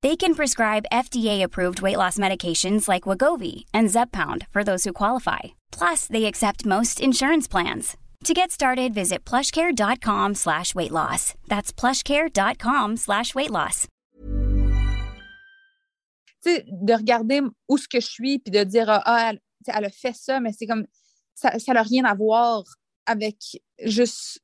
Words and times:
They 0.00 0.14
can 0.16 0.34
prescribe 0.36 0.86
FDA-approved 0.92 1.82
weight 1.82 1.96
loss 1.96 2.18
medications 2.18 2.86
like 2.86 3.02
Wagovi 3.02 3.64
and 3.74 3.88
Zepbound 3.88 4.46
for 4.50 4.62
those 4.62 4.84
who 4.84 4.92
qualify. 4.92 5.58
Plus, 5.72 6.06
they 6.06 6.26
accept 6.26 6.64
most 6.64 7.00
insurance 7.00 7.48
plans. 7.48 7.96
To 8.24 8.34
get 8.34 8.52
started, 8.52 8.94
visit 8.94 9.24
plushcare.com 9.24 10.34
slash 10.36 10.74
weight 10.74 10.92
loss. 10.92 11.34
That's 11.48 11.72
plushcare.com 11.72 12.96
slash 12.96 13.34
weight 13.34 13.50
loss. 13.50 13.88
De 16.44 16.92
regarder 16.94 17.42
où 17.68 17.76
ce 17.76 17.88
que 17.88 18.00
je 18.00 18.06
suis 18.06 18.38
puis 18.38 18.52
de 18.52 18.64
dire 18.64 18.88
ah 18.88 19.30
elle, 19.30 19.40
elle 19.66 19.84
a 19.84 19.90
fait 19.90 20.14
ça 20.14 20.40
mais 20.40 20.52
c'est 20.52 20.66
comme 20.66 20.86
ça 21.34 21.50
n'a 21.74 21.82
rien 21.82 22.04
à 22.04 22.14
voir 22.14 22.62
avec 23.06 23.36
juste 23.84 24.40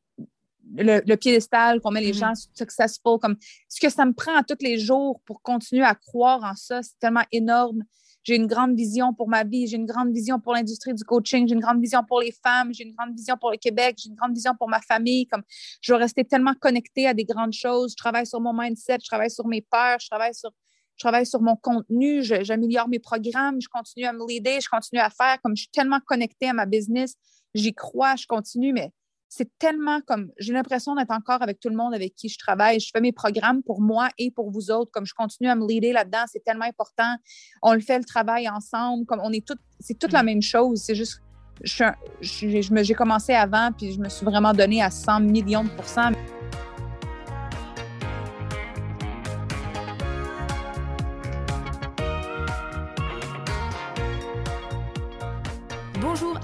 le, 0.77 1.01
le 1.07 1.17
piédestal 1.17 1.81
qu'on 1.81 1.91
met 1.91 2.01
les 2.01 2.09
Mhm. 2.13 2.15
gens 2.19 2.33
successful 2.55 3.19
comme 3.21 3.37
ce 3.69 3.81
que 3.81 3.91
ça 3.91 4.05
me 4.05 4.13
prend 4.13 4.43
tous 4.43 4.63
les 4.63 4.79
jours 4.79 5.21
pour 5.27 5.43
continuer 5.43 5.85
à 5.85 5.95
croire 5.95 6.43
en 6.43 6.55
ça 6.57 6.83
c'est 6.83 6.99
tellement 6.99 7.25
énorme. 7.33 7.85
J'ai 8.23 8.37
une 8.37 8.47
grande 8.47 8.75
vision 8.75 9.13
pour 9.13 9.29
ma 9.29 9.45
vie 9.45 9.67
j'ai 9.67 9.77
une 9.77 9.85
grande 9.87 10.13
vision 10.13 10.41
pour 10.41 10.55
l'industrie 10.55 10.95
du 10.95 11.05
coaching 11.05 11.47
j'ai 11.47 11.55
une 11.55 11.61
grande 11.61 11.81
vision 11.81 12.03
pour 12.05 12.21
les 12.21 12.33
femmes 12.33 12.73
j'ai 12.73 12.85
une 12.85 12.95
grande 12.95 13.15
vision 13.15 13.37
pour 13.37 13.51
le 13.51 13.59
Québec 13.59 13.97
j'ai 13.99 14.09
une 14.09 14.15
grande 14.17 14.35
vision 14.35 14.53
pour 14.59 14.69
ma 14.69 14.81
famille 14.81 15.27
comme 15.27 15.43
je 15.83 15.93
veux 15.93 15.99
rester 15.99 16.25
tellement 16.25 16.55
connectée 16.55 17.07
à 17.07 17.13
des 17.15 17.25
grandes 17.27 17.53
choses. 17.53 17.93
Je 17.93 17.97
travaille 17.97 18.27
sur 18.27 18.41
mon 18.41 18.55
mindset 18.55 18.99
je 19.03 19.07
travaille 19.07 19.31
sur 19.31 19.47
mes 19.47 19.61
peurs 19.61 19.99
je 20.01 20.09
travaille 20.09 20.35
sur 20.35 20.51
je 20.97 21.03
travaille 21.03 21.27
sur 21.27 21.43
mon 21.43 21.57
contenu, 21.57 22.23
j'améliore 22.23 22.87
mes 22.89 23.01
programmes, 23.01 23.61
je 23.61 23.67
continue 23.69 24.07
à 24.07 24.13
me 24.13 24.25
leader, 24.29 24.61
je 24.61 24.69
continue 24.69 25.01
à 25.01 25.11
faire 25.11 25.39
comme 25.43 25.57
je 25.57 25.63
suis 25.63 25.71
tellement 25.73 25.99
connectée 26.07 26.49
à 26.49 26.53
ma 26.53 26.67
business, 26.67 27.17
j'y 27.53 27.75
crois, 27.75 28.15
je 28.15 28.27
continue, 28.29 28.73
mais 28.73 28.93
c'est 29.37 29.51
tellement 29.59 30.01
comme 30.07 30.31
j'ai 30.39 30.53
l'impression 30.53 30.95
d'être 30.95 31.11
encore 31.11 31.43
avec 31.43 31.59
tout 31.59 31.69
le 31.69 31.75
monde 31.75 31.93
avec 31.93 32.15
qui 32.15 32.29
je 32.29 32.39
travaille. 32.39 32.79
Je 32.79 32.89
fais 32.95 33.01
mes 33.01 33.11
programmes 33.11 33.63
pour 33.65 33.81
moi 33.81 34.09
et 34.17 34.31
pour 34.31 34.51
vous 34.53 34.71
autres, 34.71 34.93
comme 34.93 35.07
je 35.07 35.15
continue 35.15 35.49
à 35.49 35.57
me 35.57 35.67
leader 35.67 35.93
là-dedans, 35.93 36.25
c'est 36.31 36.45
tellement 36.45 36.67
important. 36.67 37.17
On 37.61 37.75
le 37.75 37.81
fait 37.81 37.99
le 37.99 38.05
travail 38.05 38.49
ensemble, 38.49 39.07
comme 39.07 39.21
on 39.25 39.33
est 39.33 39.45
toutes, 39.45 39.59
c'est 39.81 39.99
toute 39.99 40.13
la 40.13 40.23
même 40.23 40.41
chose. 40.41 40.83
C'est 40.85 40.95
juste, 40.95 41.21
je 41.63 41.85
j'ai 42.21 42.63
je 42.63 42.73
me- 42.73 42.85
j'ai 42.85 42.95
commencé 42.95 43.33
avant, 43.33 43.71
puis 43.77 43.93
je 43.93 43.99
me 43.99 44.09
suis 44.09 44.25
vraiment 44.25 44.53
donnée 44.53 44.83
à 44.83 44.91
100 44.91 45.19
millions 45.21 45.65
de 45.65 45.71
pourcents. 45.71 46.13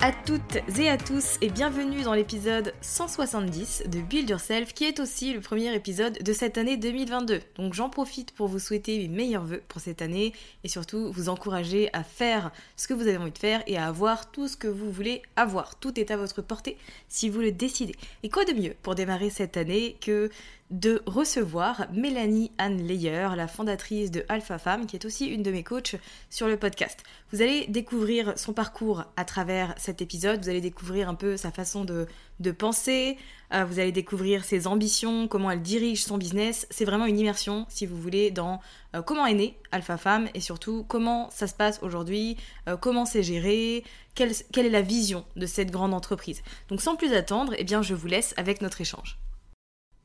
À 0.03 0.13
toutes 0.13 0.57
et 0.79 0.89
à 0.89 0.97
tous 0.97 1.37
et 1.43 1.51
bienvenue 1.51 2.01
dans 2.01 2.15
l'épisode 2.15 2.73
170 2.81 3.83
de 3.87 4.01
Build 4.01 4.31
Yourself 4.31 4.73
qui 4.73 4.85
est 4.85 4.99
aussi 4.99 5.35
le 5.35 5.41
premier 5.41 5.75
épisode 5.75 6.23
de 6.23 6.33
cette 6.33 6.57
année 6.57 6.79
2022. 6.79 7.41
Donc 7.57 7.75
j'en 7.75 7.91
profite 7.91 8.33
pour 8.33 8.49
vous 8.49 8.59
souhaiter 8.59 8.97
mes 8.97 9.09
meilleurs 9.09 9.45
vœux 9.45 9.63
pour 9.69 9.83
cette 9.83 10.01
année 10.01 10.33
et 10.65 10.69
surtout 10.69 11.13
vous 11.13 11.29
encourager 11.29 11.91
à 11.93 12.03
faire 12.03 12.51
ce 12.77 12.89
que 12.89 12.95
vous 12.95 13.09
avez 13.09 13.19
envie 13.19 13.31
de 13.31 13.37
faire 13.37 13.63
et 13.67 13.77
à 13.77 13.89
avoir 13.89 14.31
tout 14.31 14.49
ce 14.49 14.57
que 14.57 14.69
vous 14.69 14.91
voulez 14.91 15.21
avoir. 15.37 15.77
Tout 15.77 16.01
est 16.01 16.11
à 16.11 16.17
votre 16.17 16.41
portée 16.41 16.79
si 17.11 17.29
vous 17.29 17.41
le 17.41 17.53
décidez. 17.53 17.95
Et 18.23 18.31
quoi 18.31 18.47
de 18.47 18.55
mieux 18.55 18.75
pour 18.83 18.95
démarrer 18.95 19.29
cette 19.29 19.59
année 19.59 19.99
que 20.01 20.31
de 20.71 21.03
recevoir 21.07 21.87
Mélanie 21.93 22.53
Anne 22.59 22.79
Leyer, 22.79 23.31
la 23.37 23.49
fondatrice 23.49 24.11
de 24.11 24.25
Alpha 24.29 24.59
Femme, 24.59 24.87
qui 24.87 24.95
est 24.95 25.05
aussi 25.05 25.27
une 25.27 25.43
de 25.43 25.51
mes 25.51 25.65
coachs 25.65 25.97
sur 26.31 26.47
le 26.47 26.57
podcast. 26.57 27.03
Vous 27.33 27.43
allez 27.43 27.67
découvrir 27.67 28.39
son 28.39 28.53
parcours 28.53 29.05
à 29.17 29.25
travers 29.25 29.75
cet 29.77 30.01
épisode, 30.01 30.43
vous 30.43 30.49
allez 30.49 30.61
découvrir 30.61 31.09
un 31.09 31.17
peu 31.17 31.37
sa 31.37 31.51
façon 31.51 31.85
de, 31.85 32.07
penser, 32.53 33.19
euh, 33.53 33.65
vous 33.65 33.81
allez 33.81 33.91
découvrir 33.91 34.45
ses 34.45 34.69
ambitions, 34.69 35.27
comment 35.27 35.51
elle 35.51 35.63
dirige 35.63 36.05
son 36.05 36.19
business. 36.19 36.69
C'est 36.71 36.85
vraiment 36.85 37.07
une 37.07 37.19
immersion, 37.19 37.67
si 37.69 37.85
vous 37.85 37.97
voulez, 37.97 38.31
dans 38.31 38.61
euh, 38.95 39.03
comment 39.03 39.27
est 39.27 39.35
née 39.35 39.57
Alpha 39.73 39.97
Femme 39.97 40.29
et 40.35 40.41
surtout 40.41 40.85
comment 40.87 41.31
ça 41.31 41.49
se 41.49 41.55
passe 41.55 41.81
aujourd'hui, 41.83 42.37
euh, 42.69 42.77
comment 42.77 43.07
c'est 43.07 43.25
géré, 43.25 43.83
quelle, 44.15 44.33
quelle 44.53 44.67
est 44.67 44.71
la 44.71 44.83
vision 44.83 45.25
de 45.35 45.47
cette 45.47 45.73
grande 45.73 45.95
entreprise. 45.95 46.43
Donc 46.69 46.81
sans 46.81 46.95
plus 46.95 47.13
attendre, 47.13 47.55
eh 47.59 47.65
bien 47.65 47.83
je 47.83 47.95
vous 47.95 48.07
laisse 48.07 48.35
avec 48.37 48.63
notre 48.63 48.81
échange. 48.81 49.19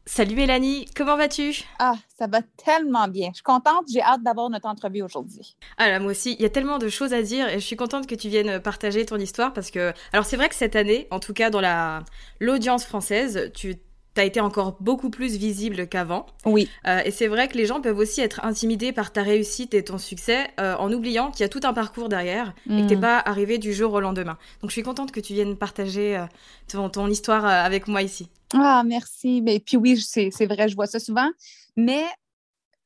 Salut 0.07 0.35
Mélanie, 0.35 0.85
comment 0.95 1.17
vas-tu? 1.17 1.63
Ah, 1.79 1.95
ça 2.15 2.27
va 2.27 2.41
tellement 2.63 3.07
bien. 3.07 3.29
Je 3.29 3.37
suis 3.37 3.43
contente, 3.43 3.85
j'ai 3.91 4.03
hâte 4.03 4.21
d'avoir 4.21 4.51
notre 4.51 4.67
entrevue 4.67 5.01
aujourd'hui. 5.01 5.57
Ah 5.79 5.89
là, 5.89 5.99
moi 5.99 6.11
aussi, 6.11 6.33
il 6.33 6.41
y 6.43 6.45
a 6.45 6.49
tellement 6.49 6.77
de 6.77 6.89
choses 6.89 7.11
à 7.11 7.23
dire 7.23 7.49
et 7.49 7.55
je 7.55 7.65
suis 7.65 7.75
contente 7.75 8.05
que 8.05 8.13
tu 8.13 8.29
viennes 8.29 8.59
partager 8.59 9.03
ton 9.03 9.17
histoire 9.17 9.51
parce 9.51 9.71
que, 9.71 9.93
alors 10.13 10.25
c'est 10.25 10.37
vrai 10.37 10.47
que 10.47 10.53
cette 10.53 10.75
année, 10.75 11.07
en 11.09 11.19
tout 11.19 11.33
cas 11.33 11.49
dans 11.49 11.59
la 11.59 12.03
l'audience 12.39 12.85
française, 12.85 13.51
tu 13.55 13.77
as 14.21 14.23
été 14.25 14.39
encore 14.39 14.77
beaucoup 14.79 15.09
plus 15.09 15.35
visible 15.37 15.87
qu'avant. 15.87 16.25
Oui. 16.45 16.69
Euh, 16.87 17.01
et 17.05 17.11
c'est 17.11 17.27
vrai 17.27 17.47
que 17.47 17.57
les 17.57 17.65
gens 17.65 17.81
peuvent 17.81 17.97
aussi 17.97 18.21
être 18.21 18.43
intimidés 18.45 18.91
par 18.93 19.11
ta 19.11 19.23
réussite 19.23 19.73
et 19.73 19.83
ton 19.83 19.97
succès 19.97 20.47
euh, 20.59 20.75
en 20.77 20.91
oubliant 20.93 21.31
qu'il 21.31 21.41
y 21.41 21.43
a 21.43 21.49
tout 21.49 21.59
un 21.63 21.73
parcours 21.73 22.09
derrière 22.09 22.53
et 22.69 22.83
que 22.83 22.87
t'es 22.87 22.95
Mm. 22.95 23.01
pas 23.01 23.19
arrivé 23.19 23.57
du 23.57 23.73
jour 23.73 23.93
au 23.93 23.99
lendemain. 23.99 24.37
Donc 24.61 24.69
je 24.71 24.73
suis 24.75 24.83
contente 24.83 25.11
que 25.11 25.19
tu 25.19 25.33
viennes 25.33 25.57
partager 25.57 26.17
euh, 26.17 26.25
ton, 26.71 26.89
ton 26.89 27.07
histoire 27.07 27.45
avec 27.45 27.87
moi 27.87 28.01
ici. 28.01 28.29
Ah, 28.53 28.83
merci. 28.85 29.41
Mais 29.41 29.59
puis 29.59 29.77
oui, 29.77 29.97
c'est 29.99 30.29
c'est 30.31 30.45
vrai, 30.45 30.67
je 30.69 30.75
vois 30.75 30.87
ça 30.87 30.99
souvent. 30.99 31.29
Mais 31.75 32.03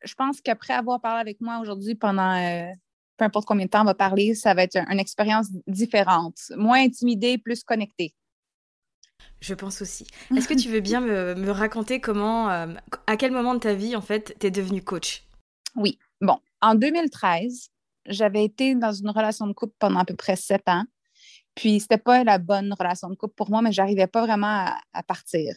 je 0.04 0.14
pense 0.16 0.42
qu'après 0.42 0.74
avoir 0.74 1.00
parlé 1.02 1.20
avec 1.22 1.42
moi 1.42 1.60
aujourd'hui 1.62 1.96
pendant 1.96 2.34
peu 3.18 3.26
importe 3.26 3.46
combien 3.46 3.66
de 3.66 3.70
temps 3.70 3.82
on 3.82 3.86
va 3.86 3.94
parler, 3.94 4.34
ça 4.34 4.54
va 4.54 4.64
être 4.64 4.78
un- 4.78 4.86
une 4.92 5.00
expérience 5.00 5.48
différente. 5.68 6.38
Moins 6.56 6.80
intimidée, 6.82 7.38
plus 7.38 7.64
connectée. 7.66 8.14
Je 9.42 9.54
pense 9.54 9.82
aussi. 9.82 10.06
Est-ce 10.36 10.48
que 10.48 10.60
tu 10.60 10.70
veux 10.70 10.82
bien 10.82 11.02
me, 11.02 11.36
me 11.36 11.52
raconter 11.52 12.00
comment, 12.00 12.50
euh, 12.50 12.74
à 13.08 13.18
quel 13.18 13.32
moment 13.32 13.54
de 13.54 13.60
ta 13.60 13.74
vie 13.74 13.96
en 13.96 14.02
fait 14.02 14.36
t'es 14.40 14.52
devenue 14.52 14.84
coach? 14.84 15.24
Oui. 15.76 15.98
Bon, 16.22 16.40
en 16.62 16.76
2013, 16.76 17.70
j'avais 18.06 18.44
été 18.44 18.76
dans 18.76 18.92
une 18.92 19.10
relation 19.10 19.48
de 19.48 19.54
couple 19.54 19.76
pendant 19.80 20.00
à 20.00 20.06
peu 20.06 20.16
près 20.16 20.36
sept 20.36 20.68
ans. 20.68 20.84
Puis, 21.56 21.80
c'était 21.80 21.98
pas 21.98 22.24
la 22.24 22.38
bonne 22.38 22.74
relation 22.78 23.10
de 23.10 23.16
couple 23.16 23.36
pour 23.36 23.50
moi, 23.50 23.62
mais 23.62 23.72
j'arrivais 23.72 24.08
pas 24.08 24.26
vraiment 24.26 24.48
à, 24.48 24.78
à 24.94 25.04
partir. 25.04 25.56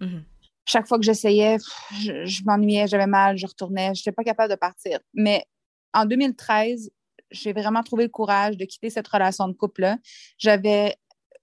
Mhm. 0.00 0.24
Chaque 0.66 0.86
fois 0.86 0.98
que 0.98 1.04
j'essayais, 1.04 1.58
je, 2.00 2.24
je 2.24 2.42
m'ennuyais, 2.44 2.86
j'avais 2.86 3.06
mal, 3.06 3.36
je 3.36 3.46
retournais, 3.46 3.94
je 3.94 4.00
n'étais 4.00 4.12
pas 4.12 4.24
capable 4.24 4.50
de 4.50 4.58
partir. 4.58 4.98
Mais 5.12 5.44
en 5.92 6.06
2013, 6.06 6.90
j'ai 7.30 7.52
vraiment 7.52 7.82
trouvé 7.82 8.04
le 8.04 8.10
courage 8.10 8.56
de 8.56 8.64
quitter 8.64 8.88
cette 8.90 9.08
relation 9.08 9.48
de 9.48 9.52
couple-là. 9.52 9.98
J'avais 10.38 10.96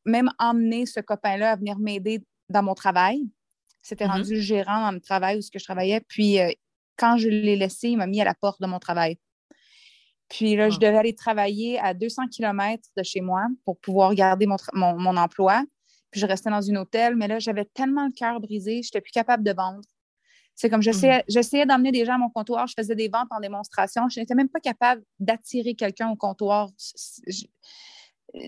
même 0.06 0.30
emmené 0.40 0.86
ce 0.86 1.00
copain-là 1.00 1.52
à 1.52 1.56
venir 1.56 1.78
m'aider 1.80 2.24
dans 2.50 2.64
mon 2.64 2.74
travail. 2.74 3.22
C'était 3.82 4.06
Mhm. 4.06 4.12
rendu 4.12 4.42
gérant 4.42 4.82
dans 4.82 4.92
le 4.92 5.00
travail 5.02 5.38
où 5.38 5.42
ce 5.42 5.50
que 5.52 5.60
je 5.60 5.64
travaillais. 5.64 6.02
Puis, 6.08 6.40
euh, 6.40 6.52
quand 6.98 7.18
je 7.18 7.30
l'ai 7.30 7.56
laissé, 7.56 7.90
il 7.90 7.98
m'a 7.98 8.08
mis 8.08 8.22
à 8.22 8.26
la 8.26 8.36
porte 8.36 8.62
de 8.62 8.68
mon 8.68 8.80
travail. 8.80 9.18
Puis 10.30 10.56
là, 10.56 10.70
je 10.70 10.76
Ah. 10.76 10.80
devais 10.88 10.98
aller 10.98 11.16
travailler 11.16 11.80
à 11.80 11.94
200 11.94 12.28
km 12.28 12.88
de 12.96 13.04
chez 13.04 13.22
moi 13.22 13.48
pour 13.66 13.80
pouvoir 13.80 14.14
garder 14.16 14.46
mon, 14.46 14.58
mon, 14.74 14.98
mon 14.98 15.18
emploi. 15.18 15.64
Puis 16.12 16.20
je 16.22 16.26
restais 16.26 16.50
dans 16.50 16.62
une 16.62 16.78
hôtel, 16.78 17.16
mais 17.16 17.28
là, 17.28 17.40
j'avais 17.40 17.66
tellement 17.66 18.06
le 18.06 18.12
cœur 18.12 18.40
brisé, 18.40 18.82
je 18.84 18.88
n'étais 18.88 19.02
plus 19.02 19.12
capable 19.12 19.44
de 19.44 19.52
vendre. 19.54 19.82
C'est 20.56 20.70
comme 20.70 20.82
j'essayais, 20.82 21.24
j'essayais 21.28 21.66
d'emmener 21.66 21.92
des 21.92 22.06
gens 22.06 22.16
à 22.16 22.18
mon 22.18 22.30
comptoir, 22.30 22.68
je 22.68 22.74
faisais 22.78 22.96
des 22.96 23.08
ventes 23.08 23.30
en 23.32 23.40
démonstration. 23.40 24.08
Je 24.10 24.20
n'étais 24.20 24.36
même 24.36 24.50
pas 24.50 24.60
capable 24.60 25.02
d'attirer 25.20 25.74
quelqu'un 25.74 26.10
au 26.12 26.16
comptoir. 26.16 26.70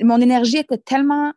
mon 0.01 0.21
énergie 0.21 0.57
était 0.57 0.77
tellement 0.77 1.33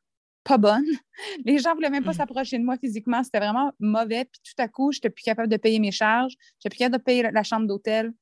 pas 0.47 0.59
bonne. 0.59 0.85
Les 1.45 1.59
gens 1.59 1.71
ne 1.71 1.75
voulaient 1.75 1.91
même 1.91 2.05
pas 2.05 2.13
s'approcher 2.13 2.59
de 2.59 2.65
moi 2.65 2.77
physiquement. 2.79 3.23
C'était 3.25 3.39
vraiment 3.39 3.73
mauvais. 3.81 4.25
Puis 4.25 4.41
tout 4.45 4.63
à 4.63 4.69
coup, 4.69 4.93
je 4.93 4.99
n'étais 4.99 5.11
plus 5.11 5.23
capable 5.23 5.49
de 5.49 5.57
payer 5.57 5.79
mes 5.79 5.91
charges. 5.91 6.33
Je 6.33 6.47
n'étais 6.59 6.71
plus 6.71 6.79
capable 6.79 6.99
de 6.99 7.03
payer 7.03 7.23
la 7.31 7.43
chambre 7.43 7.67
d'hôtel. 7.67 8.13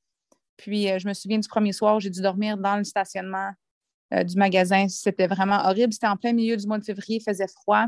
Puis 0.57 0.89
euh, 0.89 0.99
je 0.99 1.07
me 1.07 1.13
souviens 1.13 1.37
du 1.37 1.47
premier 1.47 1.73
soir, 1.73 1.99
j'ai 1.99 2.09
dû 2.09 2.21
dormir 2.21 2.57
dans 2.57 2.77
le 2.77 2.83
stationnement 2.83 3.51
euh, 4.13 4.23
du 4.23 4.35
magasin. 4.37 4.87
C'était 4.87 5.27
vraiment 5.27 5.65
horrible. 5.65 5.93
C'était 5.93 6.07
en 6.07 6.17
plein 6.17 6.33
milieu 6.33 6.57
du 6.57 6.65
mois 6.65 6.79
de 6.79 6.85
février, 6.85 7.17
il 7.17 7.23
faisait 7.23 7.47
froid. 7.47 7.85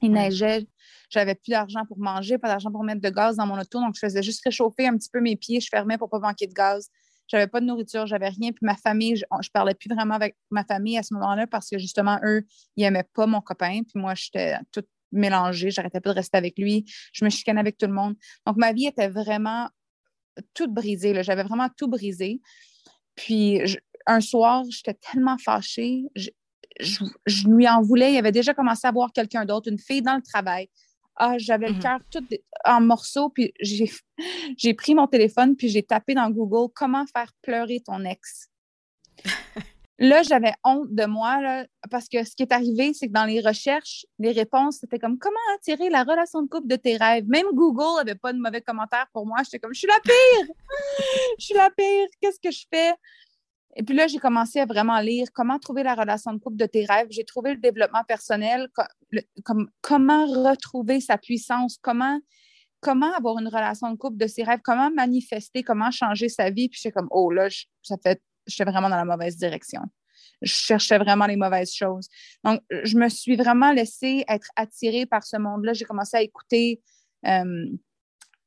Il 0.00 0.12
neigeait. 0.12 0.64
J'avais 1.10 1.34
plus 1.34 1.50
d'argent 1.50 1.84
pour 1.86 1.98
manger, 1.98 2.38
pas 2.38 2.46
d'argent 2.46 2.70
pour 2.70 2.84
mettre 2.84 3.00
de 3.00 3.10
gaz 3.10 3.36
dans 3.36 3.46
mon 3.46 3.58
auto. 3.58 3.80
Donc, 3.80 3.96
je 3.96 4.00
faisais 4.00 4.22
juste 4.22 4.42
réchauffer 4.44 4.86
un 4.86 4.96
petit 4.96 5.08
peu 5.10 5.20
mes 5.20 5.34
pieds. 5.34 5.60
Je 5.60 5.68
fermais 5.68 5.98
pour 5.98 6.08
pas 6.08 6.20
manquer 6.20 6.46
de 6.46 6.52
gaz. 6.52 6.88
J'avais 7.28 7.46
pas 7.46 7.60
de 7.60 7.66
nourriture, 7.66 8.06
j'avais 8.06 8.28
rien. 8.28 8.52
Puis 8.52 8.64
ma 8.64 8.76
famille, 8.76 9.16
je, 9.16 9.24
ne 9.30 9.48
parlais 9.52 9.74
plus 9.74 9.88
vraiment 9.88 10.14
avec 10.14 10.36
ma 10.50 10.64
famille 10.64 10.98
à 10.98 11.02
ce 11.02 11.14
moment-là 11.14 11.46
parce 11.46 11.68
que 11.68 11.78
justement, 11.78 12.18
eux, 12.24 12.44
ils 12.76 12.82
n'aimaient 12.82 13.08
pas 13.14 13.26
mon 13.26 13.40
copain. 13.40 13.82
Puis 13.82 14.00
moi, 14.00 14.14
j'étais 14.14 14.56
toute 14.72 14.88
mélangée. 15.12 15.70
J'arrêtais 15.70 16.00
pas 16.00 16.10
de 16.10 16.16
rester 16.16 16.38
avec 16.38 16.58
lui. 16.58 16.84
Je 17.12 17.24
me 17.24 17.30
chicanais 17.30 17.60
avec 17.60 17.78
tout 17.78 17.86
le 17.86 17.92
monde. 17.92 18.14
Donc, 18.46 18.56
ma 18.56 18.72
vie 18.72 18.86
était 18.86 19.08
vraiment 19.08 19.68
toute 20.54 20.72
brisée. 20.72 21.22
J'avais 21.22 21.42
vraiment 21.42 21.68
tout 21.76 21.88
brisé. 21.88 22.40
Puis 23.14 23.60
un 24.06 24.20
soir, 24.20 24.64
j'étais 24.70 24.94
tellement 24.94 25.38
fâchée. 25.38 26.04
Je, 26.14 26.30
lui 27.46 27.68
en 27.68 27.82
voulais. 27.82 28.12
Il 28.12 28.18
avait 28.18 28.32
déjà 28.32 28.54
commencé 28.54 28.86
à 28.86 28.92
voir 28.92 29.12
quelqu'un 29.12 29.44
d'autre, 29.44 29.68
une 29.70 29.78
fille 29.78 30.02
dans 30.02 30.14
le 30.14 30.22
travail. 30.22 30.68
Ah, 31.20 31.36
j'avais 31.36 31.68
le 31.68 31.74
mhm. 31.74 31.80
cœur 31.80 31.98
tout 32.10 32.24
en 32.64 32.80
morceaux, 32.80 33.28
puis 33.28 33.52
j'ai 34.56 34.74
pris 34.74 34.94
mon 34.94 35.08
téléphone, 35.08 35.56
puis 35.56 35.68
j'ai 35.68 35.82
tapé 35.82 36.14
dans 36.14 36.30
Google 36.30 36.72
comment 36.74 37.04
faire 37.06 37.32
pleurer 37.42 37.80
ton 37.84 38.04
ex. 38.04 38.48
là, 39.98 40.22
j'avais 40.22 40.52
honte 40.62 40.94
de 40.94 41.06
moi, 41.06 41.40
là, 41.40 41.66
parce 41.90 42.08
que 42.08 42.22
ce 42.22 42.36
qui 42.36 42.44
est 42.44 42.52
arrivé, 42.52 42.94
c'est 42.94 43.08
que 43.08 43.12
dans 43.12 43.24
les 43.24 43.40
recherches, 43.40 44.06
les 44.20 44.30
réponses, 44.30 44.78
c'était 44.80 45.00
comme 45.00 45.18
comment 45.18 45.36
attirer 45.56 45.90
la 45.90 46.04
relation 46.04 46.40
de 46.42 46.48
couple 46.48 46.68
de 46.68 46.76
tes 46.76 46.96
rêves. 46.96 47.24
Même 47.26 47.46
Google 47.52 47.96
n'avait 47.96 48.14
pas 48.14 48.32
de 48.32 48.38
mauvais 48.38 48.60
commentaires 48.60 49.08
pour 49.12 49.26
moi. 49.26 49.38
J'étais 49.42 49.58
comme, 49.58 49.74
je 49.74 49.80
suis 49.80 49.88
la 49.88 50.00
pire! 50.00 50.54
Je 51.40 51.44
suis 51.46 51.54
la 51.54 51.70
pire! 51.70 52.06
Qu'est-ce 52.20 52.38
que 52.40 52.50
je 52.50 52.64
fais? 52.72 52.92
Et 53.78 53.84
puis 53.84 53.94
là, 53.94 54.08
j'ai 54.08 54.18
commencé 54.18 54.58
à 54.58 54.66
vraiment 54.66 54.98
lire 54.98 55.28
comment 55.32 55.60
trouver 55.60 55.84
la 55.84 55.94
relation 55.94 56.32
de 56.32 56.38
couple 56.38 56.56
de 56.56 56.66
tes 56.66 56.84
rêves. 56.84 57.06
J'ai 57.10 57.24
trouvé 57.24 57.54
le 57.54 57.60
développement 57.60 58.02
personnel, 58.02 58.68
comme, 59.44 59.70
comment 59.82 60.26
retrouver 60.26 61.00
sa 61.00 61.16
puissance, 61.16 61.78
comment, 61.80 62.18
comment 62.80 63.14
avoir 63.14 63.38
une 63.38 63.46
relation 63.46 63.88
de 63.92 63.96
couple 63.96 64.16
de 64.16 64.26
ses 64.26 64.42
rêves, 64.42 64.58
comment 64.64 64.90
manifester, 64.90 65.62
comment 65.62 65.92
changer 65.92 66.28
sa 66.28 66.50
vie. 66.50 66.68
Puis 66.68 66.80
j'étais 66.82 66.92
comme, 66.92 67.06
oh 67.12 67.30
là, 67.30 67.46
ça 67.82 67.94
fait, 68.02 68.20
j'étais 68.48 68.68
vraiment 68.68 68.90
dans 68.90 68.96
la 68.96 69.04
mauvaise 69.04 69.36
direction. 69.36 69.82
Je 70.42 70.52
cherchais 70.52 70.98
vraiment 70.98 71.26
les 71.26 71.36
mauvaises 71.36 71.72
choses. 71.72 72.08
Donc, 72.42 72.60
je 72.70 72.98
me 72.98 73.08
suis 73.08 73.36
vraiment 73.36 73.70
laissée 73.70 74.24
être 74.26 74.48
attirée 74.56 75.06
par 75.06 75.22
ce 75.22 75.36
monde-là. 75.36 75.72
J'ai 75.72 75.84
commencé 75.84 76.16
à 76.16 76.22
écouter 76.22 76.82
euh, 77.26 77.66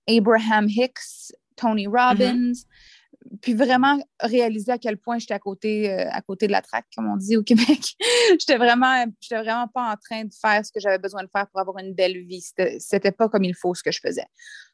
Abraham 0.10 0.68
Hicks, 0.68 1.34
Tony 1.56 1.88
Robbins. 1.88 2.52
Mm-hmm 2.52 2.66
puis 3.42 3.54
vraiment 3.54 4.00
réaliser 4.20 4.72
à 4.72 4.78
quel 4.78 4.98
point 4.98 5.20
j'étais 5.20 5.34
à 5.34 5.40
côté, 5.40 5.92
euh, 5.92 6.10
à 6.12 6.22
côté 6.22 6.48
de 6.48 6.52
la 6.52 6.62
traque, 6.62 6.88
comme 6.96 7.08
on 7.08 7.18
dit 7.18 7.38
au 7.38 7.44
Québec. 7.44 7.96
j'étais 8.32 8.58
vraiment, 8.58 9.06
j'étais 9.20 9.42
vraiment 9.42 9.68
pas 9.68 9.92
en 9.92 9.96
train 9.96 10.26
de 10.26 10.34
faire 10.34 10.66
ce 10.66 10.72
que 10.72 10.80
j'avais 10.80 10.98
besoin 10.98 11.24
de 11.24 11.30
faire 11.36 11.48
pour 11.48 11.60
avoir 11.60 11.78
une 11.80 11.94
belle 11.94 12.26
vie. 12.26 12.44
C'était 12.80 13.12
pas 13.12 13.30
comme 13.30 13.44
il 13.44 13.56
faut 13.56 13.74
ce 13.76 13.84
que 13.84 13.92
je 13.92 14.00
faisais. 14.00 14.26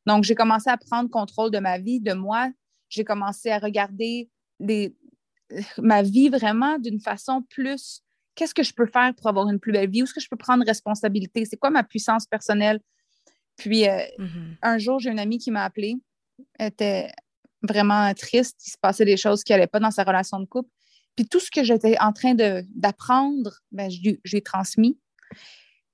Donc, 0.05 0.23
j'ai 0.23 0.35
commencé 0.35 0.69
à 0.69 0.77
prendre 0.77 1.09
contrôle 1.09 1.51
de 1.51 1.59
ma 1.59 1.77
vie, 1.77 1.99
de 1.99 2.13
moi. 2.13 2.49
J'ai 2.89 3.03
commencé 3.03 3.49
à 3.49 3.59
regarder 3.59 4.29
ma 5.77 6.01
vie 6.01 6.29
vraiment 6.29 6.77
d'une 6.79 6.99
façon 6.99 7.43
plus 7.49 8.01
qu'est-ce 8.35 8.53
que 8.53 8.63
je 8.63 8.73
peux 8.73 8.85
faire 8.85 9.13
pour 9.15 9.27
avoir 9.27 9.49
une 9.49 9.59
plus 9.59 9.73
belle 9.73 9.89
vie? 9.89 10.01
Où 10.01 10.05
est-ce 10.05 10.13
que 10.13 10.21
je 10.21 10.29
peux 10.29 10.37
prendre 10.37 10.63
responsabilité? 10.65 11.43
C'est 11.45 11.57
quoi 11.57 11.69
ma 11.69 11.83
puissance 11.83 12.25
personnelle? 12.25 12.79
Puis, 13.57 13.87
euh, 13.87 13.97
mm-hmm. 14.19 14.57
un 14.61 14.77
jour, 14.77 14.99
j'ai 14.99 15.09
une 15.09 15.19
amie 15.19 15.39
qui 15.39 15.51
m'a 15.51 15.63
appelée. 15.63 15.95
Elle 16.59 16.67
était 16.67 17.11
vraiment 17.61 18.13
triste. 18.13 18.57
Il 18.65 18.71
se 18.71 18.77
passait 18.77 19.05
des 19.05 19.17
choses 19.17 19.43
qui 19.43 19.51
n'allaient 19.51 19.67
pas 19.67 19.79
dans 19.79 19.91
sa 19.91 20.03
relation 20.03 20.39
de 20.39 20.45
couple. 20.45 20.69
Puis 21.15 21.27
tout 21.27 21.39
ce 21.39 21.49
que 21.49 21.63
j'étais 21.63 21.97
en 21.99 22.13
train 22.13 22.35
d'apprendre, 22.35 23.59
ben, 23.71 23.89
j'ai 24.23 24.41
transmis. 24.41 24.99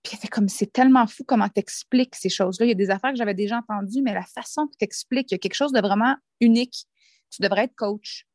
Puis 0.04 0.18
était 0.18 0.28
comme, 0.28 0.50
c'est 0.50 0.72
tellement 0.72 1.08
fou 1.08 1.24
comment 1.24 1.48
tu 1.48 1.60
expliques 1.62 2.16
ces 2.16 2.28
choses-là. 2.28 2.66
Il 2.66 2.70
y 2.70 2.74
a 2.74 2.76
des 2.76 2.90
affaires 2.90 3.12
que 3.12 3.18
j'avais 3.18 3.34
déjà 3.34 3.60
entendues, 3.60 4.02
mais 4.02 4.14
la 4.14 4.26
façon 4.26 4.68
que 4.68 4.76
tu 4.78 4.84
expliques, 4.84 5.32
il 5.32 5.36
y 5.36 5.38
a 5.38 5.40
quelque 5.40 5.56
chose 5.56 5.72
de 5.72 5.80
vraiment 5.80 6.16
unique. 6.42 6.86
Tu 7.30 7.42
devrais 7.42 7.64
être 7.64 7.76
coach. 7.76 8.28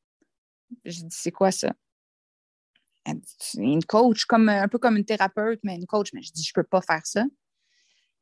Je 0.86 1.02
dis, 1.02 1.06
c'est 1.10 1.30
quoi 1.30 1.50
ça? 1.50 1.74
Une 3.56 3.84
coach, 3.84 4.24
comme, 4.24 4.48
un 4.48 4.68
peu 4.68 4.78
comme 4.78 4.96
une 4.96 5.04
thérapeute, 5.04 5.60
mais 5.62 5.76
une 5.76 5.86
coach. 5.86 6.08
Mais 6.14 6.22
je 6.22 6.32
dis, 6.32 6.42
je 6.42 6.52
ne 6.56 6.62
peux 6.62 6.66
pas 6.66 6.80
faire 6.80 7.04
ça. 7.04 7.24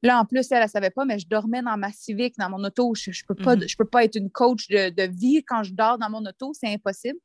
Là, 0.03 0.21
en 0.21 0.25
plus, 0.25 0.51
elle 0.53 0.63
ne 0.63 0.69
savait 0.69 0.91
pas, 0.91 1.05
mais 1.05 1.19
je 1.19 1.27
dormais 1.27 1.63
dans 1.63 1.77
ma 1.77 1.91
Civic, 1.91 2.37
dans 2.39 2.51
mon 2.51 2.63
auto. 2.63 2.95
Je 2.95 3.11
ne 3.11 3.15
peux, 3.27 3.35
pas, 3.35 3.57
mhm. 3.57 3.67
peux 3.79 3.85
pas 3.85 4.05
être 4.05 4.17
une 4.17 4.31
coach 4.31 4.69
de, 4.69 5.09
vie 5.09 5.43
quand 5.45 5.63
je 5.63 5.73
dors 5.73 5.99
dans 5.99 6.11
mon 6.11 6.25
auto. 6.25 6.53
C'est 6.53 6.73
impossible. 6.73 7.19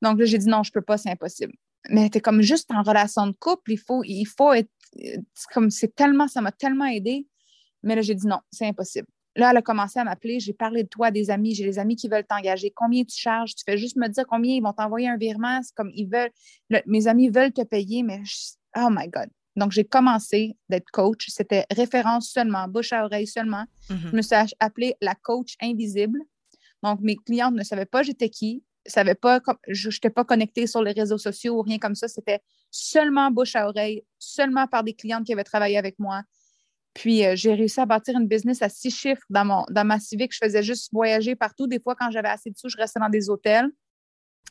Donc 0.00 0.18
là, 0.18 0.24
j'ai 0.24 0.38
dit 0.38 0.48
non, 0.48 0.62
je 0.62 0.70
ne 0.70 0.72
peux 0.72 0.82
pas, 0.82 0.96
c'est 0.96 1.10
impossible. 1.10 1.52
Mais 1.90 2.10
tu 2.10 2.20
comme 2.20 2.42
juste 2.42 2.70
en 2.70 2.82
relation 2.82 3.26
de 3.26 3.32
couple, 3.32 3.72
il 3.72 3.78
faut, 3.78 4.02
il 4.04 4.24
faut 4.24 4.52
être. 4.52 4.70
comme 5.52 5.70
c'est 5.70 5.94
tellement, 5.94 6.28
ça 6.28 6.40
m'a 6.40 6.52
tellement 6.52 6.86
aidé. 6.86 7.26
Mais 7.82 7.94
là, 7.94 8.02
j'ai 8.02 8.14
dit 8.14 8.26
non, 8.26 8.38
c'est 8.50 8.66
impossible. 8.66 9.08
Là, 9.34 9.50
elle 9.50 9.56
a 9.56 9.62
commencé 9.62 9.98
à 9.98 10.04
m'appeler. 10.04 10.40
J'ai 10.40 10.52
parlé 10.52 10.82
de 10.82 10.88
toi 10.88 11.06
à 11.06 11.10
des 11.10 11.30
amis. 11.30 11.54
J'ai 11.54 11.64
des 11.64 11.78
amis 11.78 11.96
qui 11.96 12.08
veulent 12.08 12.26
t'engager. 12.26 12.70
Combien 12.74 13.02
tu 13.04 13.18
charges? 13.18 13.54
Tu 13.54 13.64
fais 13.64 13.78
juste 13.78 13.96
me 13.96 14.08
dire 14.08 14.24
combien 14.28 14.54
ils 14.54 14.62
vont 14.62 14.72
t'envoyer 14.72 15.08
un 15.08 15.16
virement. 15.16 15.60
C'est 15.62 15.74
comme 15.74 15.90
ils 15.94 16.06
veulent. 16.06 16.30
mes 16.86 17.06
amis 17.06 17.30
veulent 17.30 17.52
te 17.52 17.62
payer, 17.62 18.02
mais 18.02 18.22
oh 18.76 18.88
my 18.90 19.08
God. 19.08 19.28
Donc, 19.56 19.72
j'ai 19.72 19.84
commencé 19.84 20.56
d'être 20.68 20.90
coach. 20.92 21.26
C'était 21.28 21.66
référence 21.70 22.30
seulement, 22.30 22.66
bouche 22.68 22.92
à 22.92 23.04
oreille 23.04 23.26
seulement. 23.26 23.64
Mhm. 23.90 24.08
Je 24.10 24.16
me 24.16 24.22
suis 24.22 24.36
appelée 24.60 24.94
la 25.00 25.14
coach 25.14 25.56
invisible. 25.60 26.20
Donc, 26.82 27.00
mes 27.00 27.16
clientes 27.16 27.54
ne 27.54 27.62
savaient 27.62 27.86
pas 27.86 28.02
j'étais 28.02 28.30
qui, 28.30 28.64
savaient 28.86 29.14
pas, 29.14 29.40
je 29.68 29.88
n'étais 29.88 30.10
pas 30.10 30.24
connectée 30.24 30.66
sur 30.66 30.82
les 30.82 30.92
réseaux 30.92 31.18
sociaux 31.18 31.58
ou 31.58 31.62
rien 31.62 31.78
comme 31.78 31.94
ça. 31.94 32.08
C'était 32.08 32.40
seulement 32.70 33.30
bouche 33.30 33.54
à 33.54 33.68
oreille, 33.68 34.04
seulement 34.18 34.66
par 34.66 34.82
des 34.82 34.94
clientes 34.94 35.24
qui 35.24 35.32
avaient 35.32 35.44
travaillé 35.44 35.78
avec 35.78 35.98
moi. 35.98 36.22
Puis, 36.94 37.24
euh, 37.24 37.34
j'ai 37.36 37.54
réussi 37.54 37.80
à 37.80 37.86
bâtir 37.86 38.18
une 38.18 38.28
business 38.28 38.60
à 38.62 38.68
six 38.68 38.90
chiffres 38.90 39.22
dans, 39.30 39.44
mon, 39.44 39.64
dans 39.70 39.84
ma 39.84 39.98
civique. 39.98 40.32
Je 40.32 40.38
faisais 40.42 40.62
juste 40.62 40.90
voyager 40.92 41.36
partout. 41.36 41.66
Des 41.66 41.80
fois, 41.80 41.94
quand 41.94 42.10
j'avais 42.10 42.28
assez 42.28 42.50
de 42.50 42.56
sous, 42.56 42.68
je 42.68 42.76
restais 42.76 43.00
dans 43.00 43.08
des 43.08 43.30
hôtels. 43.30 43.70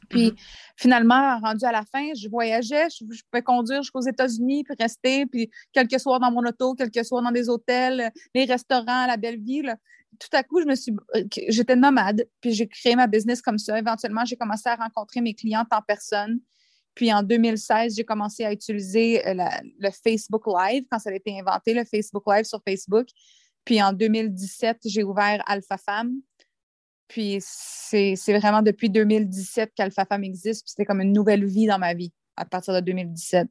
Puis 0.10 0.30
mm-hmm. 0.30 0.36
finalement, 0.78 1.40
rendu 1.40 1.66
à 1.66 1.72
la 1.72 1.84
fin, 1.84 2.12
je 2.16 2.30
voyageais, 2.30 2.88
je, 2.90 3.06
pouvais 3.32 3.44
conduire 3.44 3.82
jusqu'aux 3.82 4.02
États-Unis, 4.02 4.64
puis 4.64 4.76
rester, 4.80 5.26
puis 5.26 5.50
quelques 5.72 6.00
soirs 6.00 6.20
dans 6.20 6.32
mon 6.32 6.46
auto, 6.46 6.74
quelques 6.76 7.06
soirs 7.06 7.22
dans 7.22 7.32
des 7.32 7.50
hôtels, 7.50 8.12
les 8.34 8.46
restaurants, 8.46 9.08
la 9.08 9.18
belle 9.18 9.40
ville. 9.42 9.76
Tout 10.20 10.36
à 10.36 10.44
coup, 10.44 10.62
je 10.62 10.66
me 10.66 10.76
suis, 10.76 10.94
euh, 11.16 11.24
j'étais 11.48 11.76
nomade, 11.76 12.28
puis 12.42 12.52
j'ai 12.52 12.68
créé 12.68 12.96
ma 12.96 13.08
business 13.08 13.42
comme 13.42 13.58
ça. 13.58 13.80
Éventuellement, 13.80 14.26
j'ai 14.26 14.36
commencé 14.36 14.68
à 14.68 14.76
rencontrer 14.76 15.22
mes 15.22 15.34
clientes 15.34 15.72
en 15.72 15.82
personne. 15.82 16.40
Puis 16.94 17.14
en 17.14 17.24
2016, 17.24 17.96
j'ai 17.96 18.04
commencé 18.04 18.44
à 18.44 18.52
utiliser 18.52 19.26
euh, 19.26 19.34
le 19.80 19.90
Facebook 19.92 20.44
Live 20.48 20.86
quand 20.92 21.00
ça 21.00 21.10
a 21.10 21.14
été 21.14 21.40
inventé, 21.40 21.74
le 21.74 21.86
Facebook 21.86 22.24
Live 22.28 22.44
sur 22.44 22.62
Facebook. 22.68 23.08
Puis 23.64 23.82
en 23.82 23.94
2017, 23.94 24.80
j'ai 24.86 25.04
ouvert 25.04 25.42
Alpha 25.46 25.78
Femme, 25.78 26.16
puis 27.12 27.40
c'est 27.42 28.16
vraiment 28.40 28.62
depuis 28.62 28.90
2017 28.90 29.74
qu'Alpha 29.76 30.06
Femme 30.06 30.24
existe. 30.24 30.64
Puis 30.64 30.70
c'était 30.70 30.86
comme 30.86 31.02
une 31.02 31.12
nouvelle 31.12 31.46
vie 31.46 31.68
dans 31.68 31.78
ma 31.78 31.94
vie 31.94 32.14
à 32.38 32.46
partir 32.46 32.74
de 32.74 32.80
2017. 32.80 33.50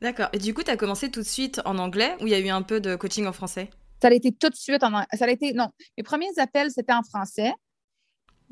D'accord. 0.00 0.28
Et 0.32 0.38
du 0.38 0.54
coup, 0.54 0.62
tu 0.62 0.70
as 0.70 0.76
commencé 0.76 1.10
tout 1.10 1.20
de 1.20 1.26
suite 1.26 1.60
en 1.64 1.76
anglais 1.78 2.14
ou 2.20 2.28
il 2.28 2.30
y 2.30 2.34
a 2.34 2.38
eu 2.38 2.48
un 2.48 2.62
peu 2.62 2.80
de 2.80 2.94
coaching 2.94 3.26
en 3.26 3.32
français? 3.32 3.68
Ça 4.00 4.08
a 4.08 4.12
été 4.12 4.30
tout 4.30 4.48
de 4.48 4.54
suite 4.54 4.84
en 4.84 4.92
anglais. 4.92 5.08
Ça 5.14 5.24
a 5.24 5.28
été, 5.28 5.54
non, 5.54 5.70
mes 5.98 6.04
premiers 6.04 6.38
appels, 6.38 6.70
c'était 6.70 6.92
en 6.92 7.02
français. 7.02 7.52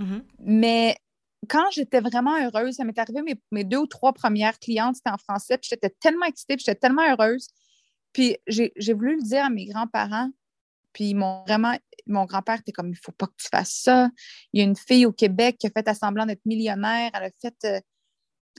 Mm-hmm. 0.01 0.23
Mais 0.41 0.97
quand 1.49 1.71
j'étais 1.71 2.01
vraiment 2.01 2.37
heureuse, 2.43 2.75
ça 2.75 2.85
m'est 2.85 2.99
arrivé, 2.99 3.23
mes, 3.23 3.37
mes, 3.53 3.63
deux 3.63 3.79
ou 3.79 3.87
trois 3.87 4.13
premières 4.13 4.59
clientes, 4.59 4.97
c'était 4.97 5.11
en 5.11 5.19
français. 5.19 5.57
Puis 5.57 5.69
j'étais 5.71 5.95
tellement 6.01 6.27
excitée, 6.27 6.57
puis 6.57 6.65
j'étais 6.67 6.81
tellement 6.81 7.09
heureuse. 7.09 7.47
Puis 8.13 8.39
j'ai 8.49 8.93
voulu 8.93 9.19
le 9.19 9.23
dire 9.23 9.45
à 9.45 9.51
mes 9.51 9.67
grands-parents. 9.67 10.31
Puis 10.95 11.13
mon, 11.13 11.45
vraiment, 11.45 11.77
mon 12.07 12.25
grand-père 12.25 12.61
était 12.61 12.73
comme, 12.73 12.91
il 12.91 12.97
faut 12.97 13.13
pas 13.13 13.27
que 13.27 13.35
tu 13.37 13.49
fasses 13.51 13.81
ça. 13.83 14.09
Il 14.55 14.61
y 14.61 14.63
a 14.63 14.65
une 14.65 14.77
fille 14.77 15.05
au 15.05 15.13
Québec 15.13 15.57
qui 15.59 15.67
a 15.67 15.71
fait 15.71 15.95
semblant 15.95 16.25
d'être 16.25 16.47
millionnaire. 16.47 17.11
Elle 17.13 17.25
a 17.25 17.31
fait, 17.43 17.55
euh, 17.65 17.81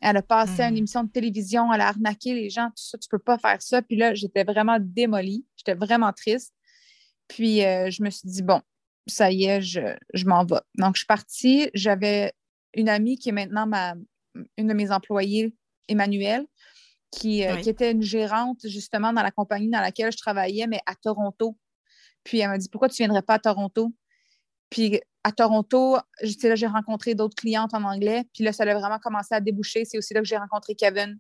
elle 0.04 0.18
a 0.18 0.22
passé 0.22 0.62
à 0.62 0.68
une 0.68 0.76
mmh. 0.76 0.78
émission 0.78 1.04
de 1.04 1.10
télévision, 1.10 1.74
elle 1.74 1.82
a 1.82 1.88
arnaqué 1.88 2.34
les 2.34 2.50
gens, 2.50 2.68
tout 2.68 2.84
ça, 2.84 2.98
tu 2.98 3.08
peux 3.10 3.20
pas 3.20 3.40
faire 3.40 3.62
ça. 3.62 3.82
Puis 3.82 3.96
là, 3.96 4.14
j'étais 4.14 4.44
vraiment 4.44 4.78
démolie. 4.80 5.46
J'étais 5.56 5.74
vraiment 5.74 6.12
triste. 6.12 6.54
Puis 7.28 7.64
euh, 7.64 7.90
je 7.90 8.04
me 8.04 8.10
suis 8.10 8.28
dit, 8.28 8.44
bon, 8.44 8.62
ça 9.08 9.32
y 9.32 9.46
est, 9.46 9.62
je, 9.62 10.26
m'en 10.26 10.46
vais. 10.46 10.60
Donc, 10.78 10.96
je 10.96 11.00
suis 11.00 11.08
partie. 11.08 11.70
J'avais 11.74 12.34
une 12.74 12.90
amie 12.90 13.18
qui 13.18 13.30
est 13.30 13.34
maintenant 13.34 13.66
ma, 13.66 13.96
une 14.58 14.68
de 14.68 14.74
mes 14.74 14.92
employées, 14.92 15.56
Emmanuelle, 15.88 16.46
qui, 17.12 17.46
euh, 17.46 17.58
qui 17.58 17.70
était 17.70 17.92
une 17.92 18.02
gérante 18.02 18.60
justement 18.66 19.14
dans 19.14 19.22
la 19.22 19.32
compagnie 19.32 19.70
dans 19.70 19.80
laquelle 19.80 20.12
je 20.12 20.18
travaillais, 20.18 20.68
mais 20.68 20.82
à 20.86 20.96
Toronto. 20.96 21.58
Puis 22.26 22.40
elle 22.40 22.50
m'a 22.50 22.58
dit 22.58 22.68
Pourquoi 22.68 22.90
tu 22.90 23.02
ne 23.02 23.08
viendrais 23.08 23.22
pas 23.22 23.36
à 23.36 23.40
Toronto? 23.40 23.94
Puis 24.70 25.00
à 25.24 25.32
Toronto, 25.32 25.96
là, 25.96 26.56
j'ai 26.56 26.68
rencontré 26.68 27.16
d'autres 27.16 27.36
clientes 27.36 27.74
en 27.74 27.84
anglais. 27.84 28.26
Puis 28.34 28.44
là, 28.44 28.52
ça 28.52 28.64
a 28.64 28.74
vraiment 28.74 29.00
commencé 29.00 29.34
à 29.34 29.40
déboucher. 29.40 29.86
C'est 29.86 29.98
aussi 29.98 30.14
là 30.14 30.20
que 30.20 30.28
j'ai 30.28 30.36
rencontré 30.36 30.76
Kevin. 30.76 31.18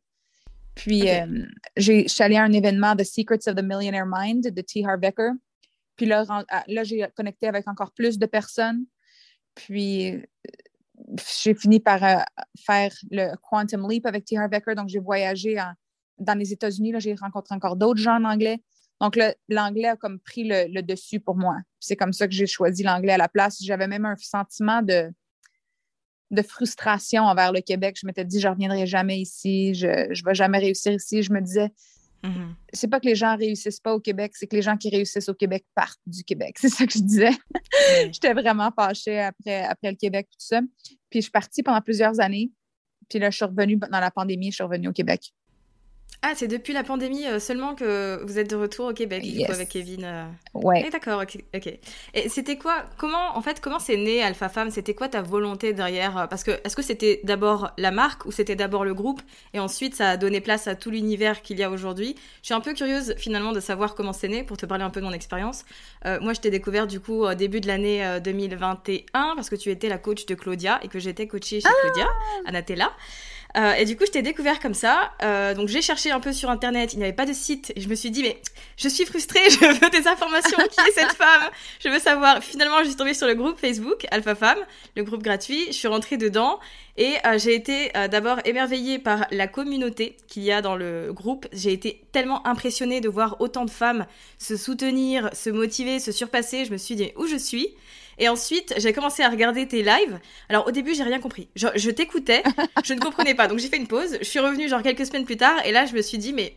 Puis 0.73 1.09
euh, 1.09 1.45
je 1.77 2.05
suis 2.07 2.23
allée 2.23 2.35
à 2.35 2.43
un 2.43 2.51
événement, 2.51 2.95
The 2.95 3.05
Secrets 3.05 3.47
of 3.47 3.55
the 3.55 3.63
Millionaire 3.63 4.05
Mind 4.05 4.51
de 4.51 4.61
T. 4.61 4.83
Harv 4.85 5.01
Eker. 5.01 5.31
Puis 5.95 6.05
là, 6.05 6.25
là 6.67 6.83
j'ai 6.83 7.07
connecté 7.15 7.47
avec 7.47 7.67
encore 7.69 7.93
plus 7.93 8.19
de 8.19 8.25
personnes. 8.25 8.85
Puis 9.53 10.21
j'ai 11.41 11.53
fini 11.53 11.79
par 11.79 12.03
euh, 12.03 12.17
faire 12.65 12.91
le 13.09 13.35
Quantum 13.37 13.89
Leap 13.89 14.05
avec 14.05 14.25
T. 14.25 14.37
Harv 14.37 14.53
Eker. 14.53 14.75
Donc, 14.75 14.89
j'ai 14.89 14.99
voyagé 14.99 15.55
dans 16.17 16.37
les 16.37 16.51
États-Unis. 16.51 16.93
J'ai 16.97 17.15
rencontré 17.15 17.55
encore 17.55 17.75
d'autres 17.75 18.01
gens 18.01 18.17
en 18.17 18.25
anglais. 18.25 18.61
Donc, 19.01 19.19
l'anglais 19.49 19.89
a 19.89 19.95
comme 19.95 20.19
pris 20.19 20.43
le, 20.45 20.81
dessus 20.81 21.19
pour 21.19 21.35
moi. 21.35 21.57
C'est 21.79 21.95
comme 21.95 22.13
ça 22.13 22.27
que 22.27 22.33
j'ai 22.33 22.47
choisi 22.47 22.83
l'anglais 22.83 23.13
à 23.13 23.17
la 23.17 23.27
place. 23.27 23.57
J'avais 23.61 23.87
même 23.87 24.05
un 24.05 24.15
sentiment 24.15 24.81
de, 24.81 25.11
de 26.31 26.41
frustration 26.41 27.23
envers 27.23 27.51
le 27.51 27.61
Québec. 27.61 27.97
Je 27.99 28.07
m'étais 28.07 28.23
dit, 28.23 28.39
je 28.39 28.47
ne 28.47 28.53
reviendrai 28.53 28.85
jamais 28.87 29.19
ici, 29.19 29.73
je 29.73 29.87
ne 29.87 30.25
vais 30.25 30.35
jamais 30.35 30.59
réussir 30.59 30.93
ici. 30.93 31.23
Je 31.23 31.33
me 31.33 31.41
disais, 31.41 31.71
mm-hmm. 32.23 32.53
c'est 32.71 32.87
pas 32.87 33.01
que 33.01 33.05
les 33.05 33.15
gens 33.15 33.33
ne 33.33 33.39
réussissent 33.39 33.81
pas 33.81 33.93
au 33.93 33.99
Québec, 33.99 34.31
c'est 34.35 34.47
que 34.47 34.55
les 34.55 34.61
gens 34.61 34.77
qui 34.77 34.89
réussissent 34.89 35.29
au 35.29 35.35
Québec 35.35 35.65
partent 35.75 35.99
du 36.05 36.23
Québec. 36.23 36.55
C'est 36.59 36.69
ça 36.69 36.85
que 36.85 36.93
je 36.93 36.99
disais. 36.99 37.33
J'étais 38.11 38.33
vraiment 38.33 38.71
fâchée 38.71 39.19
après, 39.19 39.63
après 39.63 39.91
le 39.91 39.97
Québec, 39.97 40.27
tout 40.31 40.37
ça. 40.39 40.61
Puis 41.09 41.19
je 41.19 41.21
suis 41.21 41.31
partie 41.31 41.63
pendant 41.63 41.81
plusieurs 41.81 42.19
années. 42.21 42.49
Puis 43.09 43.19
là, 43.19 43.29
je 43.29 43.35
suis 43.35 43.45
revenue 43.45 43.75
dans 43.75 43.99
la 43.99 44.09
pandémie, 44.09 44.51
je 44.51 44.55
suis 44.55 44.63
revenue 44.63 44.87
au 44.87 44.93
Québec. 44.93 45.33
Ah, 46.27 46.33
c'est 46.35 46.47
depuis 46.47 46.73
la 46.73 46.81
pandémie 46.81 47.27
euh, 47.27 47.39
seulement 47.39 47.75
que 47.75 48.19
vous 48.25 48.39
êtes 48.39 48.49
de 48.49 48.55
retour 48.55 48.87
au 48.87 48.93
Québec, 48.93 49.23
avec 49.47 49.69
Kevin. 49.69 50.03
Euh. 50.03 50.25
Ouais. 50.55 50.83
Eh, 50.87 50.89
d'accord, 50.89 51.21
ok. 51.21 51.79
Et 52.15 52.29
c'était 52.29 52.57
quoi, 52.57 52.83
comment, 52.97 53.37
en 53.37 53.41
fait, 53.43 53.61
comment 53.61 53.77
c'est 53.77 53.95
né 53.95 54.23
Alpha 54.23 54.49
Femme? 54.49 54.71
C'était 54.71 54.95
quoi 54.95 55.07
ta 55.07 55.21
volonté 55.21 55.71
derrière 55.73 56.17
euh, 56.17 56.25
Parce 56.25 56.43
que, 56.43 56.49
est-ce 56.63 56.75
que 56.75 56.81
c'était 56.81 57.21
d'abord 57.23 57.73
la 57.77 57.91
marque 57.91 58.25
ou 58.25 58.31
c'était 58.31 58.55
d'abord 58.55 58.85
le 58.85 58.95
groupe? 58.95 59.21
Et 59.53 59.59
ensuite 59.59 59.93
ça 59.93 60.09
a 60.09 60.17
donné 60.17 60.41
place 60.41 60.67
à 60.67 60.73
tout 60.73 60.89
l'univers 60.89 61.43
qu'il 61.43 61.59
y 61.59 61.63
a 61.63 61.69
aujourd'hui 61.69 62.15
Je 62.41 62.47
suis 62.47 62.55
un 62.55 62.59
peu 62.59 62.73
curieuse 62.73 63.13
finalement 63.17 63.51
de 63.51 63.59
savoir 63.59 63.93
comment 63.93 64.13
c'est 64.13 64.27
né 64.27 64.41
pour 64.41 64.57
te 64.57 64.65
parler 64.65 64.83
un 64.83 64.89
peu 64.89 65.01
de 65.01 65.05
mon 65.05 65.13
expérience. 65.13 65.63
moi, 66.03 66.33
je 66.33 66.41
t'ai 66.41 66.49
découvert 66.49 66.87
du 66.87 66.99
coup 66.99 67.23
au 67.23 67.35
début 67.35 67.61
de 67.61 67.67
l'année 67.67 68.03
2021 68.23 69.35
parce 69.35 69.51
que 69.51 69.55
tu 69.55 69.69
étais 69.69 69.89
la 69.89 69.99
coach 69.99 70.25
de 70.25 70.33
Claudia 70.33 70.79
et 70.81 70.87
que 70.87 70.97
j'étais 70.97 71.27
coachée 71.27 71.61
chez 71.61 71.69
Claudia, 71.83 72.07
à 72.47 72.51
Natella. 72.51 72.91
Euh, 73.55 73.73
et 73.73 73.85
du 73.85 73.95
coup, 73.95 74.05
je 74.05 74.11
t'ai 74.11 74.21
découvert 74.21 74.59
comme 74.59 74.73
ça. 74.73 75.13
Euh, 75.23 75.53
donc, 75.53 75.69
j'ai 75.69 75.81
cherché 75.81 76.11
un 76.11 76.19
peu 76.19 76.33
sur 76.33 76.49
Internet. 76.49 76.93
Il 76.93 76.97
n'y 76.97 77.03
avait 77.03 77.13
pas 77.13 77.25
de 77.25 77.33
site. 77.33 77.71
Et 77.75 77.81
je 77.81 77.87
me 77.87 77.95
suis 77.95 78.11
dit, 78.11 78.21
mais 78.21 78.37
je 78.77 78.89
suis 78.89 79.05
frustrée. 79.05 79.39
Je 79.49 79.65
veux 79.65 79.89
des 79.89 80.07
informations. 80.07 80.57
Qui 80.57 80.81
est 80.81 80.91
cette 80.93 81.13
femme? 81.13 81.49
Je 81.79 81.89
veux 81.89 81.99
savoir. 81.99 82.43
Finalement, 82.43 82.79
je 82.79 82.85
suis 82.85 82.95
tombée 82.95 83.13
sur 83.13 83.27
le 83.27 83.35
groupe 83.35 83.57
Facebook 83.57 84.05
Alpha 84.11 84.35
Femme, 84.35 84.57
le 84.95 85.03
groupe 85.03 85.23
gratuit. 85.23 85.67
Je 85.67 85.73
suis 85.73 85.87
rentrée 85.87 86.17
dedans. 86.17 86.59
Et 86.97 87.13
euh, 87.25 87.37
j'ai 87.37 87.55
été 87.55 87.91
d'abord 88.09 88.39
émerveillée 88.45 88.99
par 88.99 89.25
la 89.31 89.47
communauté 89.47 90.17
qu'il 90.27 90.43
y 90.43 90.51
a 90.51 90.61
dans 90.61 90.75
le 90.75 91.11
groupe. 91.13 91.47
J'ai 91.53 91.71
été 91.71 92.01
tellement 92.11 92.45
impressionnée 92.47 93.01
de 93.01 93.09
voir 93.09 93.37
autant 93.39 93.65
de 93.65 93.69
femmes 93.69 94.05
se 94.37 94.57
soutenir, 94.57 95.29
se 95.33 95.49
motiver, 95.49 95.99
se 95.99 96.11
surpasser. 96.11 96.65
Je 96.65 96.71
me 96.71 96.77
suis 96.77 96.95
dit, 96.95 97.11
où 97.17 97.27
je 97.27 97.37
suis? 97.37 97.69
Et 98.17 98.29
ensuite, 98.29 98.73
j'ai 98.77 98.93
commencé 98.93 99.23
à 99.23 99.29
regarder 99.29 99.67
tes 99.67 99.83
lives. 99.83 100.19
Alors 100.49 100.67
au 100.67 100.71
début, 100.71 100.93
j'ai 100.95 101.03
rien 101.03 101.19
compris. 101.19 101.49
je 101.55 101.89
t'écoutais, 101.89 102.43
je 102.83 102.93
ne 102.93 102.99
comprenais 102.99 103.35
pas. 103.35 103.47
Donc 103.47 103.59
j'ai 103.59 103.67
fait 103.67 103.77
une 103.77 103.87
pause. 103.87 104.17
Je 104.19 104.25
suis 104.25 104.39
revenue 104.39 104.69
genre 104.69 104.81
quelques 104.81 105.05
semaines 105.05 105.25
plus 105.25 105.37
tard 105.37 105.55
et 105.65 105.71
là, 105.71 105.85
je 105.85 105.93
me 105.93 106.01
suis 106.01 106.17
dit 106.17 106.33
mais 106.33 106.55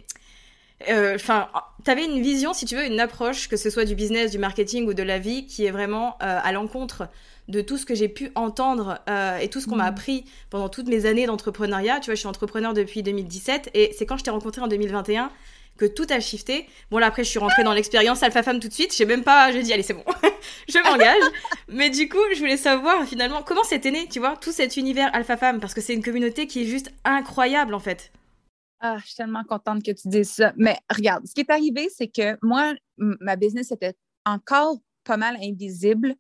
euh, 0.89 1.17
enfin, 1.17 1.49
tu 1.85 1.91
avais 1.91 2.05
une 2.05 2.23
vision, 2.23 2.53
si 2.53 2.65
tu 2.65 2.77
veux, 2.77 2.87
une 2.87 3.01
approche, 3.01 3.49
que 3.49 3.57
ce 3.57 3.71
soit 3.71 3.85
du 3.85 3.95
business, 3.95 4.31
du 4.31 4.39
marketing 4.39 4.87
ou 4.87 4.95
de 4.95 5.03
la 5.03 5.19
vie, 5.19 5.47
qui 5.47 5.65
est 5.65 5.71
vraiment 5.71 6.17
euh, 6.23 6.39
à 6.43 6.53
l'encontre 6.53 7.09
de 7.49 7.61
tout 7.63 7.79
ce 7.79 7.87
que 7.87 7.95
j'ai 7.95 8.09
pu 8.09 8.31
entendre 8.35 8.99
euh, 9.09 9.39
et 9.39 9.49
tout 9.49 9.61
ce 9.61 9.67
qu'on 9.67 9.77
m'a 9.77 9.85
mm. 9.85 9.95
appris 9.95 10.25
pendant 10.51 10.69
toutes 10.69 10.89
mes 10.89 11.07
années 11.07 11.27
d'entrepreneuriat. 11.27 11.99
Tu 12.01 12.07
vois, 12.07 12.15
je 12.15 12.21
suis 12.21 12.29
entrepreneur 12.29 12.75
depuis 12.75 13.03
2017 13.03 13.71
et 13.75 13.95
c'est 13.97 14.07
quand 14.07 14.19
je 14.19 14.25
t'ai 14.25 14.31
rencontré 14.31 14.61
en 14.61 14.69
2021 14.69 15.31
que 15.79 15.87
tout 15.87 16.07
a 16.11 16.21
shifté. 16.21 16.69
Bon, 16.91 16.99
là, 16.99 17.07
après, 17.07 17.25
je 17.25 17.31
suis 17.31 17.39
rentrée 17.39 17.65
dans 17.65 17.73
l'expérience 17.73 18.23
Alpha 18.23 18.43
Femme 18.43 18.61
tout 18.61 18.69
de 18.69 18.73
suite. 18.75 18.95
J'ai 18.95 19.07
même 19.07 19.23
pas, 19.23 19.51
j'ai 19.53 19.63
dit, 19.63 19.73
allez, 19.73 19.83
c'est 19.83 19.95
bon, 19.95 20.05
je 20.69 20.79
m'engage. 20.85 21.23
Mais 21.69 21.89
du 21.89 22.09
coup, 22.09 22.19
je 22.35 22.41
voulais 22.41 22.57
savoir 22.57 23.07
finalement 23.07 23.43
comment 23.43 23.65
c'était 23.65 23.91
né, 23.91 24.09
tu 24.09 24.19
vois, 24.19 24.37
tout 24.37 24.53
cet 24.53 24.77
univers 24.77 25.09
Alpha 25.15 25.37
Femme, 25.37 25.61
parce 25.61 25.73
que 25.73 25.81
c'est 25.81 25.95
une 25.95 26.03
communauté 26.03 26.47
qui 26.47 26.63
est 26.63 26.67
juste 26.67 26.93
incroyable, 27.05 27.73
en 27.73 27.81
fait. 27.81 28.13
Ah, 28.81 28.97
je 28.99 29.07
suis 29.07 29.17
tellement 29.17 29.45
contente 29.45 29.83
que 29.83 29.91
tu 29.91 30.09
dises 30.09 30.31
ça. 30.31 30.53
Mais 30.57 30.77
regarde, 30.95 31.27
ce 31.27 31.35
qui 31.35 31.41
est 31.41 31.51
arrivé, 31.51 31.89
c'est 31.95 32.09
que 32.09 32.37
moi, 32.43 32.75
ma 32.97 33.37
business 33.37 33.73
était 33.73 33.95
encore 34.25 34.79
pas 35.05 35.17
mal 35.17 35.37
invisible. 35.43 36.15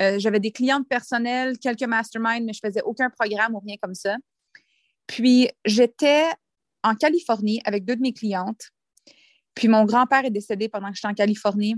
Euh, 0.00 0.18
j'avais 0.18 0.40
des 0.40 0.50
clientes 0.50 0.88
personnelles, 0.88 1.58
quelques 1.58 1.84
masterminds, 1.84 2.44
mais 2.44 2.52
je 2.52 2.60
faisais 2.64 2.82
aucun 2.82 3.10
programme 3.10 3.54
ou 3.54 3.60
rien 3.60 3.76
comme 3.80 3.94
ça. 3.94 4.16
Puis, 5.06 5.48
j'étais 5.64 6.24
en 6.82 6.94
Californie 6.94 7.60
avec 7.64 7.84
deux 7.84 7.96
de 7.96 8.02
mes 8.02 8.12
clientes. 8.12 8.70
Puis 9.54 9.68
mon 9.68 9.84
grand-père 9.84 10.24
est 10.24 10.30
décédé 10.30 10.68
pendant 10.68 10.90
que 10.90 10.96
j'étais 10.96 11.08
en 11.08 11.14
Californie. 11.14 11.76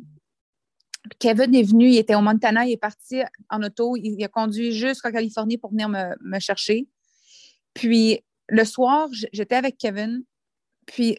Kevin 1.18 1.54
est 1.54 1.62
venu, 1.62 1.88
il 1.88 1.98
était 1.98 2.14
au 2.14 2.20
Montana, 2.20 2.66
il 2.66 2.72
est 2.72 2.76
parti 2.76 3.22
en 3.50 3.62
auto, 3.62 3.96
il, 3.96 4.22
a 4.24 4.28
conduit 4.28 4.72
jusqu'en 4.72 5.12
Californie 5.12 5.58
pour 5.58 5.70
venir 5.70 5.88
me, 5.88 6.38
chercher. 6.40 6.88
Puis 7.74 8.24
le 8.48 8.64
soir, 8.64 9.08
j'étais 9.32 9.54
avec 9.54 9.78
Kevin, 9.78 10.24
puis 10.86 11.18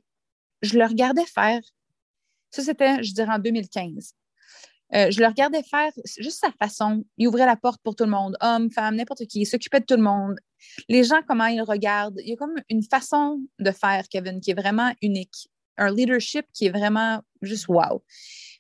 je 0.62 0.78
le 0.78 0.86
regardais 0.86 1.26
faire. 1.26 1.62
Ça, 2.52 2.64
c'était, 2.64 3.04
je 3.04 3.14
dirais, 3.14 3.34
en 3.34 3.40
2015. 3.40 4.14
Euh, 4.96 5.12
je 5.12 5.20
le 5.20 5.28
regardais 5.28 5.64
faire 5.64 5.92
juste 6.18 6.40
sa 6.40 6.52
façon. 6.52 7.04
Il 7.18 7.28
ouvrait 7.28 7.46
la 7.46 7.58
porte 7.58 7.82
pour 7.84 7.96
tout 7.96 8.06
le 8.06 8.10
monde, 8.10 8.38
homme, 8.42 8.72
femme, 8.72 8.96
n'importe 8.96 9.26
qui. 9.26 9.42
Il 9.42 9.46
s'occupait 9.46 9.82
de 9.82 9.86
tout 9.86 9.98
le 9.98 10.04
monde. 10.04 10.38
Les 10.88 11.04
gens, 11.04 11.22
comment 11.28 11.46
ils 11.46 11.62
regardent. 11.62 12.20
Il 12.24 12.30
y 12.30 12.34
a 12.34 12.36
comme 12.38 12.56
une 12.70 12.84
façon 12.84 13.42
de 13.60 13.72
faire, 13.72 14.08
Kevin, 14.10 14.40
qui 14.40 14.52
est 14.52 14.60
vraiment 14.60 14.94
unique 15.02 15.50
un 15.78 15.94
leadership 15.94 16.46
qui 16.54 16.66
est 16.66 16.70
vraiment 16.70 17.22
juste 17.42 17.68
wow. 17.68 18.04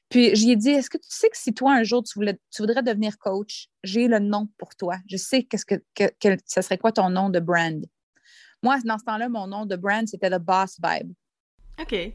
Puis 0.10 0.36
j'y 0.36 0.52
ai 0.52 0.56
dit, 0.56 0.70
est-ce 0.70 0.90
que 0.90 0.98
tu 0.98 1.10
sais 1.10 1.30
que 1.30 1.38
si 1.38 1.54
toi, 1.54 1.74
un 1.74 1.84
jour, 1.84 2.02
tu, 2.04 2.14
voulais, 2.16 2.40
tu 2.52 2.62
voudrais 2.62 2.82
devenir 2.82 3.18
coach, 3.18 3.68
j'ai 3.84 4.08
le 4.08 4.20
nom 4.20 4.48
pour 4.58 4.76
toi. 4.76 4.98
Je 5.10 5.18
sais 5.18 5.44
qu'est-ce 5.44 5.66
que, 5.66 5.76
que, 5.96 6.38
ça 6.46 6.62
serait 6.62 6.78
quoi 6.78 6.92
ton 6.94 7.10
nom 7.10 7.30
de 7.30 7.40
brand. 7.40 7.86
Moi, 8.64 8.80
dans 8.86 8.98
ce 8.98 9.04
temps-là, 9.04 9.28
mon 9.28 9.48
nom 9.48 9.66
de 9.66 9.76
brand, 9.76 10.08
c'était 10.08 10.30
The 10.30 10.40
Boss 10.40 10.78
Vibe. 10.82 11.14
OK. 11.80 12.14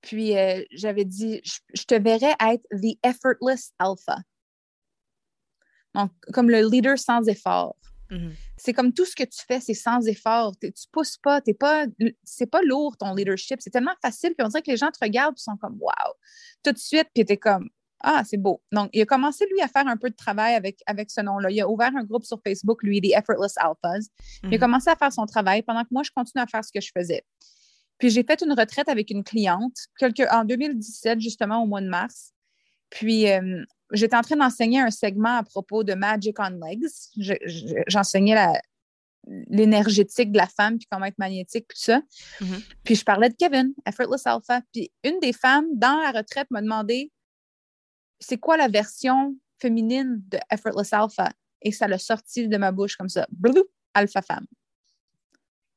Puis 0.00 0.36
euh, 0.36 0.62
j'avais 0.70 1.04
dit, 1.04 1.40
je, 1.42 1.84
te 1.84 1.94
verrais 1.94 2.36
être 2.40 2.62
The 2.70 2.96
Effortless 3.04 3.72
Alpha. 3.78 4.18
Donc, 5.94 6.12
comme 6.32 6.50
le 6.50 6.60
leader 6.68 6.96
sans 6.98 7.26
effort. 7.28 7.74
Mm-hmm. 8.10 8.32
C'est 8.56 8.72
comme 8.72 8.92
tout 8.92 9.04
ce 9.04 9.14
que 9.14 9.24
tu 9.24 9.44
fais, 9.46 9.60
c'est 9.60 9.74
sans 9.74 10.06
effort. 10.06 10.54
Tu 10.60 10.72
pousses 10.92 11.16
pas, 11.18 11.40
t'es 11.40 11.54
pas, 11.54 11.86
c'est 12.24 12.50
pas 12.50 12.62
lourd 12.62 12.96
ton 12.96 13.14
leadership. 13.14 13.60
C'est 13.60 13.70
tellement 13.70 13.94
facile, 14.02 14.34
puis 14.36 14.44
on 14.44 14.48
dirait 14.48 14.62
que 14.62 14.70
les 14.70 14.76
gens 14.76 14.90
te 14.90 14.98
regardent 15.02 15.36
et 15.36 15.40
sont 15.40 15.56
comme 15.56 15.78
wow. 15.80 15.92
Tout 16.62 16.72
de 16.72 16.78
suite, 16.78 17.08
puis 17.14 17.24
tu 17.24 17.32
es 17.32 17.36
comme 17.36 17.68
ah, 18.00 18.22
c'est 18.24 18.36
beau. 18.36 18.62
Donc, 18.70 18.90
il 18.92 19.02
a 19.02 19.06
commencé, 19.06 19.44
lui, 19.50 19.60
à 19.60 19.68
faire 19.68 19.86
un 19.86 19.96
peu 19.96 20.08
de 20.08 20.14
travail 20.14 20.54
avec, 20.54 20.80
avec 20.86 21.10
ce 21.10 21.20
nom-là. 21.20 21.50
Il 21.50 21.60
a 21.60 21.68
ouvert 21.68 21.90
un 21.96 22.04
groupe 22.04 22.24
sur 22.24 22.40
Facebook, 22.46 22.82
lui, 22.84 23.00
The 23.00 23.16
Effortless 23.16 23.56
Alphas. 23.56 24.06
Il 24.42 24.46
a 24.46 24.48
mm-hmm. 24.48 24.60
commencé 24.60 24.90
à 24.90 24.96
faire 24.96 25.12
son 25.12 25.26
travail 25.26 25.62
pendant 25.62 25.82
que 25.82 25.88
moi, 25.90 26.02
je 26.04 26.10
continue 26.12 26.42
à 26.42 26.46
faire 26.46 26.64
ce 26.64 26.70
que 26.72 26.80
je 26.80 26.92
faisais. 26.96 27.24
Puis, 27.98 28.10
j'ai 28.10 28.22
fait 28.22 28.40
une 28.42 28.52
retraite 28.52 28.88
avec 28.88 29.10
une 29.10 29.24
cliente 29.24 29.76
quelque, 29.98 30.22
en 30.32 30.44
2017, 30.44 31.20
justement, 31.20 31.62
au 31.62 31.66
mois 31.66 31.80
de 31.80 31.88
mars. 31.88 32.32
Puis, 32.90 33.28
euh, 33.28 33.64
j'étais 33.92 34.16
en 34.16 34.22
train 34.22 34.36
d'enseigner 34.36 34.80
un 34.80 34.90
segment 34.90 35.36
à 35.36 35.42
propos 35.42 35.84
de 35.84 35.94
Magic 35.94 36.38
on 36.38 36.50
Legs. 36.50 36.86
J'enseignais 37.86 38.36
l'énergétique 39.48 40.32
de 40.32 40.38
la 40.38 40.46
femme, 40.46 40.78
puis 40.78 40.86
comment 40.90 41.06
être 41.06 41.18
magnétique, 41.18 41.68
tout 41.68 41.80
ça. 41.80 42.00
Mm-hmm. 42.40 42.62
Puis 42.84 42.94
je 42.96 43.04
parlais 43.04 43.28
de 43.28 43.34
Kevin, 43.34 43.72
Effortless 43.86 44.26
Alpha. 44.26 44.62
Puis 44.72 44.90
une 45.04 45.20
des 45.20 45.32
femmes 45.32 45.66
dans 45.74 45.98
la 46.00 46.12
retraite 46.12 46.50
m'a 46.50 46.62
demandé 46.62 47.12
c'est 48.20 48.38
quoi 48.38 48.56
la 48.56 48.68
version 48.68 49.36
féminine 49.60 50.22
de 50.28 50.38
Effortless 50.50 50.92
Alpha? 50.92 51.30
Et 51.62 51.72
ça 51.72 51.88
l'a 51.88 51.98
sorti 51.98 52.48
de 52.48 52.56
ma 52.56 52.72
bouche 52.72 52.96
comme 52.96 53.08
ça. 53.08 53.26
Blou, 53.30 53.64
alpha 53.94 54.22
femme. 54.22 54.46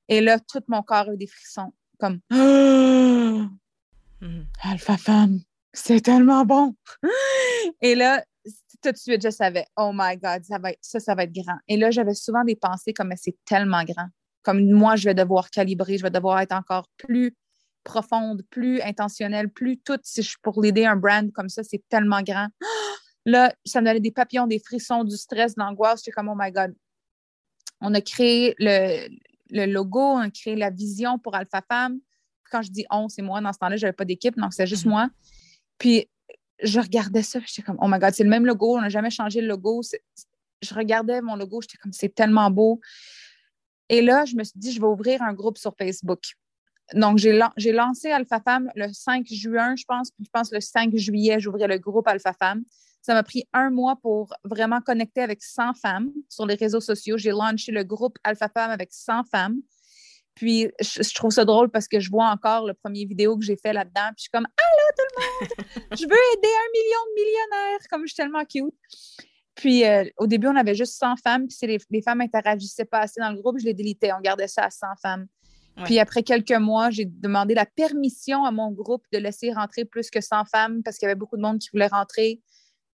Et 0.07 0.21
là, 0.21 0.39
tout 0.39 0.61
mon 0.67 0.83
corps 0.83 1.09
a 1.09 1.13
eu 1.13 1.17
des 1.17 1.27
frissons, 1.27 1.73
comme 1.97 2.19
mm-hmm. 2.31 3.49
Alpha 4.63 4.97
femme 4.97 5.39
c'est 5.73 6.01
tellement 6.01 6.45
bon. 6.45 6.75
Et 7.81 7.95
là, 7.95 8.23
tout 8.81 8.91
de 8.91 8.97
suite, 8.97 9.23
je 9.23 9.29
savais, 9.29 9.65
oh 9.77 9.91
my 9.93 10.17
God, 10.17 10.43
ça, 10.43 10.57
va 10.57 10.71
être, 10.71 10.79
ça, 10.81 10.99
ça 10.99 11.15
va 11.15 11.23
être 11.23 11.33
grand. 11.33 11.57
Et 11.67 11.77
là, 11.77 11.91
j'avais 11.91 12.13
souvent 12.13 12.43
des 12.43 12.55
pensées 12.55 12.93
comme, 12.93 13.13
c'est 13.15 13.37
tellement 13.45 13.83
grand. 13.83 14.07
Comme 14.43 14.69
moi, 14.71 14.95
je 14.95 15.05
vais 15.05 15.13
devoir 15.13 15.49
calibrer, 15.49 15.97
je 15.97 16.03
vais 16.03 16.09
devoir 16.09 16.39
être 16.39 16.53
encore 16.53 16.87
plus 16.97 17.35
profonde, 17.83 18.43
plus 18.49 18.81
intentionnelle, 18.81 19.49
plus 19.49 19.77
toute. 19.79 20.01
Si 20.03 20.21
je 20.21 20.29
suis 20.29 20.39
pour 20.41 20.61
l'aider 20.61 20.85
un 20.85 20.95
brand 20.95 21.31
comme 21.31 21.49
ça, 21.49 21.63
c'est 21.63 21.81
tellement 21.89 22.21
grand. 22.21 22.47
Là, 23.25 23.53
ça 23.65 23.81
me 23.81 23.85
donnait 23.85 23.99
des 23.99 24.11
papillons, 24.11 24.47
des 24.47 24.59
frissons, 24.59 25.03
du 25.03 25.15
stress, 25.15 25.53
de 25.53 25.61
l'angoisse. 25.61 25.99
J'étais 25.99 26.11
comme, 26.11 26.29
oh 26.29 26.35
my 26.35 26.51
God. 26.51 26.73
On 27.79 27.93
a 27.93 28.01
créé 28.01 28.55
le, 28.57 29.07
le 29.51 29.65
logo, 29.71 29.99
on 29.99 30.19
a 30.19 30.29
créé 30.31 30.55
la 30.55 30.71
vision 30.71 31.19
pour 31.19 31.35
Alpha 31.35 31.61
Femme. 31.67 31.99
Quand 32.51 32.61
je 32.61 32.71
dis 32.71 32.85
on, 32.89 33.09
c'est 33.09 33.21
moi. 33.21 33.41
Dans 33.41 33.53
ce 33.53 33.59
temps-là, 33.59 33.77
je 33.77 33.85
n'avais 33.85 33.95
pas 33.95 34.05
d'équipe, 34.05 34.35
donc 34.37 34.53
c'est 34.53 34.67
juste 34.67 34.85
mm-hmm. 34.85 34.89
moi. 34.89 35.09
Puis 35.81 36.07
je 36.61 36.79
regardais 36.79 37.23
ça, 37.23 37.39
j'étais 37.43 37.63
comme, 37.63 37.77
oh 37.81 37.87
my 37.87 37.97
God, 37.97 38.13
c'est 38.13 38.23
le 38.23 38.29
même 38.29 38.45
logo, 38.45 38.77
on 38.77 38.81
n'a 38.81 38.89
jamais 38.89 39.09
changé 39.09 39.41
le 39.41 39.47
logo. 39.47 39.81
Je 40.61 40.75
regardais 40.75 41.21
mon 41.21 41.35
logo, 41.35 41.59
j'étais 41.59 41.79
comme, 41.79 41.91
c'est 41.91 42.13
tellement 42.13 42.51
beau. 42.51 42.79
Et 43.89 44.03
là, 44.03 44.25
je 44.25 44.35
me 44.35 44.43
suis 44.43 44.59
dit, 44.59 44.71
je 44.71 44.79
vais 44.79 44.85
ouvrir 44.85 45.23
un 45.23 45.33
groupe 45.33 45.57
sur 45.57 45.73
Facebook. 45.75 46.21
Donc, 46.93 47.17
j'ai 47.17 47.71
lancé 47.71 48.11
Alpha 48.11 48.39
Femme 48.41 48.69
le 48.75 48.93
5 48.93 49.25
juin, 49.25 49.75
je 49.75 49.85
pense, 49.87 50.11
puis 50.11 50.23
je 50.23 50.29
pense 50.31 50.51
le 50.51 50.61
5 50.61 50.95
juillet, 50.97 51.39
j'ouvrais 51.39 51.67
le 51.67 51.79
groupe 51.79 52.07
Alpha 52.07 52.33
Femme. 52.33 52.63
Ça 53.01 53.15
m'a 53.15 53.23
pris 53.23 53.45
un 53.51 53.71
mois 53.71 53.95
pour 53.95 54.35
vraiment 54.43 54.81
connecter 54.81 55.21
avec 55.21 55.41
100 55.41 55.73
femmes 55.73 56.11
sur 56.29 56.45
les 56.45 56.53
réseaux 56.53 56.79
sociaux. 56.79 57.17
J'ai 57.17 57.31
lancé 57.31 57.71
le 57.71 57.83
groupe 57.83 58.19
Alpha 58.23 58.49
Femme 58.49 58.69
avec 58.69 58.93
100 58.93 59.23
femmes. 59.23 59.61
Puis 60.35 60.69
je, 60.79 61.13
trouve 61.13 61.31
ça 61.31 61.45
drôle 61.45 61.69
parce 61.69 61.87
que 61.87 61.99
je 61.99 62.09
vois 62.09 62.27
encore 62.27 62.65
le 62.65 62.73
premier 62.73 63.05
vidéo 63.05 63.37
que 63.37 63.43
j'ai 63.43 63.57
fait 63.57 63.73
là-dedans. 63.73 64.07
Puis 64.15 64.17
je 64.17 64.21
suis 64.23 64.29
comme 64.31 64.45
Allô 64.45 64.87
tout 64.97 65.03
le 65.09 65.23
monde! 65.23 65.49
je 65.99 66.03
veux 66.03 66.37
aider 66.37 66.47
un 66.47 66.71
million 66.73 66.99
de 67.07 67.21
millionnaires! 67.21 67.79
Comme 67.89 68.01
je 68.03 68.07
suis 68.07 68.15
tellement 68.15 68.45
cute. 68.45 68.73
Puis 69.55 69.85
euh, 69.85 70.05
au 70.17 70.27
début, 70.27 70.47
on 70.47 70.55
avait 70.55 70.75
juste 70.75 70.97
100 70.97 71.17
femmes. 71.17 71.47
Puis 71.47 71.57
si 71.57 71.67
les, 71.67 71.77
les 71.89 72.01
femmes 72.01 72.21
interagissaient 72.21 72.85
pas 72.85 72.99
assez 72.99 73.19
dans 73.19 73.31
le 73.31 73.41
groupe, 73.41 73.59
je 73.59 73.65
les 73.65 73.73
délitais. 73.73 74.11
On 74.13 74.21
gardait 74.21 74.47
ça 74.47 74.63
à 74.63 74.69
100 74.69 74.87
femmes. 75.01 75.27
Puis 75.85 75.99
après 75.99 76.23
quelques 76.23 76.51
mois, 76.51 76.89
j'ai 76.89 77.05
demandé 77.05 77.53
la 77.53 77.65
permission 77.65 78.45
à 78.45 78.51
mon 78.51 78.71
groupe 78.71 79.03
de 79.13 79.17
laisser 79.17 79.51
rentrer 79.51 79.85
plus 79.85 80.09
que 80.09 80.21
100 80.21 80.45
femmes 80.45 80.83
parce 80.83 80.97
qu'il 80.97 81.07
y 81.07 81.09
avait 81.09 81.17
beaucoup 81.17 81.37
de 81.37 81.41
monde 81.41 81.59
qui 81.59 81.69
voulait 81.71 81.87
rentrer. 81.87 82.41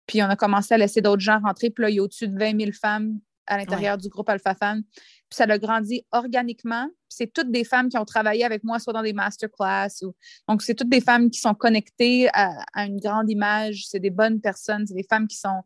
Puis 0.06 0.22
on 0.24 0.26
a 0.26 0.36
commencé 0.36 0.74
à 0.74 0.78
laisser 0.78 1.02
d'autres 1.02 1.22
gens 1.22 1.40
rentrer. 1.40 1.70
Puis 1.70 1.82
là, 1.82 1.90
il 1.90 1.96
y 1.96 2.00
a 2.00 2.04
au-dessus 2.04 2.28
de 2.28 2.38
20 2.38 2.60
000 2.60 2.72
femmes 2.72 3.20
à 3.48 3.58
l'intérieur 3.58 3.98
du 3.98 4.10
groupe 4.10 4.30
Alpha 4.30 4.54
Femmes. 4.56 4.84
Puis 5.30 5.36
ça 5.36 5.44
a 5.44 5.58
grandi 5.58 6.06
organiquement. 6.12 6.90
C'est 7.10 7.32
toutes 7.32 7.52
des 7.52 7.64
femmes 7.64 7.90
qui 7.90 7.98
ont 7.98 8.06
travaillé 8.06 8.44
avec 8.44 8.64
moi, 8.64 8.80
soit 8.80 8.94
dans 8.94 9.02
des 9.02 9.14
masterclass. 9.14 10.04
Ou... 10.04 10.14
Donc, 10.48 10.62
c'est 10.62 10.76
toutes 10.76 10.90
des 10.90 11.02
femmes 11.02 11.30
qui 11.30 11.40
sont 11.40 11.54
connectées 11.54 12.30
à, 12.34 12.64
une 12.76 13.00
grande 13.00 13.30
image. 13.30 13.88
C'est 13.88 14.00
des 14.00 14.10
bonnes 14.10 14.40
personnes. 14.40 14.86
C'est 14.86 14.94
des 14.94 15.08
femmes 15.10 15.28
qui 15.28 15.38
sont 15.38 15.64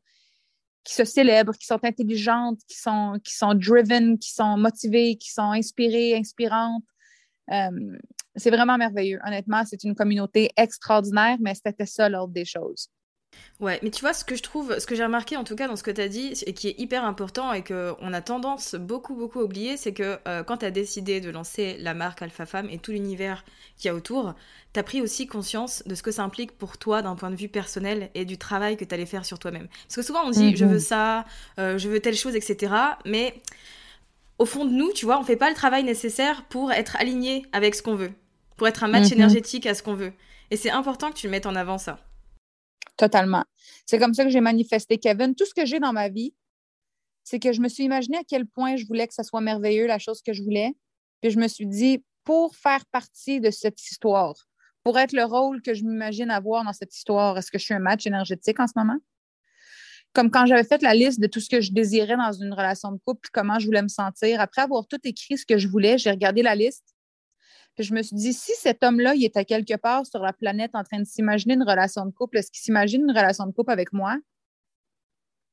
qui 0.83 0.95
se 0.95 1.05
célèbrent, 1.05 1.55
qui 1.55 1.67
sont 1.67 1.83
intelligentes, 1.83 2.59
qui 2.67 2.75
sont, 2.75 3.19
qui 3.23 3.35
sont 3.35 3.53
driven, 3.53 4.17
qui 4.17 4.31
sont 4.31 4.57
motivées, 4.57 5.15
qui 5.15 5.31
sont 5.31 5.51
inspirées, 5.51 6.15
inspirantes. 6.15 6.83
Euh, 7.51 7.97
c'est 8.35 8.49
vraiment 8.49 8.77
merveilleux. 8.79 9.19
Honnêtement, 9.23 9.63
c'est 9.63 9.83
une 9.83 9.93
communauté 9.93 10.49
extraordinaire, 10.57 11.37
mais 11.39 11.53
c'était 11.53 11.85
ça 11.85 12.09
l'ordre 12.09 12.33
des 12.33 12.45
choses. 12.45 12.89
Ouais, 13.61 13.79
mais 13.83 13.91
tu 13.91 14.01
vois, 14.01 14.13
ce 14.13 14.25
que 14.25 14.35
je 14.35 14.41
trouve, 14.41 14.79
ce 14.79 14.87
que 14.87 14.95
j'ai 14.95 15.03
remarqué 15.03 15.37
en 15.37 15.43
tout 15.43 15.55
cas 15.55 15.67
dans 15.67 15.75
ce 15.75 15.83
que 15.83 15.91
tu 15.91 16.01
as 16.01 16.07
dit, 16.07 16.33
et 16.47 16.53
qui 16.53 16.67
est 16.67 16.79
hyper 16.79 17.05
important 17.05 17.53
et 17.53 17.63
qu'on 17.63 18.11
a 18.11 18.21
tendance 18.21 18.73
beaucoup, 18.73 19.13
beaucoup 19.13 19.39
à 19.39 19.43
oublier, 19.43 19.77
c'est 19.77 19.93
que 19.93 20.17
euh, 20.27 20.43
quand 20.43 20.57
tu 20.57 20.65
as 20.65 20.71
décidé 20.71 21.21
de 21.21 21.29
lancer 21.29 21.77
la 21.77 21.93
marque 21.93 22.23
Alpha 22.23 22.47
Femme 22.47 22.67
et 22.71 22.79
tout 22.79 22.89
l'univers 22.89 23.45
qu'il 23.77 23.89
y 23.89 23.91
a 23.91 23.95
autour, 23.95 24.33
tu 24.73 24.79
as 24.79 24.83
pris 24.83 24.99
aussi 24.99 25.27
conscience 25.27 25.83
de 25.85 25.93
ce 25.93 26.01
que 26.01 26.09
ça 26.09 26.23
implique 26.23 26.57
pour 26.57 26.79
toi 26.79 27.03
d'un 27.03 27.15
point 27.15 27.29
de 27.29 27.35
vue 27.35 27.49
personnel 27.49 28.09
et 28.15 28.25
du 28.25 28.39
travail 28.39 28.77
que 28.77 28.85
tu 28.85 28.95
allais 28.95 29.05
faire 29.05 29.25
sur 29.25 29.37
toi-même. 29.37 29.67
Parce 29.83 29.95
que 29.95 30.01
souvent 30.01 30.21
on 30.25 30.31
dit, 30.31 30.55
je 30.55 30.65
veux 30.65 30.79
ça, 30.79 31.25
euh, 31.59 31.77
je 31.77 31.87
veux 31.87 31.99
telle 31.99 32.15
chose, 32.15 32.35
etc. 32.35 32.73
Mais 33.05 33.35
au 34.39 34.45
fond 34.45 34.65
de 34.65 34.71
nous, 34.71 34.91
tu 34.91 35.05
vois, 35.05 35.19
on 35.19 35.23
fait 35.23 35.35
pas 35.35 35.49
le 35.49 35.55
travail 35.55 35.83
nécessaire 35.83 36.45
pour 36.45 36.71
être 36.71 36.95
aligné 36.95 37.45
avec 37.51 37.75
ce 37.75 37.83
qu'on 37.83 37.95
veut, 37.95 38.11
pour 38.57 38.67
être 38.67 38.83
un 38.83 38.87
match 38.87 39.11
mhm. 39.11 39.17
énergétique 39.17 39.67
à 39.67 39.75
ce 39.75 39.83
qu'on 39.83 39.93
veut. 39.93 40.13
Et 40.49 40.57
c'est 40.57 40.71
important 40.71 41.11
que 41.11 41.15
tu 41.15 41.27
le 41.27 41.31
mettes 41.31 41.45
en 41.45 41.55
avant 41.55 41.77
ça. 41.77 41.99
Totalement. 42.97 43.43
C'est 43.85 43.99
comme 43.99 44.13
ça 44.13 44.23
que 44.23 44.29
j'ai 44.29 44.41
manifesté 44.41 44.97
Kevin. 44.97 45.35
Tout 45.35 45.45
ce 45.45 45.53
que 45.53 45.65
j'ai 45.65 45.79
dans 45.79 45.93
ma 45.93 46.09
vie, 46.09 46.33
c'est 47.23 47.39
que 47.39 47.53
je 47.53 47.61
me 47.61 47.69
suis 47.69 47.83
imaginé 47.83 48.17
à 48.17 48.23
quel 48.27 48.45
point 48.45 48.75
je 48.75 48.85
voulais 48.85 49.07
que 49.07 49.13
ça 49.13 49.23
soit 49.23 49.41
merveilleux, 49.41 49.87
la 49.87 49.99
chose 49.99 50.21
que 50.21 50.33
je 50.33 50.43
voulais. 50.43 50.73
Puis 51.21 51.31
je 51.31 51.39
me 51.39 51.47
suis 51.47 51.67
dit, 51.67 52.03
pour 52.23 52.55
faire 52.55 52.85
partie 52.87 53.39
de 53.39 53.51
cette 53.51 53.81
histoire, 53.81 54.35
pour 54.83 54.97
être 54.97 55.13
le 55.13 55.23
rôle 55.23 55.61
que 55.61 55.73
je 55.73 55.83
m'imagine 55.83 56.31
avoir 56.31 56.63
dans 56.63 56.73
cette 56.73 56.95
histoire, 56.95 57.37
est-ce 57.37 57.51
que 57.51 57.59
je 57.59 57.65
suis 57.65 57.73
un 57.73 57.79
match 57.79 58.05
énergétique 58.05 58.59
en 58.59 58.67
ce 58.67 58.73
moment? 58.75 58.97
Comme 60.13 60.29
quand 60.29 60.45
j'avais 60.45 60.63
fait 60.63 60.81
la 60.81 60.93
liste 60.93 61.21
de 61.21 61.27
tout 61.27 61.39
ce 61.39 61.49
que 61.49 61.61
je 61.61 61.71
désirais 61.71 62.17
dans 62.17 62.33
une 62.33 62.53
relation 62.53 62.91
de 62.91 62.99
couple, 63.05 63.29
comment 63.31 63.59
je 63.59 63.65
voulais 63.65 63.81
me 63.81 63.87
sentir, 63.87 64.41
après 64.41 64.61
avoir 64.61 64.85
tout 64.87 64.99
écrit 65.03 65.37
ce 65.37 65.45
que 65.45 65.57
je 65.57 65.67
voulais, 65.67 65.97
j'ai 65.97 66.11
regardé 66.11 66.41
la 66.41 66.55
liste 66.55 66.90
puis 67.75 67.85
je 67.85 67.93
me 67.93 68.01
suis 68.01 68.15
dit, 68.15 68.33
si 68.33 68.51
cet 68.55 68.83
homme-là, 68.83 69.15
il 69.15 69.23
était 69.23 69.45
quelque 69.45 69.75
part 69.77 70.05
sur 70.05 70.19
la 70.19 70.33
planète 70.33 70.71
en 70.73 70.83
train 70.83 70.99
de 70.99 71.05
s'imaginer 71.05 71.53
une 71.53 71.63
relation 71.63 72.05
de 72.05 72.11
couple, 72.11 72.37
est-ce 72.37 72.51
qu'il 72.51 72.61
s'imagine 72.61 73.01
une 73.01 73.15
relation 73.17 73.45
de 73.45 73.51
couple 73.51 73.71
avec 73.71 73.93
moi? 73.93 74.17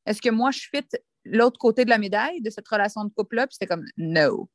Est-ce 0.06 0.20
que 0.20 0.30
moi, 0.30 0.50
je 0.50 0.60
fit 0.60 0.86
l'autre 1.24 1.58
côté 1.58 1.84
de 1.84 1.90
la 1.90 1.98
médaille 1.98 2.40
de 2.40 2.50
cette 2.50 2.66
relation 2.66 3.04
de 3.04 3.10
couple-là? 3.10 3.46
Puis 3.46 3.54
c'était 3.54 3.66
comme, 3.66 3.84
no. 3.96 4.50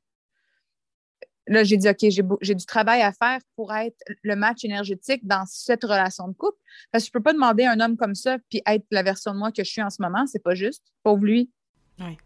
Là, 1.47 1.63
j'ai 1.63 1.78
dit, 1.78 1.89
OK, 1.89 2.06
j'ai 2.41 2.56
du 2.56 2.65
travail 2.65 3.02
à 3.02 3.12
faire 3.12 3.39
pour 3.56 3.73
être 3.73 3.97
le 4.23 4.36
match 4.36 4.63
énergétique 4.63 5.26
dans 5.26 5.45
cette 5.45 5.84
relation 5.84 6.28
de 6.28 6.34
couple. 6.34 6.58
Parce 6.91 7.04
que 7.04 7.08
je 7.08 7.17
ne 7.17 7.19
peux 7.19 7.23
pas 7.23 7.34
demander 7.34 7.63
à 7.63 7.71
un 7.71 7.80
homme 7.80 7.97
comme 7.97 8.15
ça 8.15 8.39
puis 8.49 8.62
être 8.65 8.86
la 8.91 9.04
version 9.04 9.34
de 9.34 9.39
moi 9.39 9.52
que 9.52 9.63
je 9.63 9.69
suis 9.69 9.82
en 9.82 9.89
ce 9.89 10.02
moment. 10.02 10.26
C'est 10.26 10.43
pas 10.43 10.56
juste. 10.56 10.84
Pauvre 11.04 11.23
lui. 11.23 11.52
Oui. 11.99 12.17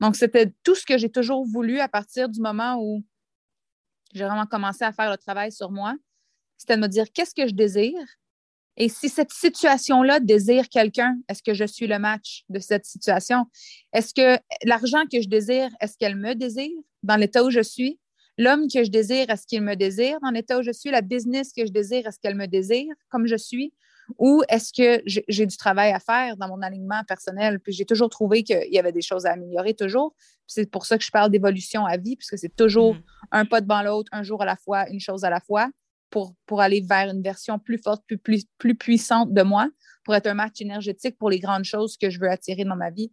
Donc, 0.00 0.16
c'était 0.16 0.52
tout 0.62 0.74
ce 0.74 0.84
que 0.84 0.98
j'ai 0.98 1.10
toujours 1.10 1.46
voulu 1.46 1.80
à 1.80 1.88
partir 1.88 2.28
du 2.28 2.40
moment 2.40 2.76
où 2.78 3.02
j'ai 4.14 4.24
vraiment 4.24 4.46
commencé 4.46 4.84
à 4.84 4.92
faire 4.92 5.10
le 5.10 5.18
travail 5.18 5.52
sur 5.52 5.70
moi, 5.70 5.94
c'était 6.56 6.76
de 6.76 6.82
me 6.82 6.88
dire 6.88 7.06
qu'est-ce 7.12 7.34
que 7.34 7.46
je 7.46 7.54
désire? 7.54 8.06
Et 8.76 8.88
si 8.88 9.08
cette 9.08 9.32
situation-là 9.32 10.18
désire 10.18 10.68
quelqu'un, 10.68 11.16
est-ce 11.28 11.42
que 11.42 11.54
je 11.54 11.64
suis 11.64 11.86
le 11.86 11.98
match 11.98 12.44
de 12.48 12.58
cette 12.58 12.86
situation? 12.86 13.46
Est-ce 13.92 14.12
que 14.12 14.40
l'argent 14.64 15.04
que 15.10 15.20
je 15.20 15.28
désire, 15.28 15.70
est-ce 15.80 15.96
qu'elle 15.96 16.16
me 16.16 16.34
désire 16.34 16.72
dans 17.02 17.16
l'état 17.16 17.44
où 17.44 17.50
je 17.50 17.60
suis? 17.60 18.00
L'homme 18.36 18.66
que 18.66 18.82
je 18.82 18.90
désire, 18.90 19.30
est-ce 19.30 19.46
qu'il 19.46 19.62
me 19.62 19.76
désire 19.76 20.18
dans 20.22 20.30
l'état 20.30 20.58
où 20.58 20.62
je 20.62 20.72
suis? 20.72 20.90
La 20.90 21.02
business 21.02 21.52
que 21.52 21.64
je 21.64 21.70
désire, 21.70 22.06
est-ce 22.06 22.18
qu'elle 22.18 22.34
me 22.34 22.46
désire 22.46 22.92
comme 23.10 23.26
je 23.26 23.36
suis? 23.36 23.72
Ou 24.18 24.42
est-ce 24.48 24.72
que 24.72 25.02
j'ai 25.06 25.46
du 25.46 25.56
travail 25.56 25.92
à 25.92 25.98
faire 25.98 26.36
dans 26.36 26.48
mon 26.48 26.62
alignement 26.62 27.02
personnel? 27.06 27.60
Puis 27.60 27.72
j'ai 27.72 27.84
toujours 27.84 28.10
trouvé 28.10 28.42
qu'il 28.42 28.68
y 28.70 28.78
avait 28.78 28.92
des 28.92 29.02
choses 29.02 29.26
à 29.26 29.32
améliorer, 29.32 29.74
toujours. 29.74 30.14
C'est 30.46 30.70
pour 30.70 30.86
ça 30.86 30.98
que 30.98 31.04
je 31.04 31.10
parle 31.10 31.30
d'évolution 31.30 31.86
à 31.86 31.96
vie, 31.96 32.16
puisque 32.16 32.38
c'est 32.38 32.54
toujours 32.54 32.94
mm. 32.94 33.02
un 33.32 33.44
pas 33.46 33.60
devant 33.60 33.82
l'autre, 33.82 34.08
un 34.12 34.22
jour 34.22 34.42
à 34.42 34.44
la 34.44 34.56
fois, 34.56 34.88
une 34.90 35.00
chose 35.00 35.24
à 35.24 35.30
la 35.30 35.40
fois, 35.40 35.70
pour, 36.10 36.34
pour 36.46 36.60
aller 36.60 36.80
vers 36.80 37.10
une 37.10 37.22
version 37.22 37.58
plus 37.58 37.78
forte, 37.78 38.04
plus, 38.06 38.18
plus, 38.18 38.44
plus 38.58 38.74
puissante 38.74 39.32
de 39.32 39.42
moi, 39.42 39.68
pour 40.04 40.14
être 40.14 40.26
un 40.26 40.34
match 40.34 40.60
énergétique 40.60 41.16
pour 41.18 41.30
les 41.30 41.40
grandes 41.40 41.64
choses 41.64 41.96
que 41.96 42.10
je 42.10 42.20
veux 42.20 42.30
attirer 42.30 42.64
dans 42.64 42.76
ma 42.76 42.90
vie. 42.90 43.10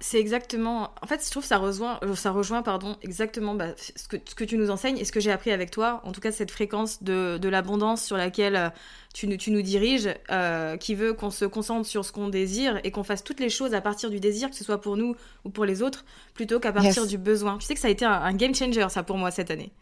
C'est 0.00 0.20
exactement. 0.20 0.94
En 1.02 1.06
fait, 1.08 1.24
je 1.24 1.30
trouve 1.30 1.42
que 1.42 1.48
ça 1.48 1.58
rejoint, 1.58 1.98
euh, 2.04 2.14
ça 2.14 2.30
rejoint 2.30 2.62
pardon, 2.62 2.96
exactement 3.02 3.54
bah, 3.54 3.74
ce, 3.76 4.06
que, 4.06 4.16
ce, 4.24 4.36
que, 4.36 4.44
tu 4.44 4.56
nous 4.56 4.70
enseignes 4.70 4.96
et 4.96 5.04
ce 5.04 5.10
que 5.10 5.18
j'ai 5.18 5.32
appris 5.32 5.50
avec 5.50 5.72
toi. 5.72 6.00
En 6.04 6.12
tout 6.12 6.20
cas, 6.20 6.30
cette 6.30 6.52
fréquence 6.52 7.02
de, 7.02 7.36
de 7.38 7.48
l'abondance 7.48 8.04
sur 8.04 8.16
laquelle 8.16 8.54
euh, 8.54 8.70
tu, 9.12 9.36
tu 9.38 9.50
nous 9.50 9.62
diriges, 9.62 10.08
euh, 10.30 10.76
qui 10.76 10.94
veut 10.94 11.14
qu'on 11.14 11.30
se 11.30 11.44
concentre 11.44 11.88
sur 11.88 12.04
ce 12.04 12.12
qu'on 12.12 12.28
désire 12.28 12.78
et 12.84 12.92
qu'on 12.92 13.02
fasse 13.02 13.24
toutes 13.24 13.40
les 13.40 13.50
choses 13.50 13.74
à 13.74 13.80
partir 13.80 14.08
du 14.08 14.20
désir, 14.20 14.50
que 14.50 14.56
ce 14.56 14.62
soit 14.62 14.80
pour 14.80 14.96
nous 14.96 15.16
ou 15.44 15.50
pour 15.50 15.64
les 15.64 15.82
autres, 15.82 16.04
plutôt 16.32 16.60
qu'à 16.60 16.72
partir 16.72 17.04
du 17.04 17.18
besoin. 17.18 17.58
Tu 17.58 17.66
sais 17.66 17.74
que 17.74 17.80
ça 17.80 17.88
a 17.88 17.90
été 17.90 18.04
un, 18.04 18.32
game 18.34 18.54
changer, 18.54 18.86
ça, 18.90 19.02
pour 19.02 19.18
moi, 19.18 19.32
cette 19.32 19.50
année. 19.50 19.72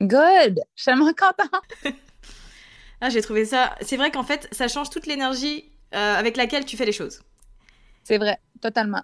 Good! 0.00 0.62
Tellement 0.84 1.12
contente! 1.14 1.62
ah, 3.00 3.08
j'ai 3.08 3.22
trouvé 3.22 3.44
ça. 3.44 3.76
C'est 3.82 3.96
vrai 3.96 4.10
qu'en 4.10 4.24
fait, 4.24 4.48
ça 4.50 4.66
change 4.66 4.90
toute 4.90 5.06
l'énergie 5.06 5.70
avec 5.92 6.36
laquelle 6.36 6.64
tu 6.64 6.76
fais 6.76 6.86
les 6.86 6.90
choses. 6.90 7.20
C'est 8.02 8.18
vrai, 8.18 8.36
totalement 8.60 9.02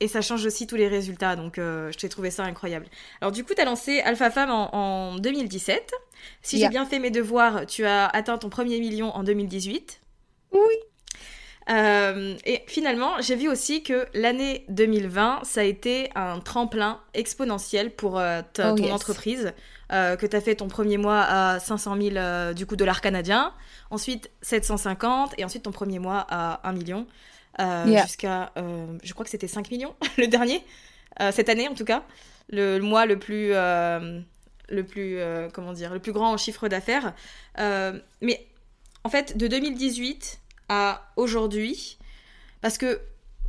et 0.00 0.08
ça 0.08 0.20
change 0.20 0.44
aussi 0.44 0.66
tous 0.66 0.76
les 0.76 0.88
résultats, 0.88 1.36
donc 1.36 1.58
euh, 1.58 1.90
je 1.90 1.98
t'ai 1.98 2.08
trouvé 2.08 2.30
ça 2.30 2.44
incroyable. 2.44 2.86
Alors 3.20 3.32
du 3.32 3.44
coup, 3.44 3.54
tu 3.54 3.62
as 3.62 3.64
lancé 3.64 4.00
Alpha 4.00 4.30
Femme 4.30 4.50
en, 4.50 5.16
2017. 5.16 5.92
Si 6.42 6.58
j'ai 6.58 6.68
bien 6.68 6.84
fait 6.84 6.98
mes 6.98 7.10
devoirs, 7.10 7.66
tu 7.66 7.84
as 7.86 8.06
atteint 8.06 8.36
ton 8.36 8.50
premier 8.50 8.78
million 8.78 9.14
en 9.14 9.22
2018. 9.22 10.00
Oui. 10.52 10.60
Euh, 11.68 12.36
et 12.44 12.62
finalement, 12.66 13.20
j'ai 13.20 13.36
vu 13.36 13.48
aussi 13.48 13.82
que 13.82 14.06
l'année 14.12 14.64
2020, 14.68 15.40
ça 15.44 15.62
a 15.62 15.64
été 15.64 16.10
un 16.14 16.40
tremplin 16.40 17.00
exponentiel 17.14 17.90
pour 17.90 18.18
euh, 18.18 18.42
ta, 18.52 18.72
oh, 18.72 18.76
ton 18.76 18.92
entreprise. 18.92 19.52
que 19.90 20.26
tu 20.26 20.36
as 20.36 20.40
fait 20.40 20.56
ton 20.56 20.68
premier 20.68 20.98
mois 20.98 21.22
à 21.22 21.58
500 21.58 21.96
000 22.00 22.54
du 22.54 22.66
coup 22.66 22.76
dollars 22.76 23.00
canadiens, 23.00 23.54
ensuite 23.90 24.30
750 24.42 25.34
et 25.38 25.44
ensuite 25.44 25.62
ton 25.62 25.72
premier 25.72 25.98
mois 25.98 26.26
à 26.28 26.68
1 26.68 26.72
million. 26.72 27.06
Euh, 27.60 28.02
jusqu'à, 28.02 28.52
euh, 28.58 28.86
je 29.02 29.12
crois 29.12 29.24
que 29.24 29.30
c'était 29.30 29.48
5 29.48 29.70
millions, 29.70 29.94
le 30.18 30.26
dernier, 30.26 30.62
euh, 31.20 31.32
cette 31.32 31.48
année 31.48 31.68
en 31.68 31.74
tout 31.74 31.84
cas, 31.84 32.02
le, 32.50 32.78
mois 32.80 33.06
le 33.06 33.18
plus, 33.18 33.50
le 33.50 34.82
plus, 34.82 35.18
comment 35.52 35.72
dire, 35.72 35.92
le 35.92 36.00
plus 36.00 36.12
grand 36.12 36.32
en 36.32 36.36
chiffre 36.36 36.68
d'affaires. 36.68 37.14
mais 37.58 38.46
en 39.04 39.08
fait, 39.08 39.36
de 39.36 39.46
2018 39.46 40.40
à 40.68 41.12
aujourd'hui, 41.16 41.98
parce 42.60 42.78
que 42.78 43.00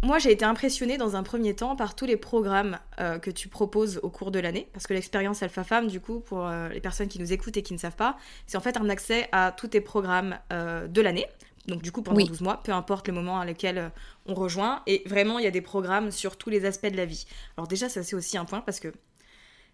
moi, 0.03 0.19
j'ai 0.19 0.31
été 0.31 0.45
impressionnée 0.45 0.97
dans 0.97 1.15
un 1.15 1.23
premier 1.23 1.55
temps 1.55 1.75
par 1.75 1.95
tous 1.95 2.05
les 2.05 2.17
programmes 2.17 2.79
que 2.97 3.31
tu 3.31 3.49
proposes 3.49 3.99
au 4.03 4.09
cours 4.09 4.31
de 4.31 4.39
l'année, 4.39 4.67
parce 4.73 4.87
que 4.87 4.93
l'expérience 4.93 5.43
Alpha 5.43 5.63
Femme, 5.63 5.87
du 5.87 5.99
coup, 5.99 6.19
pour 6.19 6.47
les 6.71 6.81
personnes 6.81 7.07
qui 7.07 7.19
nous 7.19 7.33
écoutent 7.33 7.57
et 7.57 7.63
qui 7.63 7.73
ne 7.73 7.79
savent 7.79 7.95
pas, 7.95 8.17
c'est 8.45 8.57
en 8.57 8.61
fait 8.61 8.77
un 8.77 8.89
accès 8.89 9.27
à 9.31 9.51
tous 9.51 9.67
tes 9.67 9.81
programmes 9.81 10.39
de 10.49 11.01
l'année 11.01 11.27
donc 11.67 11.81
du 11.81 11.91
coup 11.91 12.01
pendant 12.01 12.23
12 12.23 12.41
mois, 12.41 12.61
peu 12.63 12.71
importe 12.71 13.07
le 13.07 13.13
moment 13.13 13.39
à 13.39 13.45
lequel 13.45 13.77
euh, 13.77 13.89
on 14.25 14.33
rejoint. 14.33 14.81
Et 14.87 15.03
vraiment, 15.05 15.39
il 15.39 15.45
y 15.45 15.47
a 15.47 15.51
des 15.51 15.61
programmes 15.61 16.11
sur 16.11 16.37
tous 16.37 16.49
les 16.49 16.65
aspects 16.65 16.87
de 16.87 16.97
la 16.97 17.05
vie. 17.05 17.25
Alors 17.57 17.67
déjà, 17.67 17.89
ça 17.89 18.03
c'est 18.03 18.15
aussi 18.15 18.37
un 18.37 18.45
point 18.45 18.61
parce 18.61 18.79
que 18.79 18.93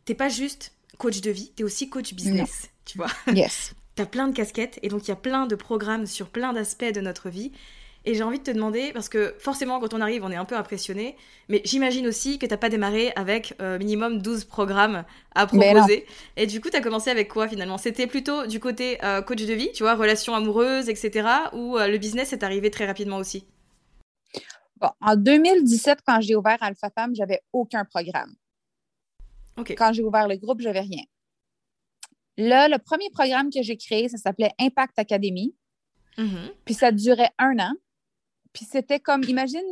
t'es 0.06 0.15
pas 0.15 0.29
juste 0.29 0.73
coach 0.97 1.21
de 1.21 1.32
vie, 1.32 1.51
t'es 1.56 1.63
aussi 1.63 1.89
coach 1.89 2.13
business, 2.13 2.69
tu 2.86 2.97
vois. 2.97 3.10
Yes. 3.34 3.73
tu 3.95 4.01
as 4.01 4.06
plein 4.06 4.27
de 4.27 4.36
casquettes 4.36 4.79
et 4.82 4.89
donc 4.89 5.08
il 5.08 5.10
y 5.10 5.12
a 5.12 5.17
plein 5.17 5.45
de 5.45 5.56
programmes 5.56 6.06
sur 6.06 6.29
plein 6.29 6.53
d'aspects 6.53 6.93
de 6.93 7.01
notre 7.01 7.29
vie. 7.29 7.51
Et 8.05 8.15
j'ai 8.15 8.23
envie 8.23 8.39
de 8.39 8.43
te 8.43 8.51
demander, 8.51 8.91
parce 8.91 9.07
que 9.07 9.33
forcément, 9.39 9.79
quand 9.79 9.93
on 9.93 10.01
arrive, 10.01 10.25
on 10.25 10.31
est 10.31 10.35
un 10.35 10.43
peu 10.43 10.57
impressionné, 10.57 11.15
mais 11.47 11.61
j'imagine 11.63 12.05
aussi 12.05 12.37
que 12.37 12.45
tu 12.45 12.51
n'as 12.51 12.57
pas 12.57 12.67
démarré 12.67 13.13
avec 13.15 13.53
euh, 13.61 13.77
minimum 13.77 14.21
12 14.21 14.43
programmes 14.43 15.05
à 15.35 15.47
proposer. 15.47 16.05
Et 16.35 16.45
du 16.45 16.59
coup, 16.59 16.69
tu 16.69 16.75
as 16.75 16.81
commencé 16.81 17.09
avec 17.09 17.29
quoi 17.29 17.47
finalement? 17.47 17.77
C'était 17.77 18.07
plutôt 18.07 18.45
du 18.45 18.59
côté 18.59 19.01
euh, 19.05 19.21
coach 19.21 19.45
de 19.45 19.53
vie, 19.53 19.71
tu 19.73 19.83
vois, 19.83 19.95
relations 19.95 20.35
amoureuses, 20.35 20.89
etc., 20.89 21.27
ou 21.53 21.77
euh, 21.77 21.87
le 21.87 21.97
business 21.97 22.33
est 22.33 22.43
arrivé 22.43 22.69
très 22.69 22.85
rapidement 22.85 23.17
aussi? 23.17 23.45
Bon, 24.81 24.89
En 24.99 25.15
2017, 25.15 25.99
quand 26.05 26.19
j'ai 26.19 26.35
ouvert 26.35 26.57
Alpha 26.59 26.89
Femme, 26.89 27.15
j'avais 27.15 27.41
aucun 27.53 27.85
programme. 27.85 28.33
Quand 29.77 29.93
j'ai 29.93 30.03
ouvert 30.03 30.27
le 30.27 30.35
groupe, 30.35 30.59
j'avais 30.59 30.81
rien. 30.81 31.03
Là, 32.37 32.67
le 32.67 32.79
premier 32.79 33.09
programme 33.11 33.49
que 33.49 33.61
j'ai 33.61 33.77
créé, 33.77 34.09
ça 34.09 34.17
s'appelait 34.17 34.51
Impact 34.59 34.99
Academy. 34.99 35.55
Mm-hmm. 36.17 36.51
Puis 36.65 36.73
ça 36.73 36.91
durait 36.91 37.29
un 37.37 37.57
an. 37.59 37.73
Puis 38.53 38.65
c'était 38.69 38.99
comme, 38.99 39.23
imagine, 39.23 39.65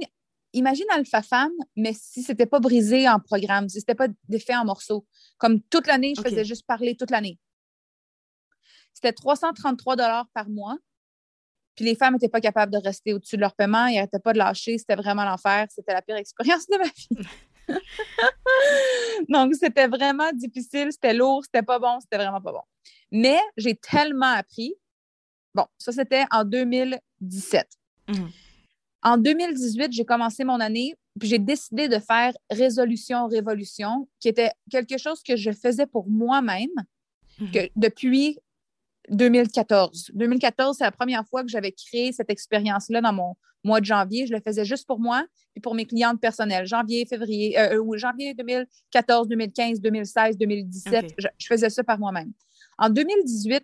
imagine 0.54 0.86
Alpha 0.92 1.22
Femme, 1.22 1.54
mais 1.76 1.94
si 1.94 2.24
c'était 2.24 2.46
pas 2.46 2.60
brisé 2.60 3.08
en 3.08 3.20
programme, 3.20 3.70
si 3.70 3.80
c'était 3.80 3.96
pas 3.96 4.08
défait 4.28 4.56
en 4.56 4.66
morceaux. 4.66 5.06
Comme 5.38 5.62
toute 5.62 5.88
l'année, 5.88 6.14
je 6.18 6.22
faisais 6.22 6.44
juste 6.44 6.66
parler 6.66 6.96
toute 6.96 7.12
l'année. 7.12 7.40
C'était 8.94 9.14
333 9.14 9.96
dollars 9.96 10.28
par 10.34 10.50
mois. 10.50 10.78
Puis 11.76 11.86
les 11.86 11.96
femmes 11.96 12.14
n'étaient 12.14 12.30
pas 12.30 12.42
capables 12.42 12.72
de 12.72 12.78
rester 12.78 13.14
au-dessus 13.14 13.38
de 13.38 13.42
leur 13.42 13.56
paiement, 13.56 13.86
ils 13.86 13.96
n'arrêtaient 13.96 14.20
pas 14.20 14.34
de 14.34 14.38
lâcher, 14.38 14.78
c'était 14.78 14.96
vraiment 14.96 15.24
l'enfer, 15.24 15.68
c'était 15.70 15.94
la 15.94 16.02
pire 16.02 16.18
expérience 16.18 16.68
de 16.68 16.78
ma 16.78 16.84
vie. 16.84 17.28
Donc, 19.30 19.56
c'était 19.56 19.88
vraiment 19.88 20.32
difficile, 20.34 20.90
c'était 20.92 21.14
lourd, 21.14 21.44
c'était 21.46 21.64
pas 21.64 21.80
bon, 21.80 22.00
c'était 22.02 22.18
vraiment 22.18 22.42
pas 22.42 22.52
bon. 22.52 22.62
Mais 23.12 23.40
j'ai 23.56 23.76
tellement 23.76 24.34
appris. 24.34 24.76
Bon, 25.56 25.66
ça, 25.78 25.94
c'était 25.94 26.26
en 26.32 26.44
2017. 26.44 27.68
En 29.04 29.18
2018, 29.18 29.92
j'ai 29.92 30.06
commencé 30.06 30.44
mon 30.44 30.60
année, 30.60 30.96
puis 31.20 31.28
j'ai 31.28 31.40
décidé 31.40 31.88
de 31.88 31.98
faire 31.98 32.34
résolution 32.50 33.28
révolution, 33.28 34.08
qui 34.20 34.30
était 34.30 34.52
quelque 34.70 34.98
chose 34.98 35.22
que 35.24 35.36
je 35.36 35.52
faisais 35.52 35.88
pour 35.88 36.08
moi-même 36.08 36.70
mhm. 37.40 37.68
depuis 37.76 38.38
2014. 39.10 40.12
2014, 40.14 40.78
c'est 40.78 40.84
la 40.84 40.92
première 40.92 41.26
fois 41.28 41.42
que 41.42 41.50
j'avais 41.50 41.72
créé 41.72 42.12
cette 42.12 42.30
expérience-là 42.30 43.02
dans 43.02 43.14
mon 43.14 43.36
mois 43.64 43.82
de 43.82 43.86
janvier. 43.86 44.28
Je 44.28 44.34
le 44.34 44.40
faisais 44.40 44.66
juste 44.66 44.86
pour 44.88 45.00
moi 45.00 45.26
et 45.56 45.60
pour 45.60 45.74
mes 45.74 45.86
clientes 45.86 46.22
personnelles. 46.22 46.68
Janvier, 46.68 47.06
février, 47.08 47.60
euh, 47.60 47.82
ou 47.82 47.98
janvier 47.98 48.36
2014, 48.36 49.28
2015, 49.28 49.82
2016, 49.82 50.38
2017, 50.38 51.16
je, 51.18 51.28
je, 51.38 51.48
faisais 51.48 51.70
ça 51.70 51.84
par 51.84 51.98
moi-même. 51.98 52.32
En 52.78 52.90
2018, 52.90 53.64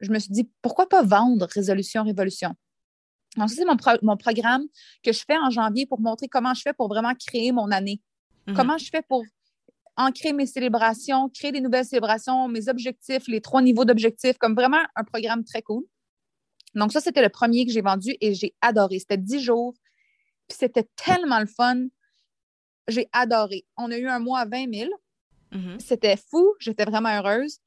je 0.00 0.10
me 0.10 0.18
suis 0.18 0.32
dit, 0.32 0.48
pourquoi 0.60 0.88
pas 0.88 1.02
vendre 1.02 1.46
Résolution 1.50 2.04
Révolution? 2.04 2.54
Donc, 3.36 3.50
c'est 3.50 3.64
mon, 3.64 3.76
mon, 4.02 4.16
programme 4.16 4.62
que 5.02 5.12
je 5.12 5.24
fais 5.26 5.36
en 5.36 5.50
janvier 5.50 5.86
pour 5.86 6.00
montrer 6.00 6.28
comment 6.28 6.54
je 6.54 6.62
fais 6.62 6.72
pour 6.72 6.88
vraiment 6.88 7.14
créer 7.14 7.52
mon 7.52 7.70
année. 7.70 8.00
Mhm. 8.46 8.54
Comment 8.54 8.78
je 8.78 8.88
fais 8.90 9.02
pour 9.02 9.24
ancrer 9.96 10.32
mes 10.32 10.46
célébrations, 10.46 11.28
créer 11.28 11.52
des 11.52 11.60
nouvelles 11.60 11.84
célébrations, 11.84 12.48
mes 12.48 12.68
objectifs, 12.68 13.26
les 13.28 13.40
trois 13.40 13.62
niveaux 13.62 13.84
d'objectifs, 13.84 14.38
comme 14.38 14.54
vraiment 14.54 14.82
un 14.96 15.04
programme 15.04 15.44
très 15.44 15.62
cool. 15.62 15.84
Donc, 16.74 16.92
ça, 16.92 17.00
c'était 17.00 17.22
le 17.22 17.28
premier 17.28 17.64
que 17.66 17.72
j'ai 17.72 17.82
vendu 17.82 18.16
et 18.20 18.34
j'ai 18.34 18.54
adoré. 18.60 18.98
C'était 18.98 19.18
dix 19.18 19.40
jours. 19.40 19.74
Puis 20.48 20.58
c'était 20.58 20.88
tellement 20.96 21.40
le 21.40 21.46
fun. 21.46 21.86
J'ai 22.88 23.08
adoré. 23.12 23.64
On 23.76 23.90
a 23.90 23.96
eu 23.96 24.08
un 24.08 24.18
mois 24.18 24.40
à 24.40 24.44
20 24.44 24.74
000. 24.74 24.90
Mhm. 25.52 25.80
C'était 25.80 26.16
fou. 26.16 26.54
J'étais 26.58 26.84
vraiment 26.84 27.10
heureuse 27.10 27.60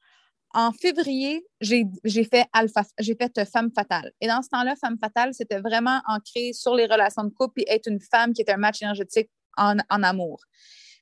en 0.54 0.72
février, 0.72 1.44
j'ai 1.60 1.84
fait 2.24 2.46
Alpha, 2.52 2.84
j'ai 2.98 3.14
fait 3.14 3.44
Femme 3.44 3.70
Fatale. 3.74 4.12
Et 4.20 4.26
dans 4.26 4.42
ce 4.42 4.48
temps-là, 4.48 4.74
Femme 4.80 4.96
Fatale, 4.98 5.34
c'était 5.34 5.60
vraiment 5.60 6.00
ancré 6.06 6.52
sur 6.54 6.74
les 6.74 6.86
relations 6.86 7.24
de 7.24 7.30
couple 7.30 7.60
et 7.62 7.72
être 7.72 7.88
une 7.88 8.00
femme 8.00 8.32
qui 8.32 8.40
est 8.42 8.50
un 8.50 8.56
match 8.56 8.80
énergétique 8.80 9.30
en, 9.56 9.76
amour. 9.88 10.40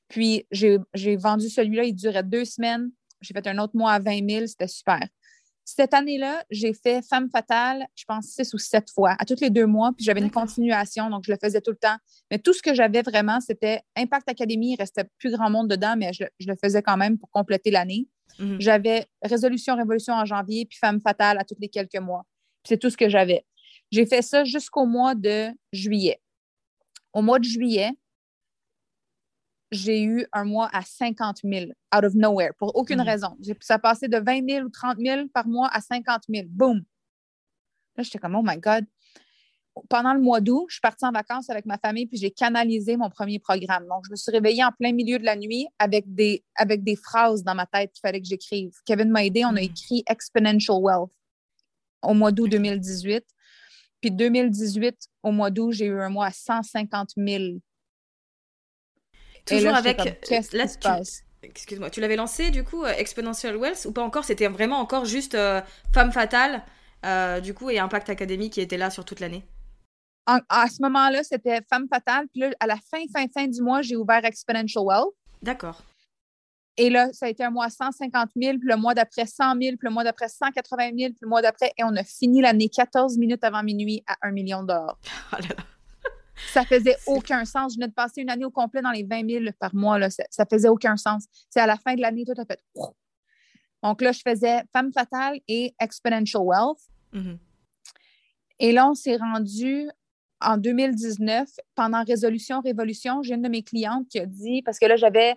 Puis 0.09 0.45
j'ai 0.51 1.15
vendu 1.15 1.49
celui-là, 1.49 1.83
il 1.83 1.93
durait 1.93 2.23
deux 2.23 2.45
semaines. 2.45 2.91
J'ai 3.21 3.33
fait 3.33 3.47
un 3.47 3.57
autre 3.57 3.75
mois 3.75 3.93
à 3.93 3.99
20 3.99 4.29
000, 4.29 4.47
c'était 4.47 4.67
super. 4.67 4.99
Cette 5.63 5.93
année-là, 5.93 6.43
j'ai 6.49 6.73
fait 6.73 7.01
Femme 7.07 7.29
Fatale, 7.29 7.87
je 7.93 8.05
pense, 8.05 8.27
six 8.27 8.53
ou 8.53 8.57
sept 8.57 8.89
fois, 8.89 9.15
à 9.19 9.25
tous 9.25 9.41
les 9.41 9.49
deux 9.49 9.65
mois, 9.65 9.91
puis 9.91 10.05
j'avais 10.05 10.21
une 10.21 10.31
continuation, 10.31 11.09
donc 11.09 11.25
je 11.25 11.31
le 11.31 11.37
faisais 11.41 11.59
tout 11.59 11.71
le 11.71 11.77
temps. 11.77 11.97
Mais 12.31 12.39
tout 12.39 12.53
ce 12.53 12.61
que 12.61 12.73
j'avais 12.73 13.01
vraiment, 13.01 13.41
c'était 13.41 13.81
Impact 13.97 14.29
Academy, 14.29 14.73
il 14.73 14.75
restait 14.77 15.03
plus 15.17 15.31
grand 15.31 15.49
monde 15.49 15.67
dedans, 15.67 15.95
mais 15.97 16.13
je, 16.13 16.23
je 16.39 16.47
le 16.47 16.55
faisais 16.55 16.81
quand 16.81 16.95
même 16.95 17.17
pour 17.17 17.29
compléter 17.31 17.69
l'année. 17.69 18.07
Mhm. 18.39 18.57
J'avais 18.59 19.07
Résolution 19.21 19.75
Révolution 19.75 20.13
en 20.13 20.25
janvier, 20.25 20.65
puis 20.65 20.77
Femme 20.77 21.01
Fatale 21.01 21.37
à 21.37 21.43
tous 21.43 21.55
les 21.59 21.69
quelques 21.69 21.97
mois. 21.97 22.25
C'est 22.63 22.77
tout 22.77 22.89
ce 22.89 22.97
que 22.97 23.09
j'avais. 23.09 23.45
J'ai 23.91 24.05
fait 24.05 24.21
ça 24.21 24.43
jusqu'au 24.43 24.85
mois 24.85 25.15
de 25.15 25.49
juillet. 25.71 26.21
Au 27.13 27.21
mois 27.21 27.39
de 27.39 27.45
juillet, 27.45 27.91
j'ai 29.71 30.01
eu 30.01 30.25
un 30.33 30.45
mois 30.45 30.69
à 30.71 30.81
50 30.81 31.39
000 31.43 31.71
out 31.95 32.03
of 32.03 32.13
nowhere 32.13 32.51
pour 32.57 32.75
aucune 32.75 32.99
mhm. 32.99 33.05
raison. 33.05 33.37
Ça 33.61 33.79
passait 33.79 34.07
de 34.07 34.17
20 34.17 34.47
000 34.49 34.65
ou 34.65 34.69
30 34.69 34.97
000 34.99 35.27
par 35.33 35.47
mois 35.47 35.69
à 35.71 35.81
50 35.81 36.23
000. 36.29 36.47
Boom! 36.49 36.83
Là, 37.95 38.03
j'étais 38.03 38.19
comme, 38.19 38.35
oh 38.35 38.43
my 38.43 38.57
God 38.57 38.85
pendant 39.89 40.13
le 40.13 40.21
mois 40.21 40.41
d'août, 40.41 40.65
je 40.69 40.75
suis 40.75 40.81
partie 40.81 41.05
en 41.05 41.11
vacances 41.11 41.49
avec 41.49 41.65
ma 41.65 41.77
famille 41.77 42.05
puis 42.05 42.17
j'ai 42.17 42.31
canalisé 42.31 42.97
mon 42.97 43.09
premier 43.09 43.39
programme. 43.39 43.87
Donc, 43.87 44.05
je 44.05 44.11
me 44.11 44.15
suis 44.15 44.31
réveillée 44.31 44.63
en 44.63 44.71
plein 44.71 44.91
milieu 44.91 45.19
de 45.19 45.25
la 45.25 45.35
nuit 45.35 45.67
avec 45.79 46.05
des, 46.13 46.43
avec 46.55 46.83
des 46.83 46.95
phrases 46.95 47.43
dans 47.43 47.55
ma 47.55 47.65
tête 47.65 47.91
qu'il 47.91 48.01
fallait 48.01 48.21
que 48.21 48.27
j'écrive. 48.27 48.71
Kevin 48.85 49.09
m'a 49.09 49.25
aidé, 49.25 49.45
on 49.45 49.49
a 49.49 49.53
hmm. 49.53 49.57
écrit 49.57 50.03
Exponential 50.07 50.77
Wealth 50.81 51.11
au 52.03 52.13
mois 52.13 52.31
d'août 52.31 52.49
2018. 52.49 53.23
Puis 54.01 54.11
2018, 54.11 54.95
au 55.23 55.31
mois 55.31 55.49
d'août, 55.49 55.71
j'ai 55.71 55.85
eu 55.85 55.99
un 55.99 56.09
mois 56.09 56.27
à 56.27 56.31
150 56.31 57.09
000. 57.17 57.43
Toujours 59.45 59.73
avec. 59.73 59.97
Qu'est-ce 60.21 60.51
qui 60.51 60.69
se 60.69 60.77
passe? 60.77 61.23
Excuse-moi, 61.43 61.89
tu 61.89 62.01
l'avais 62.01 62.15
lancé 62.15 62.51
du 62.51 62.63
coup, 62.63 62.83
euh, 62.83 62.93
Exponential 62.97 63.55
Wealth, 63.55 63.85
ou 63.85 63.91
pas 63.91 64.03
encore? 64.03 64.25
C'était 64.25 64.47
vraiment 64.47 64.79
encore 64.79 65.05
juste 65.05 65.35
euh, 65.35 65.61
Femme 65.93 66.11
Fatale, 66.11 66.63
euh, 67.05 67.39
du 67.39 67.53
coup, 67.53 67.69
et 67.69 67.79
Impact 67.79 68.09
Academy 68.09 68.49
qui 68.49 68.59
était 68.59 68.77
là 68.77 68.89
sur 68.89 69.05
toute 69.05 69.19
l'année 69.19 69.43
à 70.27 70.67
ce 70.67 70.81
moment-là, 70.81 71.23
c'était 71.23 71.61
Femme 71.69 71.87
Fatale. 71.87 72.27
Puis 72.27 72.41
là, 72.41 72.49
à 72.59 72.67
la 72.67 72.75
fin, 72.75 73.03
fin, 73.13 73.25
fin 73.33 73.47
du 73.47 73.61
mois, 73.61 73.81
j'ai 73.81 73.95
ouvert 73.95 74.23
Exponential 74.25 74.83
Wealth. 74.83 75.13
D'accord. 75.41 75.81
Et 76.75 76.91
là, 76.91 77.11
ça 77.11 77.25
a 77.25 77.29
été 77.29 77.43
un 77.43 77.49
mois 77.49 77.69
150 77.69 78.29
000, 78.35 78.59
puis 78.59 78.69
le 78.69 78.75
mois 78.75 78.93
d'après 78.93 79.25
100 79.25 79.53
000, 79.59 79.59
puis 79.59 79.77
le 79.81 79.89
mois 79.89 80.03
d'après 80.03 80.27
180 80.27 80.91
000, 80.95 80.95
puis 80.95 81.17
le 81.21 81.27
mois 81.27 81.41
d'après, 81.41 81.71
et 81.75 81.83
on 81.83 81.95
a 81.95 82.03
fini 82.03 82.41
l'année 82.41 82.69
14 82.69 83.17
minutes 83.17 83.43
avant 83.43 83.63
minuit 83.63 84.03
à 84.05 84.15
1 84.21 84.31
million 84.31 84.61
de 84.61 84.67
dollars. 84.67 84.99
Oh 85.33 86.51
ça 86.53 86.63
faisait 86.63 86.95
aucun 87.07 87.45
sens. 87.45 87.73
Je 87.73 87.77
venais 87.77 87.87
de 87.87 87.93
passer 87.93 88.21
une 88.21 88.29
année 88.29 88.45
au 88.45 88.51
complet 88.51 88.83
dans 88.83 88.91
les 88.91 89.03
20 89.03 89.27
000 89.27 89.45
par 89.59 89.73
mois. 89.73 89.97
Là. 89.97 90.11
Ça, 90.11 90.23
ça 90.29 90.45
faisait 90.45 90.67
aucun 90.67 90.95
sens. 90.95 91.25
C'est 91.49 91.59
à 91.59 91.65
la 91.65 91.77
fin 91.77 91.95
de 91.95 92.01
l'année, 92.01 92.25
tout 92.25 92.39
a 92.39 92.45
fait. 92.45 92.61
Donc 93.81 94.01
là, 94.01 94.11
je 94.11 94.21
faisais 94.25 94.61
Femme 94.71 94.93
Fatale 94.93 95.39
et 95.47 95.73
Exponential 95.79 96.43
Wealth. 96.43 96.77
Mm-hmm. 97.13 97.37
Et 98.59 98.71
là, 98.71 98.87
on 98.87 98.93
s'est 98.93 99.17
rendu 99.17 99.89
en 100.41 100.57
2019, 100.57 101.49
pendant 101.75 102.03
Résolution 102.03 102.61
Révolution, 102.61 103.23
j'ai 103.23 103.35
une 103.35 103.41
de 103.41 103.49
mes 103.49 103.63
clientes 103.63 104.07
qui 104.09 104.19
a 104.19 104.25
dit, 104.25 104.61
parce 104.61 104.79
que 104.79 104.85
là, 104.85 104.95
j'avais, 104.95 105.35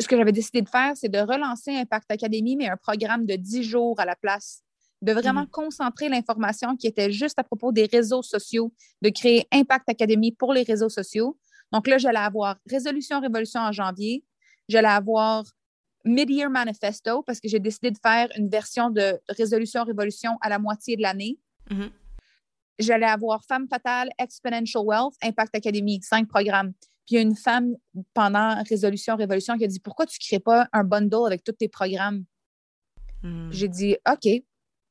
ce 0.00 0.06
que 0.08 0.16
j'avais 0.16 0.32
décidé 0.32 0.62
de 0.62 0.68
faire, 0.68 0.96
c'est 0.96 1.08
de 1.08 1.18
relancer 1.18 1.72
Impact 1.72 2.10
Academy, 2.10 2.56
mais 2.56 2.68
un 2.68 2.76
programme 2.76 3.26
de 3.26 3.34
10 3.34 3.62
jours 3.64 4.00
à 4.00 4.06
la 4.06 4.16
place, 4.16 4.62
de 5.02 5.12
vraiment 5.12 5.42
mhm. 5.42 5.48
concentrer 5.48 6.08
l'information 6.08 6.76
qui 6.76 6.86
était 6.86 7.12
juste 7.12 7.38
à 7.38 7.44
propos 7.44 7.70
des 7.70 7.86
réseaux 7.86 8.22
sociaux, 8.22 8.72
de 9.02 9.10
créer 9.10 9.46
Impact 9.52 9.88
Academy 9.88 10.32
pour 10.32 10.52
les 10.52 10.62
réseaux 10.62 10.88
sociaux. 10.88 11.38
Donc 11.70 11.86
là, 11.86 11.98
j'allais 11.98 12.18
avoir 12.18 12.56
Résolution 12.66 13.20
Révolution 13.20 13.60
en 13.60 13.72
janvier, 13.72 14.24
j'allais 14.68 14.88
avoir 14.88 15.44
Mid-Year 16.04 16.48
Manifesto, 16.48 17.22
parce 17.22 17.40
que 17.40 17.48
j'ai 17.48 17.58
décidé 17.58 17.90
de 17.90 17.98
faire 18.02 18.28
une 18.36 18.48
version 18.48 18.88
de 18.88 19.20
Résolution 19.28 19.84
Révolution 19.84 20.38
à 20.40 20.48
la 20.48 20.58
moitié 20.58 20.96
de 20.96 21.02
l'année. 21.02 21.38
Mhm 21.70 21.90
j'allais 22.78 23.06
avoir 23.06 23.44
Femme 23.44 23.66
Fatale, 23.68 24.10
Exponential 24.18 24.84
Wealth, 24.84 25.14
Impact 25.22 25.56
Academy, 25.56 26.00
cinq 26.02 26.28
programmes. 26.28 26.72
Puis 27.06 27.14
il 27.14 27.14
y 27.14 27.18
a 27.18 27.22
une 27.22 27.36
femme 27.36 27.74
pendant 28.14 28.62
Résolution 28.68 29.16
Révolution 29.16 29.56
qui 29.56 29.64
a 29.64 29.66
dit 29.66 29.80
Pourquoi 29.80 30.06
tu 30.06 30.18
ne 30.20 30.26
crées 30.26 30.40
pas 30.40 30.68
un 30.72 30.84
bundle 30.84 31.26
avec 31.26 31.42
tous 31.42 31.52
tes 31.52 31.68
programmes? 31.68 32.24
Hmm. 33.22 33.50
J'ai 33.50 33.68
dit 33.68 33.96
OK. 34.08 34.28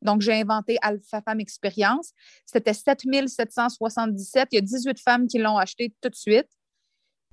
Donc, 0.02 0.22
j'ai 0.22 0.34
inventé 0.34 0.78
Alpha 0.82 1.22
Femme 1.22 1.40
Expérience. 1.40 2.12
C'était 2.46 2.74
7777. 2.74 4.50
Il 4.52 4.56
y 4.56 4.60
a 4.60 4.62
18 4.62 5.00
femmes 5.00 5.28
qui 5.28 5.40
l'ont 5.40 5.58
acheté 5.58 5.94
tout 6.02 6.10
de 6.10 6.16
suite. 6.16 6.48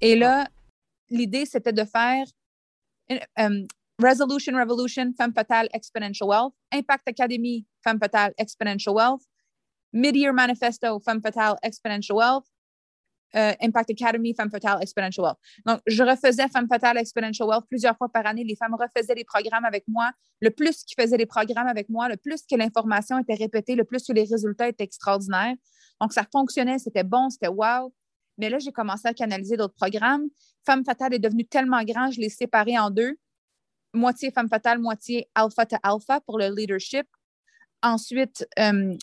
Et 0.01 0.17
là, 0.17 0.49
l'idée, 1.11 1.45
c'était 1.45 1.73
de 1.73 1.85
faire 1.85 2.25
um, 3.39 3.67
Resolution 4.03 4.55
Revolution, 4.55 5.13
Femme 5.17 5.33
Fatale, 5.35 5.69
Exponential 5.73 6.29
Wealth, 6.29 6.55
Impact 6.73 7.09
Academy, 7.09 7.67
Femme 7.83 7.99
Fatale, 7.99 8.33
Exponential 8.39 8.95
Wealth, 8.95 9.23
Mid-Year 9.95 10.33
Manifesto, 10.33 11.01
Femme 11.01 11.23
Fatale, 11.23 11.57
Exponential 11.63 12.19
Wealth, 12.19 12.45
euh, 13.37 13.53
Impact 13.61 13.91
Academy, 13.91 14.35
Femme 14.35 14.51
Fatale, 14.51 14.83
Exponential 14.83 15.25
Wealth. 15.25 15.39
Donc, 15.65 15.81
je 15.87 16.03
refaisais 16.03 16.49
Femme 16.49 16.67
Fatale, 16.69 16.99
Exponential 16.99 17.49
Wealth 17.49 17.65
plusieurs 17.69 17.97
fois 17.97 18.09
par 18.09 18.27
année. 18.27 18.45
Les 18.45 18.57
femmes 18.57 18.75
refaisaient 18.75 19.15
les 19.15 19.25
programmes 19.25 19.65
avec 19.65 19.85
moi. 19.89 20.11
Le 20.41 20.51
plus 20.51 20.85
qu'ils 20.85 21.01
faisaient 21.01 21.17
les 21.17 21.27
programmes 21.27 21.69
avec 21.69 21.89
moi, 21.89 22.09
le 22.09 22.17
plus 22.17 22.43
que 22.43 22.57
l'information 22.57 23.19
était 23.19 23.35
répétée, 23.35 23.77
le 23.77 23.85
plus 23.85 24.05
que 24.05 24.13
les 24.13 24.25
résultats 24.25 24.69
étaient 24.69 24.85
extraordinaires. 24.85 25.55
Donc, 26.01 26.13
ça 26.13 26.25
fonctionnait, 26.31 26.79
c'était 26.79 27.05
bon, 27.05 27.31
c'était 27.31 27.49
wow. 27.49 27.93
Mais 28.39 28.51
là, 28.51 28.59
j'ai 28.59 28.73
commencé 28.73 29.07
à 29.07 29.15
canaliser 29.15 29.57
d'autres 29.57 29.75
programmes. 29.75 30.25
Femme 30.67 30.85
Fatale 30.85 31.15
est 31.15 31.21
devenue 31.21 31.47
tellement 31.47 31.83
grand, 31.85 32.11
je 32.11 32.21
l'ai 32.21 32.29
séparé 32.29 32.79
en 32.79 32.91
deux. 32.91 33.17
Moitié 33.93 34.33
Femme 34.33 34.49
Fatale, 34.49 34.81
moitié 34.81 35.29
Alpha 35.37 35.67
to 35.67 35.77
Alpha 35.83 36.21
pour 36.21 36.39
le 36.39 36.53
leadership. 36.55 37.07
Ensuite, 37.81 38.47
euh, 38.59 38.97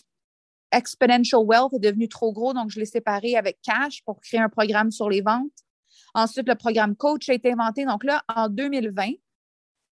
Exponential 0.72 1.42
Wealth 1.44 1.74
est 1.74 1.78
devenu 1.78 2.08
trop 2.08 2.32
gros, 2.32 2.54
donc 2.54 2.70
je 2.70 2.80
l'ai 2.80 2.86
séparé 2.86 3.36
avec 3.36 3.58
Cash 3.62 4.02
pour 4.04 4.20
créer 4.20 4.40
un 4.40 4.48
programme 4.48 4.90
sur 4.90 5.08
les 5.08 5.20
ventes. 5.20 5.52
Ensuite, 6.14 6.48
le 6.48 6.54
programme 6.54 6.96
Coach 6.96 7.28
a 7.28 7.34
été 7.34 7.52
inventé. 7.52 7.84
Donc 7.84 8.04
là, 8.04 8.22
en 8.34 8.48
2020, 8.48 9.12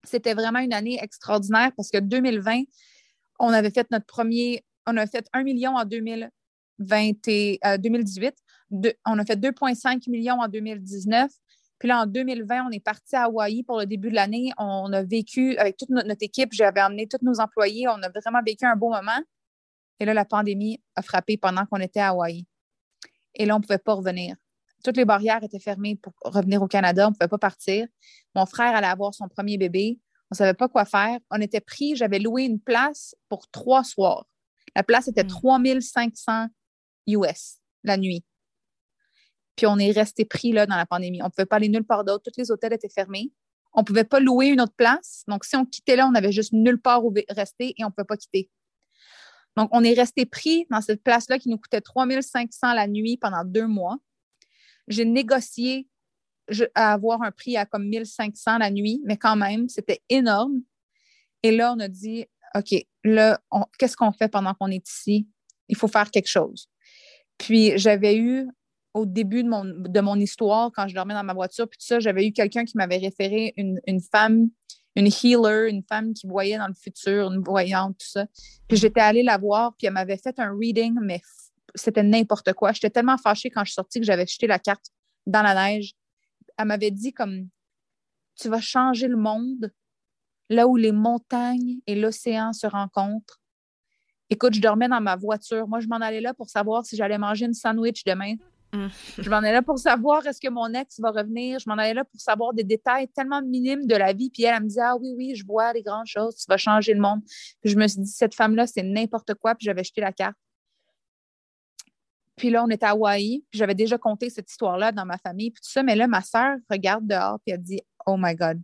c'était 0.04 0.34
vraiment 0.34 0.60
une 0.60 0.74
année 0.74 1.00
extraordinaire 1.02 1.72
parce 1.76 1.90
que 1.90 1.98
2020, 1.98 2.64
on 3.40 3.50
avait 3.50 3.72
fait 3.72 3.90
notre 3.92 4.06
premier, 4.06 4.64
on 4.86 4.98
a 4.98 5.06
fait 5.06 5.28
1 5.34 5.44
million 5.44 5.76
en 5.76 5.86
2020 5.86 7.28
et, 7.28 7.60
2018, 7.80 8.36
euh, 8.74 8.92
on 9.06 9.20
a 9.20 9.26
fait 9.26 9.36
2,5 9.36 10.10
millions 10.10 10.40
en 10.40 10.48
2019. 10.48 11.32
Puis 11.80 11.90
là, 11.90 12.02
en 12.02 12.06
2020, 12.08 12.68
on 12.68 12.72
est 12.72 12.84
parti 12.84 13.16
à 13.16 13.26
Hawaï 13.26 13.64
pour 13.64 13.80
le 13.80 13.86
début 13.86 14.10
de 14.10 14.16
l'année. 14.16 14.52
On 14.58 14.92
a 14.94 15.04
vécu 15.04 15.56
avec 15.58 15.78
toute 15.78 15.90
notre, 15.90 16.08
notre 16.08 16.24
équipe, 16.24 16.54
j'avais 16.54 16.80
amené 16.80 17.08
tous 17.08 17.24
nos 17.24 17.40
employés, 17.40 17.88
on 17.88 18.02
a 18.02 18.10
vraiment 18.10 18.42
vécu 18.44 18.66
un 18.66 18.76
beau 18.76 18.90
moment. 18.90 19.22
Et 20.00 20.06
là, 20.06 20.14
la 20.14 20.26
pandémie 20.26 20.82
a 20.96 21.02
frappé 21.02 21.38
pendant 21.38 21.66
qu'on 21.66 21.80
était 21.80 22.00
à 22.00 22.10
Hawaï. 22.10 22.46
Et 23.36 23.46
là, 23.46 23.56
on 23.56 23.60
ne 23.60 23.64
pouvait 23.64 23.78
pas 23.78 23.94
revenir. 23.94 24.36
Toutes 24.84 24.98
les 24.98 25.06
barrières 25.06 25.44
étaient 25.44 25.60
fermées 25.60 25.96
pour 25.96 26.14
revenir 26.22 26.62
au 26.62 26.68
Canada. 26.68 27.08
On 27.08 27.10
ne 27.10 27.16
pouvait 27.16 27.28
pas 27.28 27.38
partir. 27.38 27.88
Mon 28.36 28.46
frère 28.46 28.76
allait 28.76 28.88
avoir 28.88 29.14
son 29.14 29.28
premier 29.28 29.58
bébé. 29.58 30.00
On 30.30 30.34
ne 30.34 30.38
savait 30.38 30.54
pas 30.54 30.68
quoi 30.68 30.86
faire. 30.86 31.20
On 31.32 31.42
était 31.42 31.62
pris. 31.62 31.96
J'avais 31.96 32.20
loué 32.20 32.44
une 32.44 32.60
place 32.60 33.16
pour 33.30 33.50
trois 33.50 33.84
soirs. 33.84 34.26
La 34.76 34.84
place 34.84 35.08
était 35.08 35.24
3500 35.24 36.46
hmm. 36.46 36.48
US 37.08 37.58
la 37.84 37.98
nuit. 37.98 38.24
Puis 39.56 39.66
on 39.66 39.78
est 39.80 39.92
resté 39.92 40.26
pris 40.26 40.52
là 40.52 40.66
dans 40.68 40.76
la 40.76 40.86
pandémie. 40.86 41.22
On 41.22 41.26
ne 41.26 41.30
pouvait 41.30 41.46
pas 41.46 41.56
aller 41.56 41.70
nulle 41.70 41.86
part 41.86 42.04
d'autre. 42.04 42.24
Tous 42.24 42.40
les 42.40 42.52
hôtels 42.52 42.74
étaient 42.74 42.90
fermés. 42.90 43.32
On 43.74 43.82
ne 43.82 43.86
pouvait 43.86 44.04
pas 44.04 44.20
louer 44.20 44.48
une 44.48 44.62
autre 44.62 44.76
place. 44.76 45.24
Donc, 45.28 45.46
si 45.46 45.56
on 45.56 45.66
quittait 45.66 45.96
là, 45.96 46.08
on 46.08 46.12
n'avait 46.12 46.32
juste 46.32 46.54
nulle 46.54 46.80
part 46.80 47.04
où 47.04 47.14
rester 47.30 47.74
et 47.78 47.84
on 47.84 47.88
ne 47.88 47.92
pouvait 47.92 48.06
pas 48.06 48.18
quitter. 48.18 48.50
Donc, 49.58 49.70
on 49.72 49.84
est 49.84 49.96
resté 49.96 50.28
pris 50.28 50.68
dans 50.70 50.82
cette 50.82 51.04
place-là 51.04 51.40
qui 51.40 51.50
nous 51.50 51.58
coûtait 51.58 51.82
3500 51.82 52.74
la 52.74 52.88
nuit 52.88 53.18
pendant 53.18 53.44
deux 53.44 53.66
mois. 53.66 53.98
J'ai 54.88 55.04
négocié 55.04 55.88
à 56.76 56.94
avoir 56.94 57.24
un 57.24 57.32
prix 57.32 57.58
à 57.58 57.66
comme 57.66 57.88
1500 57.90 58.60
la 58.60 58.70
nuit, 58.70 59.02
mais 59.04 59.18
quand 59.18 59.36
même, 59.36 59.68
c'était 59.68 60.00
énorme. 60.10 60.62
Et 61.42 61.52
là, 61.52 61.74
on 61.76 61.80
a 61.80 61.88
dit, 61.88 62.26
OK, 62.56 62.86
là, 63.04 63.42
qu'est-ce 63.80 63.98
qu'on 63.98 64.12
fait 64.12 64.30
pendant 64.30 64.54
qu'on 64.54 64.70
est 64.70 64.88
ici? 64.88 65.28
Il 65.70 65.76
faut 65.76 65.88
faire 65.88 66.12
quelque 66.12 66.30
chose. 66.30 66.70
Puis, 67.40 67.74
j'avais 67.78 68.16
eu, 68.16 68.48
au 68.94 69.08
début 69.08 69.44
de 69.44 70.02
mon, 70.02 70.20
histoire, 70.20 70.72
quand 70.72 70.88
je 70.88 70.94
dormais 70.94 71.16
dans 71.16 71.24
ma 71.24 71.34
voiture, 71.34 71.68
puis 71.68 71.80
tout 71.80 71.86
ça, 71.86 72.00
j'avais 72.00 72.28
eu 72.28 72.32
quelqu'un 72.32 72.64
qui 72.64 72.78
m'avait 72.78 72.98
référé 72.98 73.56
une 73.58 74.02
femme 74.12 74.50
une 74.98 75.08
healer, 75.08 75.70
une 75.70 75.84
femme 75.84 76.14
qui 76.16 76.26
voyait 76.26 76.58
dans 76.58 76.68
le 76.68 76.74
futur, 76.74 77.32
une 77.32 77.44
voyante, 77.44 78.00
tout 78.00 78.08
ça. 78.08 78.26
Puis 78.68 78.78
j'étais 78.78 79.00
allée 79.00 79.22
la 79.22 79.38
voir, 79.38 79.76
puis 79.78 79.86
elle 79.86 79.94
m'avait 79.94 80.18
fait 80.18 80.40
un 80.40 80.58
reading, 80.58 80.98
mais 81.00 81.22
c'était 81.76 82.02
n'importe 82.02 82.52
quoi. 82.54 82.74
J'étais 82.74 82.90
tellement 82.90 83.18
fâchée 83.18 83.52
quand 83.52 83.64
je 83.64 83.70
suis 83.70 83.76
sortie 83.76 84.00
que 84.00 84.06
j'avais 84.08 84.26
jeté 84.26 84.48
la 84.48 84.58
carte 84.58 84.88
dans 85.28 85.44
la 85.44 85.54
neige. 85.54 85.94
Elle 86.58 86.66
m'avait 86.66 86.90
dit 86.90 87.14
comme 87.14 87.48
tu 88.40 88.50
vas 88.50 88.60
changer 88.60 89.08
le 89.08 89.18
monde 89.18 89.72
là 90.50 90.68
où 90.68 90.76
les 90.76 90.92
montagnes 90.92 91.80
et 91.86 91.94
l'océan 91.94 92.52
se 92.52 92.66
rencontrent. 92.66 93.40
Écoute, 94.32 94.56
je 94.56 94.62
dormais 94.62 94.88
dans 94.88 95.00
ma 95.00 95.16
voiture. 95.16 95.68
Moi, 95.68 95.80
je 95.80 95.88
m'en 95.88 95.98
allais 95.98 96.22
là 96.22 96.34
pour 96.34 96.50
savoir 96.50 96.86
si 96.86 96.96
j'allais 96.96 97.20
manger 97.20 97.46
une 97.46 97.54
sandwich 97.54 98.04
demain. 98.04 98.34
Je 99.18 99.30
m'en 99.30 99.38
allais 99.38 99.54
là 99.54 99.62
pour 99.62 99.80
savoir 99.80 100.26
est-ce 100.26 100.40
que 100.40 100.50
mon 100.50 100.74
ex 100.74 101.00
va 101.00 101.12
revenir. 101.12 101.60
Je 101.60 101.70
m'en 101.70 101.78
allais 101.78 101.94
là 101.94 102.04
pour 102.04 102.20
savoir 102.20 102.54
des 102.54 102.64
détails 102.64 103.08
tellement 103.10 103.42
minimes 103.42 103.86
de 103.88 103.96
la 103.96 104.14
vie. 104.14 104.30
Puis 104.30 104.44
elle, 104.44 104.64
me 104.64 104.68
disait 104.68 104.82
Ah 104.82 104.96
oui, 104.96 105.14
oui, 105.16 105.36
je 105.36 105.46
vois 105.46 105.74
les 105.74 105.84
grandes 105.84 106.08
choses, 106.08 106.36
tu 106.36 106.46
vas 106.48 106.58
changer 106.58 106.94
le 106.94 107.02
monde. 107.02 107.22
Puis 107.62 107.72
je 107.72 107.78
me 107.78 107.88
suis 107.88 108.02
dit 108.02 108.12
Cette 108.12 108.36
femme-là, 108.36 108.68
c'est 108.68 108.84
n'importe 108.84 109.34
quoi. 109.36 109.56
Puis 109.56 109.66
j'avais 109.66 109.84
jeté 109.84 110.02
la 110.02 110.12
carte. 110.12 110.38
Puis 112.36 112.50
là, 112.52 112.64
on 112.64 112.70
était 112.70 112.86
à 112.86 112.92
Hawaï. 112.92 113.44
Puis 113.50 113.60
j'avais 113.60 113.76
déjà 113.76 113.98
compté 113.98 114.30
cette 114.30 114.50
histoire-là 114.50 114.92
dans 114.92 115.06
ma 115.06 115.18
famille. 115.18 115.52
Puis 115.52 115.62
tout 115.62 115.72
ça. 115.72 115.84
Mais 115.84 115.96
là, 115.96 116.08
ma 116.08 116.22
soeur 116.22 116.58
regarde 116.70 117.08
dehors. 117.08 117.40
Puis 117.46 117.54
elle 117.54 117.64
dit 117.64 117.82
Oh 118.06 118.16
my 118.18 118.36
God. 118.36 118.62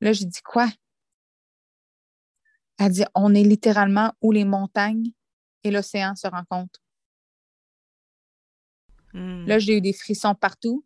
Là, 0.00 0.12
j'ai 0.12 0.24
dit 0.24 0.42
Quoi? 0.42 0.68
Elle 2.78 2.92
dit 2.92 3.04
On 3.14 3.34
est 3.34 3.44
littéralement 3.44 4.12
où 4.20 4.32
les 4.32 4.44
montagnes 4.44 5.12
et 5.64 5.70
l'océan 5.70 6.14
se 6.16 6.26
rencontrent. 6.26 6.80
Hmm. 9.12 9.46
Là, 9.46 9.58
j'ai 9.58 9.76
eu 9.76 9.80
des 9.80 9.92
frissons 9.92 10.34
partout. 10.34 10.84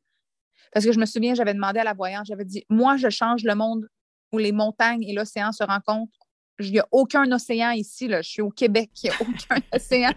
Parce 0.72 0.84
que 0.84 0.92
je 0.92 0.98
me 0.98 1.06
souviens, 1.06 1.34
j'avais 1.34 1.54
demandé 1.54 1.78
à 1.78 1.84
la 1.84 1.94
voyante, 1.94 2.26
j'avais 2.26 2.44
dit 2.44 2.64
Moi, 2.68 2.96
je 2.96 3.08
change 3.08 3.44
le 3.44 3.54
monde 3.54 3.88
où 4.32 4.38
les 4.38 4.52
montagnes 4.52 5.04
et 5.04 5.12
l'océan 5.12 5.52
se 5.52 5.62
rencontrent. 5.62 6.18
Il 6.58 6.72
n'y 6.72 6.80
a 6.80 6.88
aucun 6.90 7.30
océan 7.30 7.70
ici. 7.70 8.08
Là. 8.08 8.22
Je 8.22 8.28
suis 8.28 8.42
au 8.42 8.50
Québec, 8.50 8.90
il 9.02 9.10
n'y 9.10 9.16
a 9.16 9.20
aucun 9.22 9.62
océan. 9.72 10.12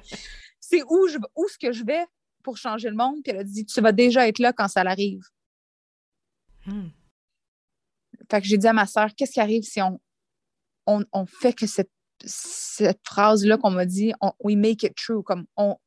C'est 0.60 0.84
où, 0.84 1.08
je, 1.08 1.17
où 1.36 1.48
ce 1.48 1.58
que 1.58 1.72
je 1.72 1.84
vais 1.84 2.06
pour 2.43 2.58
changer 2.58 2.89
le 2.89 2.96
monde? 2.96 3.17
Puis 3.24 3.32
elle 3.32 3.39
a 3.39 3.43
dit 3.43 3.65
Tu 3.65 3.82
vas 3.82 3.91
déjà 3.91 4.28
être 4.28 4.39
là 4.39 4.54
quand 4.54 4.67
ça 4.67 4.82
arrive. 4.82 5.22
Hmm. 6.65 6.89
Fait 8.30 8.41
que 8.41 8.48
j'ai 8.48 8.58
dit 8.58 8.67
à 8.67 8.74
ma 8.74 8.88
soeur 8.88 9.10
Qu'est-ce 9.15 9.34
qui 9.34 9.39
arrive 9.39 9.63
si 9.63 9.82
on, 9.82 10.00
on, 10.88 11.26
fait 11.26 11.54
que 11.54 11.67
cette, 11.67 11.91
cette 12.24 13.00
phrase-là 13.06 13.58
qu'on 13.58 13.72
m'a 13.72 13.86
dit, 13.86 14.13
we 14.39 14.56
make 14.56 14.84
it 14.84 14.96
true, 14.96 15.22
comme 15.22 15.46
on, 15.56 15.78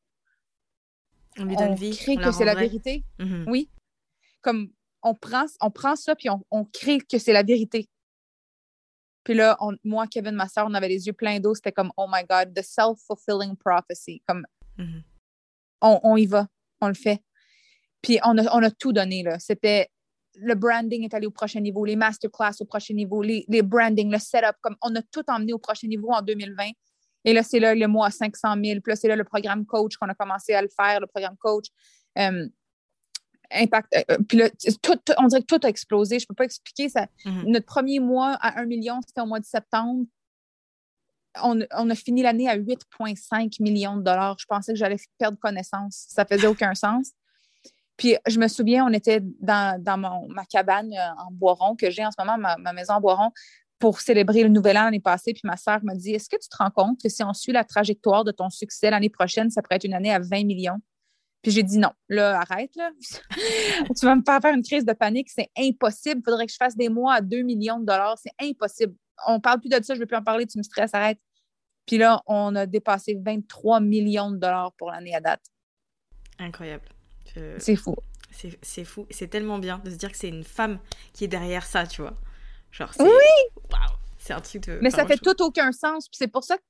on 1.39 1.45
lui 1.45 1.57
donne 1.57 1.75
vie. 1.75 1.97
crée 1.97 2.17
que 2.17 2.33
c'est 2.33 2.45
la 2.45 2.55
vérité. 2.55 3.05
Mm-hmm. 3.19 3.45
Oui. 3.49 3.71
Comme 4.43 4.71
on 5.03 5.15
prend, 5.15 5.47
on 5.61 5.71
prend 5.71 5.97
ça, 5.97 6.15
puis 6.15 6.29
on, 6.51 6.65
crée 6.65 6.99
que 6.99 7.19
c'est 7.19 7.33
la 7.33 7.43
vérité. 7.43 7.89
Puis 9.25 9.35
là, 9.35 9.57
moi, 9.85 10.07
Kevin, 10.07 10.35
ma 10.35 10.49
soeur, 10.49 10.67
on 10.69 10.75
avait 10.75 10.89
les 10.89 11.07
yeux 11.07 11.13
pleins 11.13 11.41
d'eau. 11.41 11.55
C'était 11.55 11.73
comme, 11.73 11.93
oh 11.97 12.07
my 12.11 12.25
God, 12.29 12.55
the 12.55 12.63
self-fulfilling 12.63 13.57
prophecy. 13.57 14.23
Comme, 14.27 14.47
mm-hmm. 14.79 15.03
on, 15.83 16.17
y 16.17 16.27
va, 16.27 16.47
on 16.81 16.89
le 16.89 16.95
fait. 16.95 17.23
Puis 18.03 18.19
on 18.25 18.39
a, 18.39 18.57
on 18.57 18.63
a 18.63 18.71
tout 18.71 18.93
donné, 18.93 19.23
là. 19.23 19.39
C'était, 19.39 19.89
le 20.35 20.55
branding 20.55 21.05
est 21.05 21.15
allé 21.15 21.27
au 21.27 21.31
prochain 21.31 21.61
niveau, 21.61 21.85
les 21.85 21.97
masterclass 21.97 22.61
au 22.61 22.65
prochain 22.65 22.95
niveau, 22.95 23.23
les, 23.23 23.45
les 23.49 23.63
branding, 23.63 24.11
le 24.11 24.19
setup, 24.19 24.57
comme 24.63 24.77
on 24.83 24.95
a 24.97 25.03
tout 25.03 25.25
emmené 25.29 25.53
au 25.53 25.59
prochain 25.59 25.87
niveau 25.87 26.11
en 26.11 26.23
2020. 26.23 26.71
Et 27.25 27.33
là, 27.33 27.43
c'est 27.43 27.61
là 27.61 27.75
le 27.75 27.87
mois 27.87 28.07
à 28.07 28.11
500 28.11 28.55
000. 28.55 28.81
Puis 28.81 28.91
là, 28.91 28.97
c'est 28.97 29.09
là 29.09 29.17
le 29.17 29.25
programme 29.25 29.67
coach 29.67 29.97
qu'on 29.97 30.09
a 30.09 30.15
commencé 30.15 30.55
à 30.55 30.63
le 30.63 30.69
faire, 30.69 31.01
le 31.01 31.07
programme 31.07 31.37
coach. 31.37 31.67
Euh, 32.19 32.49
impact. 33.53 33.95
Euh, 34.11 34.19
puis 34.29 34.39
là, 34.39 34.49
tout, 34.83 34.99
on 35.19 35.27
dirait 35.27 35.43
que 35.43 35.47
tout 35.47 35.67
a 35.67 35.69
explosé. 35.69 36.19
Je 36.19 36.25
ne 36.25 36.29
peux 36.29 36.35
pas 36.35 36.45
expliquer 36.45 36.89
ça. 36.89 37.07
Mm-hmm. 37.25 37.51
Notre 37.51 37.67
premier 37.67 38.01
mois 38.01 38.35
à 38.41 38.61
1 38.61 38.67
million, 38.67 39.01
c'était 39.07 39.21
au 39.21 39.27
mois 39.27 39.41
de 39.41 39.45
septembre. 39.45 40.05
On, 41.43 41.61
a 41.61 41.95
fini 41.95 42.23
l'année 42.23 42.49
à 42.49 42.57
8,5 42.59 43.63
millions 43.63 43.97
de 43.97 44.03
dollars. 44.03 44.37
Je 44.41 44.47
pensais 44.47 44.73
que 44.73 44.79
j'allais 44.79 44.97
perdre 45.17 45.39
connaissance. 45.39 46.07
Ça 46.09 46.25
faisait 46.25 46.49
aucun 46.49 46.75
sens. 46.75 47.13
Puis 47.97 48.17
je 48.27 48.41
me 48.41 48.49
souviens, 48.49 48.85
on 48.87 48.93
était 48.93 49.21
dans, 49.41 49.81
dans 49.81 49.97
ma 49.97 50.45
cabane 50.47 50.93
euh, 50.93 51.23
en 51.23 51.31
Boiron, 51.31 51.77
que 51.77 51.91
j'ai 51.91 52.05
en 52.05 52.11
ce 52.11 52.17
moment, 52.19 52.37
ma, 52.37 52.57
ma, 52.57 52.73
maison 52.73 52.95
en 52.95 53.01
Boiron 53.01 53.31
pour 53.81 54.01
célébrer 54.01 54.43
le 54.45 54.51
nouvel 54.51 54.77
an 54.79 54.85
l'année 54.85 55.01
passée. 55.01 55.33
Puis 55.33 55.43
ma 55.45 55.57
sœur 55.57 55.81
m'a 55.83 55.95
dit 55.95 56.13
Est-ce 56.13 56.29
que 56.29 56.37
tu 56.37 56.49
te 56.49 56.57
rends 56.57 56.71
compte 56.71 57.01
que 57.03 57.09
si 57.09 57.25
on 57.25 57.33
suit 57.33 57.53
la 57.53 57.65
trajectoire 57.65 58.23
de 58.23 58.31
ton 58.31 58.51
succès 58.51 58.91
l'année 58.91 59.11
prochaine, 59.11 59.51
ça 59.51 59.63
pourrait 59.63 59.77
être 59.77 59.85
une 59.85 59.95
année 59.95 60.13
à 60.13 60.21
20 60.21 60.45
millions? 60.45 60.79
Puis 61.43 61.53
j'ai 61.53 61.63
dit 61.63 61.79
non, 61.79 61.91
là, 62.11 62.39
arrête, 62.39 62.77
là. 62.77 62.91
tu 63.99 64.05
vas 64.05 64.15
me 64.15 64.23
faire 64.23 64.41
faire 64.43 64.55
une 64.55 64.63
crise 64.63 64.85
de 64.85 64.93
panique, 64.93 65.31
c'est 65.31 65.51
impossible. 65.59 66.21
Il 66.21 66.25
faudrait 66.25 66.47
que 66.47 66.53
je 66.53 66.59
fasse 66.59 66.77
des 66.77 66.91
mois 66.91 67.15
à 67.15 67.21
2 67.23 67.41
millions 67.41 67.81
de 67.81 67.87
dollars, 67.87 68.19
c'est 68.19 68.47
impossible. 68.47 68.95
On 69.27 69.41
parle 69.41 69.61
plus 69.61 69.71
de 69.71 69.83
ça, 69.83 69.95
je 69.95 69.99
ne 69.99 70.01
veux 70.01 70.07
plus 70.07 70.17
en 70.17 70.23
parler, 70.23 70.47
tu 70.47 70.59
me 70.59 70.63
stresses, 70.63 70.95
arrête. 70.95 71.19
Puis 71.87 71.97
là, 71.97 72.23
on 72.27 72.55
a 72.57 72.67
dépassé 72.67 73.19
23 73.25 73.81
millions 73.81 74.31
de 74.31 74.37
dollars 74.37 74.73
pour 74.77 74.91
l'année 74.91 75.15
à 75.15 75.21
date. 75.21 75.43
Incroyable. 76.39 76.85
C'est 77.59 77.77
fou. 77.77 77.97
C'est 78.31 78.85
fou. 78.85 79.07
C'est 79.11 79.29
tellement 79.29 79.59
bien 79.59 79.79
de 79.79 79.91
se 79.91 79.97
dire 79.97 80.13
que 80.13 80.19
c'est 80.19 80.29
une 80.29 80.45
femme 80.45 80.79
qui 81.15 81.25
est 81.25 81.29
derrière 81.29 81.65
ça, 81.65 81.87
tu 81.87 82.03
vois 82.03 82.17
oui! 82.99 83.61
C'est 84.19 84.35
un 84.35 84.41
truc 84.41 84.63
de... 84.67 84.79
Mais 84.83 84.91
ça 84.91 85.07
fait 85.07 85.17
tout 85.17 85.43
aucun 85.43 85.73
sens. 85.73 86.09
Puis 86.09 86.19
c'est 86.19 86.29
pour 86.29 86.45
ça 86.45 86.57
que, 86.59 86.63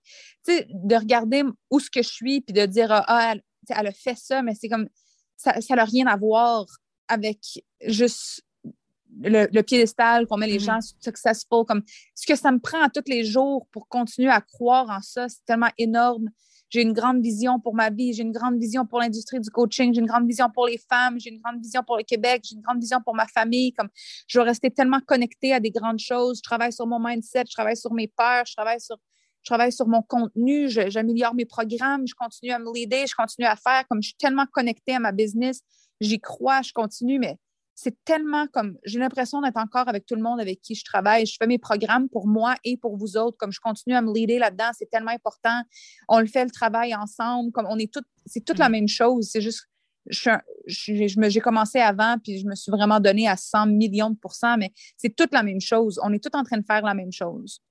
tu 0.47 0.57
sais, 0.57 0.67
de 0.69 0.95
regarder 0.95 1.43
où 1.71 1.81
ce 1.81 1.91
que 1.91 2.03
je 2.03 2.09
suis, 2.09 2.41
puis 2.41 2.53
de 2.53 2.65
dire, 2.67 2.91
ah, 2.91 3.33
elle, 3.33 3.43
elle, 3.69 3.87
a 3.89 3.93
fait 3.93 4.17
ça, 4.17 4.43
mais 4.43 4.55
c'est 4.55 4.69
comme, 4.69 4.89
ça 5.37 5.53
n'a 5.71 5.85
rien 5.85 6.07
à 6.07 6.17
voir 6.17 6.67
avec 7.09 7.39
juste 7.87 8.43
le, 9.23 9.49
le 9.53 9.63
piédestal 9.63 10.27
qu'on 10.27 10.37
met 10.37 10.47
les 10.47 10.59
mm-hmm. 10.59 10.81
gens 10.81 10.95
successful. 11.01 11.65
Comme, 11.67 11.83
ce 12.15 12.27
que 12.27 12.37
ça 12.37 12.51
me 12.53 12.59
prend 12.59 12.89
tous 12.89 13.09
les 13.09 13.25
jours 13.25 13.67
pour 13.73 13.89
continuer 13.89 14.31
à 14.31 14.41
croire 14.41 14.89
en 14.91 15.03
ça, 15.03 15.29
c'est 15.29 15.45
tellement 15.45 15.71
énorme. 15.79 16.31
j'ai 16.71 16.83
une 16.83 16.93
grande 16.93 17.21
vision 17.21 17.59
pour 17.59 17.75
ma 17.75 17.91
vie, 17.91 18.15
j'ai 18.15 18.23
une 18.23 18.33
grande 18.33 18.59
vision 18.59 18.87
pour 18.87 19.01
l'industrie 19.01 19.41
du 19.41 19.51
coaching, 19.51 19.93
j'ai 19.93 20.01
une 20.01 20.07
grande 20.07 20.27
vision 20.27 20.49
pour 20.51 20.67
les 20.67 20.79
femmes, 20.79 21.19
j'ai 21.19 21.31
une 21.31 21.41
grande 21.41 21.61
vision 21.61 21.83
pour 21.83 21.97
le 21.97 22.05
Québec, 22.05 22.43
j'ai 22.45 22.55
une 22.55 22.63
grande 22.63 22.81
vision 22.81 23.01
pour 23.05 23.15
ma 23.15 23.27
famille. 23.27 23.73
Comme 23.73 23.89
je 24.29 24.39
veux 24.39 24.45
rester 24.45 24.71
tellement 24.71 25.01
connectée 25.01 25.53
à 25.53 25.61
des 25.61 25.73
grandes 25.73 25.99
choses. 25.99 26.39
Je 26.39 26.43
travaille 26.43 26.73
sur 26.73 26.87
mon 26.87 27.01
mindset, 27.01 27.45
je 27.49 27.53
travaille 27.53 27.77
sur 27.77 27.93
mes 27.93 28.07
peurs, 28.07 28.47
je 28.47 28.55
travaille 28.55 28.81
sur, 28.81 28.97
je 29.43 29.51
travaille 29.51 29.73
sur 29.73 29.89
mon 29.89 30.03
contenu, 30.03 30.69
j'améliore 30.69 31.35
mes 31.35 31.47
programmes, 31.47 32.07
je 32.07 32.15
continue 32.15 32.53
à 32.53 32.59
me 32.59 32.73
leader, 32.73 33.07
je 33.07 33.15
continue 33.15 33.47
à 33.47 33.57
faire. 33.57 33.87
Comme 33.89 34.03
je 34.03 34.09
suis 34.09 34.17
tellement 34.17 34.47
connectée 34.47 34.95
à 34.95 35.01
ma 35.01 35.13
business, 35.13 35.63
j'y 36.01 36.21
crois, 36.21 36.63
je 36.63 36.73
continue, 36.73 37.19
mais 37.19 37.37
c'est 37.83 37.97
tellement 38.05 38.47
comme 38.49 38.77
j'ai 38.85 38.99
l'impression 38.99 39.41
d'être 39.41 39.57
encore 39.57 39.89
avec 39.89 40.05
tout 40.05 40.15
le 40.15 40.21
monde 40.21 40.39
avec 40.39 40.61
qui 40.61 40.75
je 40.75 40.85
travaille. 40.85 41.25
Je 41.25 41.37
fais 41.41 41.47
mes 41.47 41.57
programmes 41.57 42.11
pour 42.11 42.27
moi 42.27 42.55
et 42.63 42.77
pour 42.77 42.99
vous 42.99 43.17
autres. 43.17 43.39
Comme 43.39 43.53
je 43.53 43.61
continue 43.61 43.95
à 43.95 44.03
me 44.03 44.13
leader 44.13 44.39
là-dedans, 44.39 44.71
c'est 44.77 44.91
tellement 44.91 45.13
important. 45.13 45.63
On 46.07 46.21
le 46.21 46.27
fait 46.27 46.45
le 46.45 46.51
travail 46.51 46.95
ensemble. 46.95 47.53
Comme 47.53 47.67
on 47.71 47.79
est 47.79 47.91
tout, 47.91 48.03
c'est 48.27 48.45
toute 48.45 48.59
la 48.59 48.69
mm. 48.69 48.73
même 48.73 48.89
chose. 48.89 49.31
C'est 49.33 49.41
juste, 49.41 49.67
j'ai 50.67 51.41
commencé 51.41 51.79
avant, 51.79 52.17
puis 52.23 52.39
je 52.39 52.47
me 52.47 52.55
suis 52.55 52.71
vraiment 52.71 53.01
donné 53.01 53.27
à 53.27 53.39
100 53.39 53.69
millions 53.69 54.11
de 54.11 54.17
pourcents, 54.17 54.59
mais 54.59 54.73
c'est 54.99 55.17
toute 55.17 55.33
la 55.33 55.43
même 55.43 55.63
chose. 55.63 55.99
On 56.03 56.13
est 56.13 56.23
tout 56.23 56.37
en 56.37 56.43
train 56.43 56.59
de 56.59 56.67
faire 56.67 56.83
la 56.83 56.93
même 56.93 57.13
chose. 57.13 57.63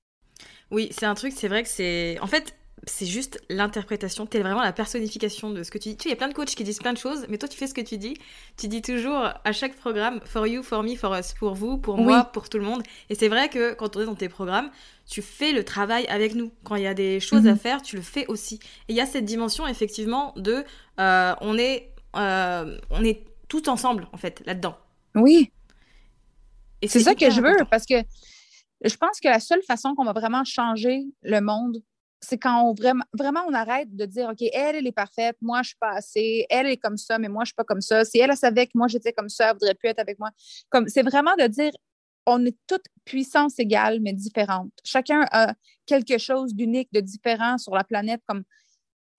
Oui, 0.72 0.88
c'est 0.90 1.06
un 1.06 1.14
truc, 1.14 1.34
c'est 1.36 1.48
vrai 1.48 1.62
que 1.62 1.68
c'est. 1.68 2.18
En 2.20 2.26
fait, 2.26 2.56
c'est 2.86 3.06
juste 3.06 3.42
l'interprétation. 3.50 4.26
Tu 4.26 4.38
es 4.38 4.40
vraiment 4.40 4.62
la 4.62 4.72
personnification 4.72 5.50
de 5.50 5.62
ce 5.62 5.70
que 5.70 5.78
tu 5.78 5.90
dis. 5.90 5.96
Tu 5.96 6.08
il 6.08 6.10
y 6.10 6.14
a 6.14 6.16
plein 6.16 6.28
de 6.28 6.34
coachs 6.34 6.48
qui 6.48 6.64
disent 6.64 6.78
plein 6.78 6.92
de 6.92 6.98
choses, 6.98 7.26
mais 7.28 7.38
toi, 7.38 7.48
tu 7.48 7.56
fais 7.56 7.66
ce 7.66 7.74
que 7.74 7.80
tu 7.80 7.98
dis. 7.98 8.14
Tu 8.56 8.68
dis 8.68 8.82
toujours 8.82 9.28
à 9.44 9.52
chaque 9.52 9.76
programme, 9.76 10.20
for 10.24 10.46
you, 10.46 10.62
for 10.62 10.82
me, 10.82 10.96
for 10.96 11.14
us, 11.14 11.34
pour 11.34 11.54
vous, 11.54 11.78
pour 11.78 11.98
moi, 11.98 12.24
pour 12.24 12.48
tout 12.48 12.58
le 12.58 12.64
monde. 12.64 12.82
Et 13.10 13.14
c'est 13.14 13.28
vrai 13.28 13.48
que 13.48 13.74
quand 13.74 13.96
on 13.96 14.00
est 14.00 14.06
dans 14.06 14.14
tes 14.14 14.28
programmes, 14.28 14.70
tu 15.06 15.22
fais 15.22 15.52
le 15.52 15.64
travail 15.64 16.06
avec 16.06 16.34
nous. 16.34 16.52
Quand 16.64 16.76
il 16.76 16.84
y 16.84 16.86
a 16.86 16.94
des 16.94 17.20
choses 17.20 17.46
à 17.46 17.52
mhm. 17.52 17.58
faire, 17.58 17.82
tu 17.82 17.96
le 17.96 18.02
fais 18.02 18.26
aussi. 18.28 18.60
Et 18.88 18.92
il 18.92 18.96
y 18.96 19.00
a 19.00 19.06
cette 19.06 19.24
dimension, 19.24 19.66
effectivement, 19.66 20.32
de 20.36 20.64
euh, 20.98 21.34
on, 21.40 21.58
est, 21.58 21.92
euh, 22.16 22.78
on 22.90 23.04
est 23.04 23.24
tout 23.48 23.68
ensemble, 23.68 24.08
en 24.12 24.16
fait, 24.16 24.42
là-dedans. 24.46 24.76
Oui. 25.14 25.50
Et 26.82 26.88
c'est 26.88 27.00
ça 27.00 27.14
que 27.14 27.28
je 27.28 27.40
veux, 27.42 27.56
parce 27.70 27.84
que 27.84 27.96
je 28.82 28.96
pense 28.96 29.20
que 29.20 29.28
la 29.28 29.40
seule 29.40 29.62
façon 29.62 29.94
qu'on 29.94 30.04
va 30.04 30.12
vraiment 30.12 30.44
changer 30.44 31.04
le 31.22 31.40
monde, 31.40 31.76
c'est 32.20 32.38
quand 32.38 32.62
on 32.62 32.74
vraiment, 32.74 33.44
on 33.48 33.54
arrête 33.54 33.94
de 33.94 34.04
dire 34.04 34.28
OK, 34.28 34.42
elle, 34.52 34.76
elle 34.76 34.86
est 34.86 34.92
parfaite, 34.92 35.36
moi, 35.40 35.62
je 35.62 35.68
suis 35.68 35.78
pas 35.78 35.92
assez, 35.92 36.46
elle 36.50 36.66
est 36.66 36.76
comme 36.76 36.96
ça, 36.96 37.18
mais 37.18 37.28
moi, 37.28 37.44
je 37.44 37.48
suis 37.48 37.54
pas 37.54 37.64
comme 37.64 37.80
ça. 37.80 38.04
Si 38.04 38.18
elle, 38.18 38.30
elle 38.30 38.36
savait 38.36 38.66
que 38.66 38.72
moi, 38.74 38.88
j'étais 38.88 39.12
comme 39.12 39.28
ça, 39.28 39.48
elle 39.50 39.54
voudrait 39.54 39.74
plus 39.74 39.88
être 39.88 40.00
avec 40.00 40.18
moi. 40.18 40.30
Comme, 40.68 40.88
c'est 40.88 41.02
vraiment 41.02 41.34
de 41.38 41.46
dire 41.46 41.72
on 42.26 42.44
est 42.44 42.56
toutes 42.66 42.84
puissances 43.04 43.58
égales, 43.58 44.00
mais 44.00 44.12
différentes. 44.12 44.72
Chacun 44.84 45.26
a 45.32 45.54
quelque 45.86 46.18
chose 46.18 46.54
d'unique, 46.54 46.88
de 46.92 47.00
différent 47.00 47.58
sur 47.58 47.74
la 47.74 47.84
planète. 47.84 48.22
Comme 48.26 48.44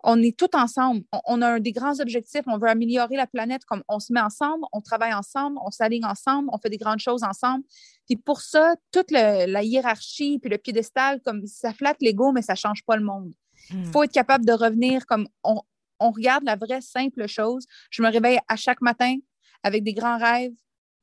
on 0.03 0.21
est 0.21 0.37
tous 0.37 0.49
ensemble. 0.53 1.03
On, 1.25 1.41
a 1.41 1.59
des 1.59 1.71
grands 1.71 1.99
objectifs. 1.99 2.43
On 2.47 2.57
veut 2.57 2.69
améliorer 2.69 3.15
la 3.15 3.27
planète. 3.27 3.65
Comme 3.65 3.83
on 3.87 3.99
se 3.99 4.11
met 4.13 4.21
ensemble, 4.21 4.65
on 4.71 4.81
travaille 4.81 5.13
ensemble, 5.13 5.57
on 5.63 5.71
s'aligne 5.71 6.05
ensemble, 6.05 6.49
on 6.51 6.57
fait 6.57 6.69
des 6.69 6.77
grandes 6.77 6.99
choses 6.99 7.23
ensemble. 7.23 7.63
Puis 8.07 8.17
pour 8.17 8.41
ça, 8.41 8.75
toute 8.91 9.11
la 9.11 9.63
hiérarchie 9.63 10.39
puis 10.39 10.49
le 10.49 10.57
piédestal, 10.57 11.21
comme 11.21 11.45
ça 11.45 11.73
flatte 11.73 12.01
l'ego, 12.01 12.31
mais 12.31 12.41
ça 12.41 12.55
change 12.55 12.83
pas 12.85 12.95
le 12.95 13.03
monde. 13.03 13.33
Il 13.69 13.77
hmm. 13.77 13.91
faut 13.91 14.03
être 14.03 14.11
capable 14.11 14.45
de 14.45 14.53
revenir 14.53 15.05
comme 15.05 15.27
on, 15.43 15.61
on 15.99 16.11
regarde 16.11 16.43
la 16.43 16.55
vraie 16.55 16.81
simple 16.81 17.27
chose. 17.27 17.65
Je 17.89 18.01
me 18.01 18.11
réveille 18.11 18.39
à 18.47 18.55
chaque 18.55 18.81
matin 18.81 19.15
avec 19.63 19.83
des 19.83 19.93
grands 19.93 20.17
rêves. 20.17 20.53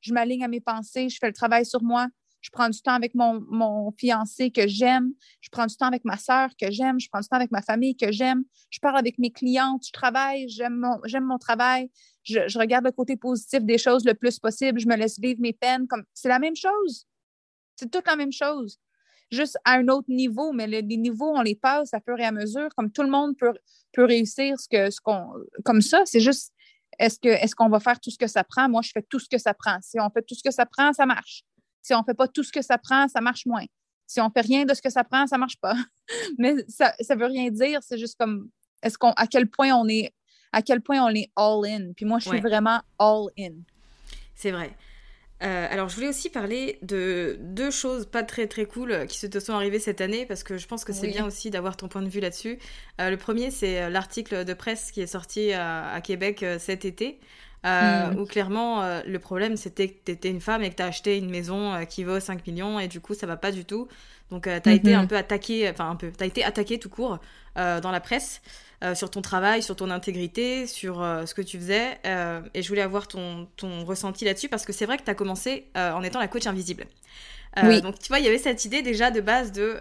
Je 0.01 0.13
m'aligne 0.13 0.45
à 0.45 0.49
mes 0.49 0.61
pensées. 0.61 1.09
Je 1.09 1.19
fais 1.21 1.29
le 1.29 1.33
travail 1.33 1.65
sur 1.65 1.83
moi 1.83 2.09
je 2.41 2.51
prends 2.51 2.69
du 2.69 2.81
temps 2.81 2.95
avec 2.95 3.15
mon, 3.15 3.93
fiancé 3.99 4.51
que 4.51 4.67
j'aime, 4.69 5.13
je 5.41 5.49
prends 5.51 5.67
du 5.67 5.77
temps 5.77 5.87
avec 5.87 6.05
ma 6.05 6.17
sœur 6.17 6.51
que 6.61 6.71
j'aime, 6.71 7.01
je 7.01 7.09
prends 7.11 7.21
du 7.21 7.29
temps 7.29 7.37
avec 7.37 7.51
ma 7.51 7.63
famille 7.63 7.97
que 7.97 8.13
j'aime, 8.13 8.45
je 8.71 8.79
parle 8.81 8.97
avec 8.97 9.19
mes 9.19 9.31
clientes, 9.31 9.85
je 9.87 9.93
travaille, 9.93 10.49
j'aime 10.49 10.77
mon, 10.77 11.01
mon 11.23 11.39
travail, 11.39 11.91
je, 12.23 12.59
regarde 12.59 12.85
le 12.85 12.93
côté 12.93 13.17
positif 13.17 13.65
des 13.65 13.79
choses 13.79 14.05
le 14.05 14.15
plus 14.15 14.39
possible, 14.39 14.79
je 14.79 14.87
me 14.87 14.97
laisse 14.97 15.19
vivre 15.19 15.41
mes 15.41 15.53
peines. 15.53 15.87
C'est 16.15 16.29
la 16.29 16.39
même 16.39 16.57
chose. 16.57 17.07
C'est 17.77 17.91
toute 17.91 18.07
la 18.07 18.17
même 18.17 18.33
chose. 18.33 18.79
Juste 19.31 19.59
à 19.65 19.75
un 19.75 19.89
autre 19.89 20.09
niveau, 20.09 20.53
mais 20.53 20.67
les 20.67 20.83
niveaux, 20.83 21.37
on 21.37 21.43
les 21.43 21.55
passe 21.55 21.93
à 21.93 22.01
fur 22.01 22.19
et 22.19 22.25
à 22.25 22.33
mesure. 22.33 22.69
Comme 22.77 22.91
tout 22.91 23.03
le 23.03 23.11
monde 23.11 23.37
peut, 23.37 23.53
peut 23.93 24.05
réussir 24.05 24.59
ce 24.59 24.69
que, 24.69 24.91
ce 24.91 25.01
comme 25.65 25.83
ça, 25.83 26.03
c'est 26.07 26.21
juste 26.21 26.53
est-ce, 26.99 27.19
est-ce 27.23 27.55
qu'on 27.55 27.69
va 27.69 27.79
faire 27.79 28.01
tout 28.01 28.11
ce 28.11 28.19
que 28.19 28.27
ça 28.27 28.43
prend? 28.43 28.69
Moi, 28.69 28.83
je 28.83 28.91
fais 28.93 29.03
tout 29.03 29.19
ce 29.19 29.29
que 29.29 29.39
ça 29.39 29.55
prend. 29.55 29.79
Si 29.83 30.01
on 30.01 30.11
fait 30.11 30.23
tout 30.23 30.35
ce 30.35 30.43
que 30.43 30.51
ça 30.51 30.67
prend, 30.67 30.93
ça 30.93 31.07
marche. 31.07 31.45
Si 31.89 31.95
on 31.95 32.01
ne 32.01 32.05
fait 32.05 32.13
pas 32.13 32.29
tout 32.29 32.43
ce 32.43 32.53
que 32.53 32.61
ça 32.61 32.77
prend, 32.77 33.09
ça 33.09 33.23
marche 33.23 33.47
moins. 33.47 33.65
Si 34.07 34.21
on 34.21 34.27
ne 34.27 34.31
fait 34.31 34.43
rien 34.43 34.67
de 34.67 34.75
ce 34.75 34.83
que 34.83 34.91
ça 34.91 35.05
prend, 35.05 35.27
ça 35.27 35.37
ne 35.37 35.41
marche 35.41 35.57
pas. 35.57 35.75
Mais 36.39 36.55
ça 36.69 36.93
ne 37.01 37.15
veut 37.19 37.25
rien 37.25 37.51
dire. 37.51 37.81
C'est 37.83 37.97
juste 37.97 38.17
comme 38.19 38.51
est-ce 38.83 38.99
qu'on 38.99 39.13
à 39.13 39.27
quel 39.27 39.49
point 39.49 39.73
on 39.73 39.89
est 39.89 40.13
à 40.53 40.61
quel 40.61 40.83
point 40.83 41.03
on 41.03 41.09
est 41.09 41.31
all 41.35 41.65
in? 41.65 41.93
Puis 41.97 42.05
moi, 42.05 42.19
je 42.19 42.29
suis 42.29 42.41
vraiment 42.41 42.83
all 42.99 43.29
in. 43.39 43.55
C'est 44.35 44.51
vrai. 44.51 44.77
Euh, 45.43 45.67
alors, 45.71 45.89
je 45.89 45.95
voulais 45.95 46.09
aussi 46.09 46.29
parler 46.29 46.79
de 46.83 47.39
deux 47.41 47.71
choses 47.71 48.05
pas 48.05 48.23
très 48.23 48.49
très 48.49 48.67
cool 48.67 49.07
qui 49.07 49.19
se 49.19 49.27
te 49.27 49.41
sont 49.41 49.55
arrivées 49.55 49.79
cette 49.79 50.03
année 50.03 50.27
parce 50.27 50.43
que 50.43 50.59
je 50.59 50.67
pense 50.67 50.85
que 50.85 50.93
c'est 50.93 51.09
bien 51.09 51.25
aussi 51.25 51.49
d'avoir 51.49 51.79
ton 51.79 51.89
point 51.89 52.03
de 52.03 52.09
vue 52.09 52.21
là-dessus. 52.21 52.59
Euh, 53.01 53.09
le 53.09 53.17
premier, 53.17 53.51
c'est 53.51 53.81
euh, 53.81 53.89
l'article 53.89 54.45
de 54.45 54.53
presse 54.53 54.91
qui 54.91 55.01
est 55.01 55.07
sorti 55.07 55.53
à 55.55 55.99
Québec 56.03 56.45
cet 56.59 56.85
été 56.85 57.19
euh, 57.67 58.11
mm. 58.11 58.19
Où 58.19 58.25
clairement, 58.27 58.83
euh, 58.83 59.01
le 59.07 59.19
problème 59.19 59.57
c'était 59.57 59.89
que 59.89 59.97
tu 60.05 60.13
étais 60.13 60.31
une 60.31 60.41
femme 60.41 60.63
et 60.63 60.71
que 60.71 60.77
tu 60.77 60.83
as 60.83 60.87
acheté 60.87 61.19
une 61.19 61.31
maison 61.31 61.75
euh, 61.75 61.85
qui 61.85 62.05
vaut 62.05 62.21
5 62.21 62.47
millions 62.47 62.79
et 62.79 62.89
du 62.89 63.01
coup, 63.01 63.15
ça 63.15 63.27
va 63.27 63.37
pas 63.37 63.51
du 63.51 63.65
tout. 63.65 63.89
Donc, 64.31 64.45
tu 64.45 64.51
as 64.51 64.73
été 64.73 64.93
mm-hmm. 64.93 64.97
un 64.97 65.07
peu 65.07 65.17
attaqué, 65.17 65.69
enfin, 65.71 65.91
un 65.91 65.97
peu, 65.97 66.13
tu 66.17 66.23
as 66.23 66.27
été 66.27 66.45
attaqué 66.45 66.79
tout 66.79 66.91
court 66.91 67.19
dans 67.57 67.91
la 67.91 68.01
presse. 68.01 68.43
sur 68.95 69.11
ton 69.11 69.23
travail, 69.23 69.63
sur 69.63 69.75
ton 69.75 69.91
intégrité, 69.91 70.67
sur 70.67 70.97
ce 70.97 71.33
que 71.33 71.41
tu 71.41 71.57
faisais. 71.57 71.99
et 72.53 72.63
je 72.63 72.69
voulais 72.69 72.83
avoir 72.83 73.09
ton, 73.09 73.49
ton 73.57 73.87
ressenti 73.87 74.27
là-dessus 74.27 74.51
parce 74.51 74.67
que 74.67 74.75
c'est 74.75 74.85
vrai 74.85 74.99
que 74.99 75.03
tu 75.03 75.11
as 75.11 75.15
commencé 75.15 75.71
en 75.75 76.03
étant 76.03 76.21
la 76.21 76.29
coach 76.29 76.47
invisible. 76.47 76.85
oui. 77.63 77.81
Donc, 77.81 77.99
tu 77.99 78.09
vois, 78.09 78.19
il 78.19 78.27
y 78.27 78.29
avait 78.29 78.37
cette 78.37 78.67
idée 78.67 78.83
déjà 78.83 79.11
de 79.11 79.23
base 79.23 79.51
de 79.51 79.81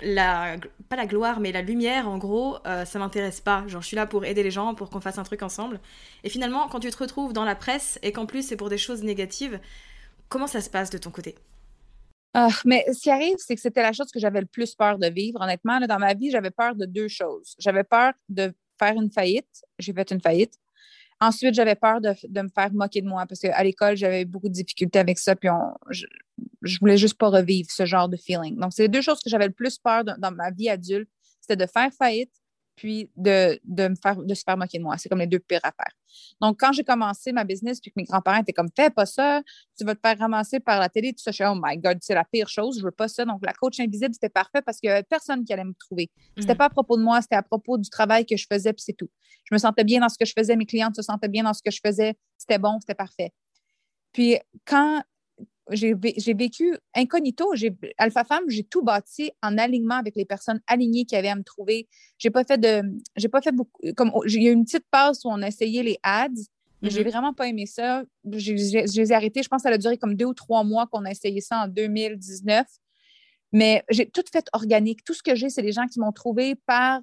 pas 0.00 0.96
la 0.96 1.06
gloire, 1.06 1.40
mais 1.40 1.52
la 1.52 1.62
lumière, 1.62 2.08
en 2.08 2.18
gros, 2.18 2.58
euh, 2.66 2.84
ça 2.84 2.98
m'intéresse 2.98 3.40
pas. 3.40 3.64
Genre, 3.68 3.82
je 3.82 3.86
suis 3.86 3.96
là 3.96 4.06
pour 4.06 4.24
aider 4.24 4.42
les 4.42 4.50
gens, 4.50 4.74
pour 4.74 4.90
qu'on 4.90 5.00
fasse 5.00 5.18
un 5.18 5.22
truc 5.22 5.42
ensemble. 5.42 5.80
Et 6.24 6.28
finalement, 6.28 6.68
quand 6.68 6.80
tu 6.80 6.90
te 6.90 6.96
retrouves 6.96 7.32
dans 7.32 7.44
la 7.44 7.54
presse 7.54 7.98
et 8.02 8.12
qu'en 8.12 8.26
plus 8.26 8.46
c'est 8.46 8.56
pour 8.56 8.68
des 8.68 8.78
choses 8.78 9.02
négatives, 9.02 9.60
comment 10.28 10.46
ça 10.46 10.60
se 10.60 10.70
passe 10.70 10.90
de 10.90 10.98
ton 10.98 11.10
côté? 11.10 11.36
Ah, 12.32 12.48
mais 12.64 12.84
ce 12.92 13.00
qui 13.00 13.10
arrive, 13.10 13.36
c'est 13.38 13.56
que 13.56 13.60
c'était 13.60 13.82
la 13.82 13.92
chose 13.92 14.10
que 14.12 14.20
j'avais 14.20 14.40
le 14.40 14.46
plus 14.46 14.74
peur 14.74 14.98
de 14.98 15.08
vivre. 15.08 15.40
Honnêtement, 15.40 15.80
dans 15.80 15.98
ma 15.98 16.14
vie, 16.14 16.30
j'avais 16.30 16.50
peur 16.50 16.76
de 16.76 16.86
deux 16.86 17.08
choses. 17.08 17.56
J'avais 17.58 17.82
peur 17.82 18.12
de 18.28 18.52
faire 18.78 18.94
une 18.94 19.10
faillite. 19.10 19.64
J'ai 19.78 19.92
fait 19.92 20.10
une 20.12 20.20
faillite. 20.20 20.54
Ensuite, 21.20 21.54
j'avais 21.54 21.74
peur 21.74 22.00
de, 22.00 22.10
me 22.40 22.48
faire 22.48 22.72
moquer 22.72 23.02
de 23.02 23.08
moi 23.08 23.26
parce 23.26 23.40
qu'à 23.40 23.62
l'école, 23.62 23.96
j'avais 23.96 24.24
beaucoup 24.24 24.48
de 24.48 24.54
difficultés 24.54 25.00
avec 25.00 25.18
ça. 25.18 25.36
Puis 25.36 25.50
je, 25.90 26.06
je, 26.62 26.78
voulais 26.78 26.96
juste 26.96 27.18
pas 27.18 27.28
revivre 27.28 27.70
ce 27.70 27.86
genre 27.86 28.08
de 28.08 28.16
feeling. 28.16 28.58
Donc, 28.58 28.72
c'est 28.72 28.82
les 28.82 28.88
deux 28.88 29.02
choses 29.02 29.20
que 29.20 29.30
j'avais 29.30 29.46
le 29.46 29.52
plus 29.52 29.78
peur 29.78 30.04
dans 30.04 30.32
ma 30.32 30.50
vie 30.50 30.68
adulte. 30.68 31.08
C'était 31.40 31.56
de 31.56 31.70
faire 31.70 31.90
faillite 31.92 32.32
puis 32.80 33.10
de, 33.14 33.60
me 33.66 33.94
faire, 33.94 34.16
de 34.16 34.32
se 34.32 34.42
faire 34.42 34.56
moquer 34.56 34.78
de 34.78 34.82
moi. 34.82 34.96
C'est 34.96 35.10
comme 35.10 35.18
les 35.18 35.26
deux 35.26 35.38
pires 35.38 35.60
affaires. 35.62 35.92
Donc, 36.40 36.58
quand 36.58 36.72
j'ai 36.72 36.82
commencé 36.82 37.30
ma 37.30 37.44
business, 37.44 37.78
puis 37.78 37.90
que 37.90 37.94
mes 37.98 38.04
grands-parents 38.04 38.40
étaient 38.40 38.54
comme, 38.54 38.70
fais 38.74 38.88
pas 38.88 39.04
ça, 39.04 39.42
tu 39.76 39.84
vas 39.84 39.94
te 39.94 40.00
faire 40.00 40.18
ramasser 40.18 40.60
par 40.60 40.80
la 40.80 40.88
télé, 40.88 41.12
tout 41.12 41.22
ça, 41.22 41.30
je 41.30 41.34
suis, 41.34 41.44
oh 41.44 41.60
my 41.62 41.76
God, 41.76 41.98
c'est 42.00 42.14
la 42.14 42.24
pire 42.24 42.48
chose, 42.48 42.78
je 42.78 42.82
veux 42.82 42.90
pas 42.90 43.06
ça. 43.06 43.26
Donc, 43.26 43.44
la 43.44 43.52
coach 43.52 43.78
invisible, 43.80 44.14
c'était 44.14 44.30
parfait 44.30 44.62
parce 44.62 44.80
qu'il 44.80 44.88
y 44.88 44.90
avait 44.90 45.02
personne 45.02 45.44
qui 45.44 45.52
allait 45.52 45.64
me 45.64 45.74
trouver. 45.74 46.10
C'était 46.38 46.54
mm. 46.54 46.56
pas 46.56 46.64
à 46.64 46.70
propos 46.70 46.96
de 46.96 47.02
moi, 47.02 47.20
c'était 47.20 47.36
à 47.36 47.42
propos 47.42 47.76
du 47.76 47.90
travail 47.90 48.24
que 48.24 48.38
je 48.38 48.46
faisais, 48.50 48.72
puis 48.72 48.82
c'est 48.82 48.96
tout. 48.96 49.10
Je 49.44 49.54
me 49.54 49.58
sentais 49.58 49.84
bien 49.84 50.00
dans 50.00 50.08
ce 50.08 50.16
que 50.16 50.24
je 50.24 50.32
faisais, 50.32 50.56
mes 50.56 50.64
clientes 50.64 50.96
se 50.96 51.02
sentaient 51.02 51.28
bien 51.28 51.44
dans 51.44 51.52
ce 51.52 51.60
que 51.62 51.70
je 51.70 51.80
faisais, 51.84 52.14
c'était 52.38 52.58
bon, 52.58 52.78
c'était 52.80 52.94
parfait. 52.94 53.34
Puis, 54.14 54.38
quand 54.64 55.02
j'ai 55.70 56.34
vécu 56.34 56.76
incognito. 56.94 57.52
Alpha 57.98 58.24
Femme, 58.24 58.44
j'ai 58.48 58.64
tout 58.64 58.82
bâti 58.82 59.30
en 59.42 59.56
alignement 59.58 59.96
avec 59.96 60.16
les 60.16 60.24
personnes 60.24 60.60
alignées 60.66 61.04
qui 61.04 61.16
avaient 61.16 61.28
à 61.28 61.36
me 61.36 61.44
trouver. 61.44 61.88
J'ai 62.18 62.30
pas 62.30 62.44
fait 62.44 62.58
de. 62.58 62.82
J'ai 63.16 63.28
pas 63.28 63.40
fait 63.40 63.52
beaucoup. 63.52 63.80
Comme 63.96 64.12
il 64.26 64.42
y 64.42 64.48
a 64.48 64.50
eu 64.50 64.54
une 64.54 64.64
petite 64.64 64.86
passe 64.90 65.24
où 65.24 65.28
on 65.28 65.42
a 65.42 65.48
essayé 65.48 65.82
les 65.82 65.98
ads. 66.02 66.28
mais 66.82 66.90
J'ai 66.90 67.02
mm-hmm. 67.02 67.10
vraiment 67.10 67.34
pas 67.34 67.46
aimé 67.48 67.66
ça. 67.66 68.02
Je 68.30 68.52
les 68.52 69.12
ai 69.12 69.14
arrêtés. 69.14 69.42
Je 69.42 69.48
pense 69.48 69.62
que 69.62 69.68
ça 69.68 69.74
a 69.74 69.78
duré 69.78 69.96
comme 69.96 70.14
deux 70.16 70.26
ou 70.26 70.34
trois 70.34 70.64
mois 70.64 70.86
qu'on 70.86 71.04
a 71.04 71.10
essayé 71.10 71.40
ça 71.40 71.64
en 71.64 71.68
2019. 71.68 72.66
Mais 73.52 73.84
j'ai 73.90 74.08
tout 74.08 74.24
fait 74.32 74.46
organique. 74.52 75.04
Tout 75.04 75.14
ce 75.14 75.22
que 75.22 75.34
j'ai, 75.34 75.50
c'est 75.50 75.62
les 75.62 75.72
gens 75.72 75.86
qui 75.86 76.00
m'ont 76.00 76.12
trouvé 76.12 76.54
par 76.66 77.00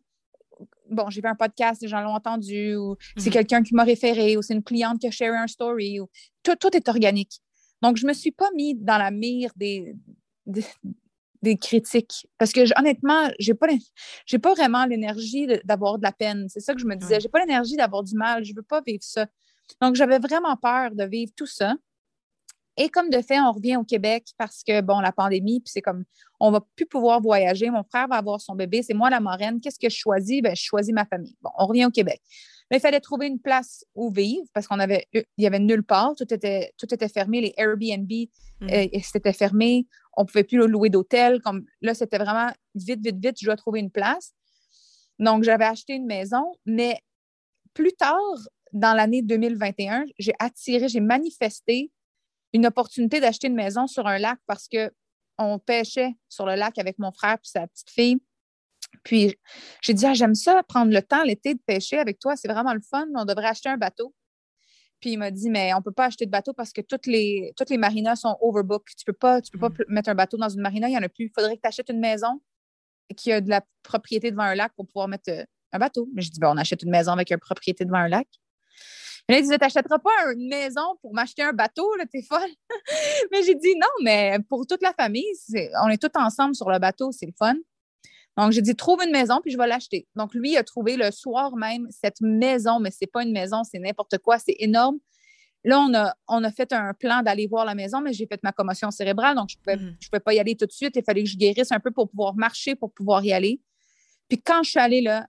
bon, 0.90 1.10
j'ai 1.10 1.22
fait 1.22 1.28
un 1.28 1.36
podcast, 1.36 1.82
les 1.82 1.88
gens 1.88 2.02
l'ont 2.02 2.16
entendu, 2.16 2.76
ou 2.76 2.96
c'est 3.16 3.30
mm-hmm. 3.30 3.34
quelqu'un 3.34 3.64
qui 3.64 3.76
m'a 3.76 3.84
référé, 3.84 4.38
ou 4.38 4.42
c'est 4.42 4.56
une 4.56 4.64
cliente 4.64 5.00
qui 5.00 5.08
a 5.08 5.12
share 5.12 5.34
un 5.34 5.46
story, 5.46 6.00
ou 6.00 6.10
tout, 6.42 6.56
tout 6.56 6.76
est 6.76 6.90
organique. 6.90 7.42
Donc, 7.82 7.98
je 7.98 8.06
ne 8.06 8.10
me 8.10 8.14
suis 8.14 8.32
pas 8.32 8.50
mis 8.56 8.76
dans 8.76 8.98
la 8.98 9.12
mire 9.12 9.52
des, 9.56 9.96
des, 10.46 11.58
critiques 11.58 12.28
parce 12.38 12.52
que 12.52 12.62
honnêtement, 12.80 13.30
je 13.40 13.52
n'ai 13.52 13.58
pas, 13.58 13.68
pas 14.42 14.54
vraiment 14.54 14.86
l'énergie 14.86 15.48
d'avoir 15.64 15.98
de 15.98 16.04
la 16.04 16.12
peine. 16.12 16.48
C'est 16.50 16.60
ça 16.60 16.74
que 16.74 16.80
je 16.82 16.86
me 16.86 16.96
disais. 16.96 17.20
Je 17.20 17.26
n'ai 17.26 17.30
pas 17.30 17.40
l'énergie 17.40 17.76
d'avoir 17.76 18.04
du 18.04 18.16
mal. 18.16 18.44
Je 18.44 18.52
ne 18.52 18.58
veux 18.58 18.64
pas 18.64 18.82
vivre 18.86 19.04
ça. 19.04 19.28
Donc, 19.82 19.96
j'avais 19.96 20.20
vraiment 20.20 20.56
peur 20.56 20.92
de 20.92 21.04
vivre 21.04 21.32
tout 21.36 21.46
ça. 21.46 21.76
Et 22.78 22.90
comme 22.90 23.10
de 23.10 23.22
fait, 23.22 23.40
on 23.40 23.52
revient 23.52 23.76
au 23.76 23.84
Québec 23.84 24.28
parce 24.38 24.64
que, 24.64 24.82
bon, 24.82 25.00
la 25.00 25.12
pandémie, 25.12 25.60
puis 25.60 25.72
c'est 25.72 25.82
comme, 25.82 26.04
on 26.40 26.52
va 26.52 26.62
plus 26.76 26.86
pouvoir 26.86 27.20
voyager. 27.20 27.72
Mon 27.72 27.84
frère 27.84 28.08
va 28.08 28.18
avoir 28.18 28.40
son 28.40 28.54
bébé, 28.54 28.84
c'est 28.84 28.94
moi 28.94 29.10
la 29.10 29.20
marraine. 29.20 29.60
Qu'est-ce 29.60 29.80
que 29.80 29.90
je 29.90 29.98
choisis? 29.98 30.42
Ben, 30.44 30.56
je 30.56 30.62
choisis 30.62 30.94
ma 30.94 31.06
famille. 31.06 31.36
Bon, 31.42 31.50
on 31.58 31.66
revient 31.66 31.86
au 31.86 31.90
Québec. 31.90 32.22
Mais 32.70 32.78
il 32.78 32.80
fallait 32.82 33.00
trouver 33.00 33.28
une 33.28 33.40
place 33.40 33.86
où 33.96 34.12
vivre 34.12 34.46
parce 34.54 34.68
qu'on 34.68 34.80
avait, 34.80 35.08
il 35.14 35.24
y 35.38 35.48
avait 35.48 35.60
nulle 35.60 35.84
part. 35.84 36.16
Tout 36.16 36.32
était, 36.34 36.74
tout 36.78 36.94
était 36.94 37.08
fermé. 37.08 37.42
Les 37.42 37.54
Airbnb, 37.58 38.12
mm. 38.12 38.70
euh, 38.70 39.00
c'était 39.02 39.34
fermé. 39.34 39.88
On 40.18 40.24
ne 40.24 40.28
pouvait 40.28 40.44
plus 40.44 40.68
louer 40.68 40.90
d'hôtel. 40.90 41.42
Comme 41.42 41.66
là, 41.82 41.94
c'était 41.94 42.18
vraiment 42.18 42.52
vite, 42.76 43.02
vite, 43.04 43.24
vite. 43.24 43.38
Je 43.40 43.46
dois 43.46 43.56
trouver 43.56 43.80
une 43.80 43.92
place. 43.92 44.34
Donc, 45.20 45.44
j'avais 45.44 45.66
acheté 45.66 45.94
une 45.94 46.06
maison. 46.06 46.44
Mais 46.66 47.00
plus 47.74 47.94
tard, 47.94 48.18
dans 48.74 48.94
l'année 48.94 49.22
2021, 49.22 50.06
j'ai 50.20 50.34
attiré, 50.40 50.90
j'ai 50.90 51.00
manifesté 51.00 51.92
une 52.54 52.66
opportunité 52.66 53.20
d'acheter 53.20 53.48
une 53.48 53.56
maison 53.56 53.88
sur 53.88 54.08
un 54.08 54.18
lac 54.18 54.40
parce 54.46 54.68
qu'on 54.68 55.60
pêchait 55.60 56.16
sur 56.28 56.46
le 56.46 56.56
lac 56.56 56.78
avec 56.78 57.00
mon 57.00 57.12
frère 57.12 57.36
et 57.36 57.40
sa 57.44 57.68
petite 57.68 57.90
fille. 57.90 58.18
Puis 59.08 59.34
j'ai 59.82 59.94
dit, 59.94 60.06
ah, 60.06 60.14
j'aime 60.14 60.36
ça, 60.36 60.62
prendre 60.64 60.92
le 60.92 61.02
temps 61.02 61.24
l'été 61.24 61.54
de 61.54 61.62
pêcher 61.66 61.98
avec 61.98 62.20
toi, 62.20 62.36
c'est 62.36 62.50
vraiment 62.50 62.74
le 62.74 62.82
fun, 62.82 63.08
on 63.16 63.24
devrait 63.24 63.48
acheter 63.48 63.70
un 63.70 63.78
bateau. 63.78 64.14
Puis 65.00 65.12
il 65.12 65.18
m'a 65.18 65.32
dit, 65.32 65.50
mais 65.50 65.74
on 65.74 65.78
ne 65.78 65.82
peut 65.82 65.94
pas 65.94 66.08
acheter 66.08 66.26
de 66.26 66.32
bateau 66.32 66.52
parce 66.52 66.74
que 66.74 66.82
toutes 66.82 67.06
les, 67.06 67.54
toutes 67.56 67.70
les 67.70 67.78
marinas 67.78 68.18
sont 68.18 68.36
overbooked. 68.42 68.96
Tu 68.98 69.06
ne 69.08 69.14
peux, 69.14 69.18
pas, 69.18 69.42
tu 69.42 69.50
peux 69.52 69.60
pas 69.60 69.70
mm. 69.70 69.86
mettre 69.88 70.10
un 70.10 70.16
bateau 70.16 70.36
dans 70.36 70.50
une 70.50 70.60
marina, 70.60 70.90
il 70.90 70.92
n'y 70.92 70.98
en 70.98 71.04
a 71.04 71.08
plus. 71.08 71.26
Il 71.28 71.32
faudrait 71.34 71.56
que 71.56 71.62
tu 71.62 71.68
achètes 71.70 71.88
une 71.88 72.02
maison 72.02 72.42
qui 73.16 73.32
a 73.32 73.40
de 73.40 73.50
la 73.50 73.62
propriété 73.82 74.30
devant 74.30 74.44
un 74.44 74.56
lac 74.56 74.74
pour 74.76 74.88
pouvoir 74.88 75.08
mettre 75.08 75.32
euh, 75.32 75.46
un 75.72 75.80
bateau. 75.80 76.10
Mais 76.14 76.22
je 76.22 76.30
dis, 76.30 76.40
ben, 76.42 76.52
on 76.52 76.58
achète 76.58 76.84
une 76.84 76.90
maison 76.90 77.14
avec 77.14 77.32
une 77.32 77.38
propriété 77.38 77.86
devant 77.86 78.00
un 78.00 78.10
lac. 78.10 78.28
Mais 79.30 79.36
là, 79.36 79.40
il 79.40 79.44
disait, 79.44 79.58
t'achèteras 79.58 80.00
pas 80.00 80.34
une 80.34 80.50
maison 80.50 80.98
pour 81.02 81.14
m'acheter 81.14 81.44
un 81.44 81.54
bateau, 81.54 81.96
là, 81.96 82.06
t'es 82.12 82.24
folle. 82.24 82.50
mais 83.32 83.44
j'ai 83.44 83.56
dit, 83.56 83.76
non, 83.76 83.88
mais 84.04 84.40
pour 84.50 84.68
toute 84.68 84.82
la 84.82 84.94
famille, 84.94 85.32
on 85.84 85.88
est 85.88 86.02
tous 86.02 86.20
ensemble 86.20 86.56
sur 86.56 86.70
le 86.70 86.80
bateau, 86.80 87.14
c'est 87.14 87.26
le 87.26 87.34
fun. 87.38 87.56
Donc, 88.38 88.52
j'ai 88.52 88.62
dit, 88.62 88.76
trouve 88.76 89.02
une 89.04 89.12
maison, 89.12 89.40
puis 89.42 89.52
je 89.52 89.58
vais 89.58 89.68
l'acheter. 89.68 90.08
Donc, 90.16 90.34
lui, 90.36 90.52
il 90.52 90.58
a 90.58 90.64
trouvé 90.64 90.96
le 90.96 91.10
soir 91.12 91.56
même 91.56 91.88
cette 91.90 92.22
maison, 92.22 92.80
mais 92.80 92.92
c'est 92.92 93.08
pas 93.08 93.24
une 93.24 93.32
maison, 93.32 93.64
c'est 93.64 93.80
n'importe 93.80 94.20
quoi, 94.20 94.38
c'est 94.38 94.56
énorme. 94.60 94.98
Là, 95.64 95.80
on 95.80 95.94
a, 95.96 96.14
on 96.28 96.44
a 96.44 96.52
fait 96.52 96.72
un 96.72 96.94
plan 96.94 97.24
d'aller 97.24 97.48
voir 97.48 97.66
la 97.66 97.74
maison, 97.74 98.00
mais 98.00 98.14
j'ai 98.14 98.28
fait 98.28 98.42
ma 98.44 98.52
commotion 98.52 98.92
cérébrale, 98.92 99.36
donc 99.36 99.50
je 99.50 99.58
ne 99.58 99.62
pouvais, 99.62 99.90
mm-hmm. 99.90 100.10
pouvais 100.10 100.20
pas 100.20 100.34
y 100.36 100.40
aller 100.40 100.56
tout 100.56 100.68
de 100.68 100.72
suite. 100.72 100.96
Il 100.96 101.04
fallait 101.04 101.24
que 101.24 101.30
je 101.30 101.36
guérisse 101.36 101.72
un 101.72 101.80
peu 101.80 101.92
pour 101.92 102.10
pouvoir 102.10 102.36
marcher, 102.36 102.76
pour 102.76 102.94
pouvoir 102.94 103.26
y 103.26 103.34
aller. 103.34 103.60
Puis 104.30 104.42
quand 104.42 104.62
je 104.64 104.70
suis 104.70 104.80
allée 104.80 105.02
là, 105.02 105.28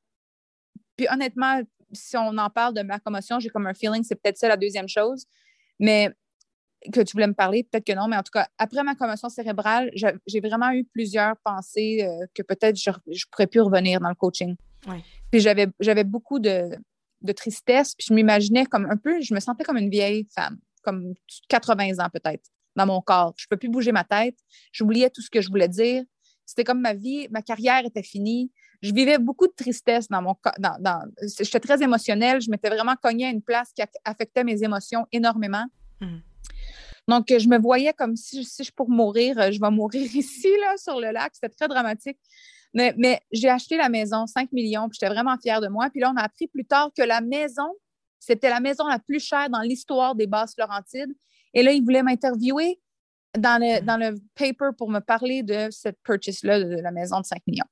puis 0.97 1.07
honnêtement, 1.11 1.63
si 1.93 2.17
on 2.17 2.37
en 2.37 2.51
parle 2.51 2.75
de 2.75 2.83
ma 2.83 2.99
commotion, 2.99 3.41
j'ai 3.41 3.49
comme 3.49 3.67
un 3.67 3.75
feeling, 3.75 4.03
c'est 4.03 4.17
peut-être 4.17 4.37
ça 4.37 4.49
la 4.49 4.57
deuxième 4.57 4.89
chose. 4.89 5.25
Mais 5.79 6.13
que 6.93 7.01
tu 7.01 7.13
voulais 7.13 7.27
me 7.27 7.35
parler, 7.35 7.65
peut-être 7.65 7.85
que 7.85 7.93
non, 7.93 8.09
mais 8.09 8.17
en 8.17 8.23
tout 8.23 8.31
cas, 8.33 8.49
après 8.59 8.83
ma 8.83 8.95
commotion 8.95 9.29
cérébrale, 9.29 9.91
j'ai 9.95 10.41
vraiment 10.41 10.71
eu 10.71 10.85
plusieurs 10.85 11.37
pensées 11.45 12.03
euh, 12.03 12.27
que 12.35 12.43
peut-être 12.43 12.77
je 12.77 12.91
ne 12.91 13.31
pourrais 13.31 13.47
plus 13.47 13.61
revenir 13.61 14.01
dans 14.01 14.09
le 14.09 14.15
coaching. 14.15 14.55
Puis 15.31 15.41
j'avais 15.41 16.05
beaucoup 16.05 16.39
de, 16.39 16.71
tristesse, 17.37 17.95
puis 17.95 18.07
je 18.09 18.15
m'imaginais 18.15 18.67
comme 18.67 18.87
un 18.87 18.97
peu, 18.97 19.21
je 19.21 19.35
me 19.35 19.41
sentais 19.41 19.65
comme 19.65 19.77
une 19.77 19.91
vieille 19.91 20.27
femme, 20.35 20.59
comme 20.83 21.15
80 21.49 21.99
ans 21.99 22.09
peut-être, 22.13 22.45
dans 22.77 22.87
mon 22.87 23.01
corps. 23.01 23.35
Je 23.37 23.45
ne 23.45 23.49
peux 23.51 23.57
plus 23.57 23.69
bouger 23.69 23.93
ma 23.93 24.05
tête, 24.05 24.37
j'oubliais 24.73 25.11
tout 25.11 25.21
ce 25.21 25.31
que 25.31 25.41
je 25.41 25.49
voulais 25.49 25.69
dire. 25.69 26.05
C'était 26.47 26.65
comme 26.65 26.81
ma 26.81 26.95
vie, 26.95 27.29
ma 27.31 27.43
carrière 27.43 27.85
était 27.85 28.03
finie 28.03 28.51
je 28.83 28.93
vivais 28.93 29.19
beaucoup 29.19 29.47
de 29.47 29.53
tristesse 29.53 30.09
dans 30.09 30.23
mon 30.23 30.37
dans, 30.59 30.77
dans 30.81 31.01
J'étais 31.39 31.61
très 31.61 31.83
émotionnelle. 31.83 32.41
Je 32.41 32.51
m'étais 32.51 32.69
vraiment 32.69 32.95
cognée 33.01 33.27
à 33.27 33.31
une 33.31 33.43
place 33.43 33.73
qui 33.73 33.83
affectait 34.05 34.45
mes 34.45 34.63
émotions 34.63 35.07
énormément. 35.13 35.65
Mhm. 36.01 36.23
Donc, 37.09 37.27
je 37.29 37.49
me 37.49 37.59
voyais 37.59 37.95
comme 37.95 38.17
si, 38.17 38.43
je 38.43 38.71
pour 38.71 38.91
mourir, 38.91 39.39
euh, 39.39 39.51
je 39.51 39.59
vais 39.59 39.71
mourir 39.71 40.03
ici, 40.15 40.49
là, 40.61 40.77
sur 40.77 41.01
le 41.01 41.11
lac. 41.11 41.33
C'était 41.35 41.49
très 41.49 41.67
dramatique. 41.67 42.19
Mais, 42.75 43.21
j'ai 43.33 43.49
acheté 43.49 43.79
la 43.79 43.89
maison, 43.89 44.27
5 44.27 44.53
millions, 44.53 44.89
puis 44.89 44.99
j'étais 45.01 45.13
vraiment 45.13 45.37
fière 45.39 45.63
de 45.63 45.69
moi. 45.69 45.89
Puis 45.91 46.01
là, 46.01 46.13
on 46.15 46.17
a 46.19 46.23
appris 46.23 46.47
plus 46.47 46.67
tard 46.67 46.91
que 46.97 47.03
la 47.03 47.23
maison, 47.23 47.75
c'était 48.21 48.51
la 48.51 48.61
maison 48.61 48.87
la 48.87 48.99
plus 48.99 49.21
chère 49.21 49.49
dans 49.49 49.63
l'histoire 49.63 50.15
des 50.15 50.27
Basses 50.27 50.55
Laurentides. 50.59 51.15
Et 51.55 51.63
là, 51.63 51.73
ils 51.73 51.83
voulaient 51.83 52.03
m'interviewer 52.03 52.79
dans 53.39 53.59
le, 53.59 53.81
dans 53.81 53.97
le 53.97 54.17
paper 54.35 54.71
pour 54.77 54.91
me 54.91 55.01
parler 55.01 55.43
de 55.43 55.69
cette 55.71 55.99
purchase-là 56.03 56.63
de 56.63 56.77
la 56.77 56.91
maison 56.91 57.21
de 57.21 57.25
5 57.25 57.41
millions. 57.47 57.65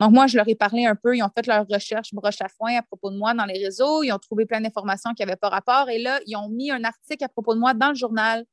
Donc, 0.00 0.12
moi, 0.12 0.26
je 0.26 0.36
leur 0.38 0.48
ai 0.48 0.54
parlé 0.54 0.86
un 0.86 0.96
peu. 0.96 1.14
Ils 1.14 1.22
ont 1.22 1.30
fait 1.34 1.46
leur 1.46 1.66
recherche 1.68 2.14
broche 2.14 2.40
à 2.40 2.48
foin 2.48 2.78
à 2.78 2.82
propos 2.82 3.10
de 3.10 3.18
moi 3.18 3.34
dans 3.34 3.44
les 3.44 3.62
réseaux. 3.62 4.02
Ils 4.02 4.12
ont 4.12 4.18
trouvé 4.18 4.46
plein 4.46 4.62
d'informations 4.62 5.12
qui 5.12 5.22
n'avaient 5.22 5.36
pas 5.36 5.50
rapport. 5.50 5.90
Et 5.90 5.98
là, 5.98 6.20
ils 6.26 6.36
ont 6.36 6.48
mis 6.48 6.70
un 6.70 6.84
article 6.84 7.22
à 7.22 7.28
propos 7.28 7.54
de 7.54 7.60
moi 7.60 7.74
dans 7.74 7.90
le 7.90 7.94
journal 7.94 8.46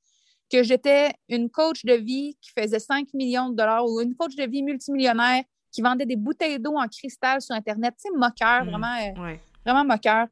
que 0.52 0.64
j'étais 0.64 1.12
une 1.30 1.50
coach 1.50 1.86
de 1.86 1.94
vie 1.94 2.38
qui 2.42 2.52
faisait 2.52 2.80
5 2.80 3.14
millions 3.14 3.50
de 3.50 3.56
dollars 3.56 3.86
ou 3.86 4.02
une 4.02 4.16
coach 4.16 4.36
de 4.36 4.44
vie 4.44 4.64
multimillionnaire 4.64 5.44
qui 5.72 5.82
vendait 5.82 6.06
des 6.06 6.16
bouteilles 6.16 6.60
d'eau 6.60 6.76
en 6.78 6.88
cristal 6.88 7.42
sur 7.42 7.56
Internet. 7.56 7.96
Tu 7.98 8.10
sais, 8.10 8.18
moqueur, 8.18 8.64
mmh, 8.64 8.70
vraiment, 8.70 9.28
euh, 9.28 9.36
vraiment 9.66 9.86
moqueur. 9.86 10.28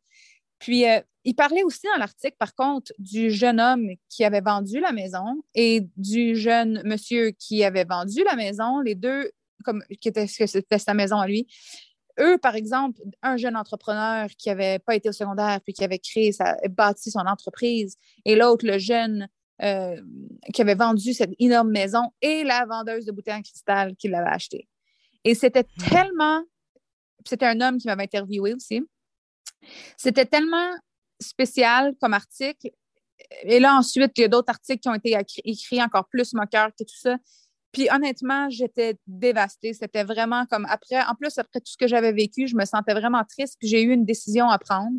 Puis, 0.60 0.88
euh, 0.88 1.02
il 1.26 1.36
parlait 1.36 1.64
aussi 1.64 1.88
dans 1.88 2.00
l'article, 2.00 2.36
par 2.38 2.54
contre, 2.56 2.92
du 3.00 3.32
jeune 3.32 3.60
homme 3.60 3.90
qui 4.10 4.24
avait 4.24 4.42
vendu 4.42 4.80
la 4.80 4.92
maison 4.92 5.42
et 5.56 5.88
du 5.98 6.36
jeune 6.36 6.82
monsieur 6.86 7.32
qui 7.32 7.64
avait 7.64 7.86
vendu 7.86 8.24
la 8.24 8.36
maison, 8.36 8.80
les 8.80 8.96
deux, 8.96 9.32
comme 9.64 9.84
qui 10.02 10.10
était, 10.10 10.28
que 10.28 10.48
c'était 10.48 10.80
sa 10.80 10.94
maison 10.94 11.18
à 11.18 11.28
lui. 11.28 11.48
Eux, 12.20 12.38
par 12.38 12.56
exemple, 12.56 13.02
un 13.22 13.38
jeune 13.38 13.56
entrepreneur 13.56 14.28
qui 14.38 14.50
n'avait 14.50 14.80
pas 14.80 14.96
été 14.96 15.10
au 15.10 15.14
secondaire 15.14 15.60
puis 15.62 15.74
qui 15.74 15.84
avait 15.84 16.00
créé, 16.00 16.32
sa, 16.32 16.58
bâti 16.70 17.10
son 17.10 17.20
entreprise, 17.20 17.98
et 18.26 18.36
l'autre, 18.36 18.66
le 18.66 18.78
jeune 18.78 19.28
euh, 19.62 20.02
qui 20.54 20.62
avait 20.62 20.76
vendu 20.76 21.14
cette 21.14 21.32
énorme 21.40 21.70
maison 21.70 22.12
et 22.22 22.44
la 22.44 22.66
vendeuse 22.66 23.06
de 23.06 23.12
bouteilles 23.12 23.36
en 23.36 23.42
cristal 23.42 23.96
qui 23.96 24.08
l'avait 24.08 24.32
acheté. 24.32 24.68
Et 25.24 25.36
c'était 25.36 25.64
hmm. 25.64 25.90
tellement. 25.90 26.44
C'était 27.26 27.46
un 27.46 27.62
homme 27.62 27.78
qui 27.78 27.88
m'avait 27.88 28.04
interviewé 28.04 28.54
aussi. 28.54 28.82
C'était 29.96 30.26
tellement 30.26 30.76
spécial 31.22 31.94
comme 32.02 32.14
article. 32.14 32.72
Et 33.44 33.60
là, 33.60 33.76
ensuite, 33.76 34.12
il 34.18 34.22
y 34.22 34.24
a 34.26 34.28
d'autres 34.28 34.50
articles 34.50 34.80
qui 34.80 34.90
ont 34.90 34.96
été 34.96 35.18
écrits 35.46 35.82
encore 35.82 36.08
plus 36.10 36.34
moqueurs 36.34 36.72
que 36.78 36.84
tout 36.84 36.98
ça. 36.98 37.18
Puis 37.72 37.88
honnêtement, 37.92 38.50
j'étais 38.50 38.98
dévastée. 39.08 39.74
C'était 39.74 40.04
vraiment 40.04 40.46
comme 40.48 40.66
après, 40.70 41.02
en 41.04 41.16
plus, 41.16 41.38
après 41.38 41.60
tout 41.60 41.72
ce 41.72 41.78
que 41.78 41.88
j'avais 41.88 42.12
vécu, 42.12 42.48
je 42.48 42.56
me 42.56 42.66
sentais 42.66 42.94
vraiment 42.94 43.24
triste. 43.24 43.56
Puis 43.60 43.70
j'ai 43.70 43.82
eu 43.82 43.92
une 43.92 44.06
décision 44.06 44.50
à 44.50 44.60
prendre. 44.60 44.98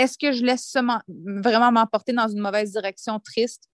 Est-ce 0.00 0.16
que 0.16 0.32
je 0.32 0.42
laisse 0.42 0.74
vraiment 1.06 1.70
m'emporter 1.70 2.14
dans 2.14 2.26
une 2.26 2.40
mauvaise 2.40 2.72
direction 2.72 3.20
triste 3.20 3.64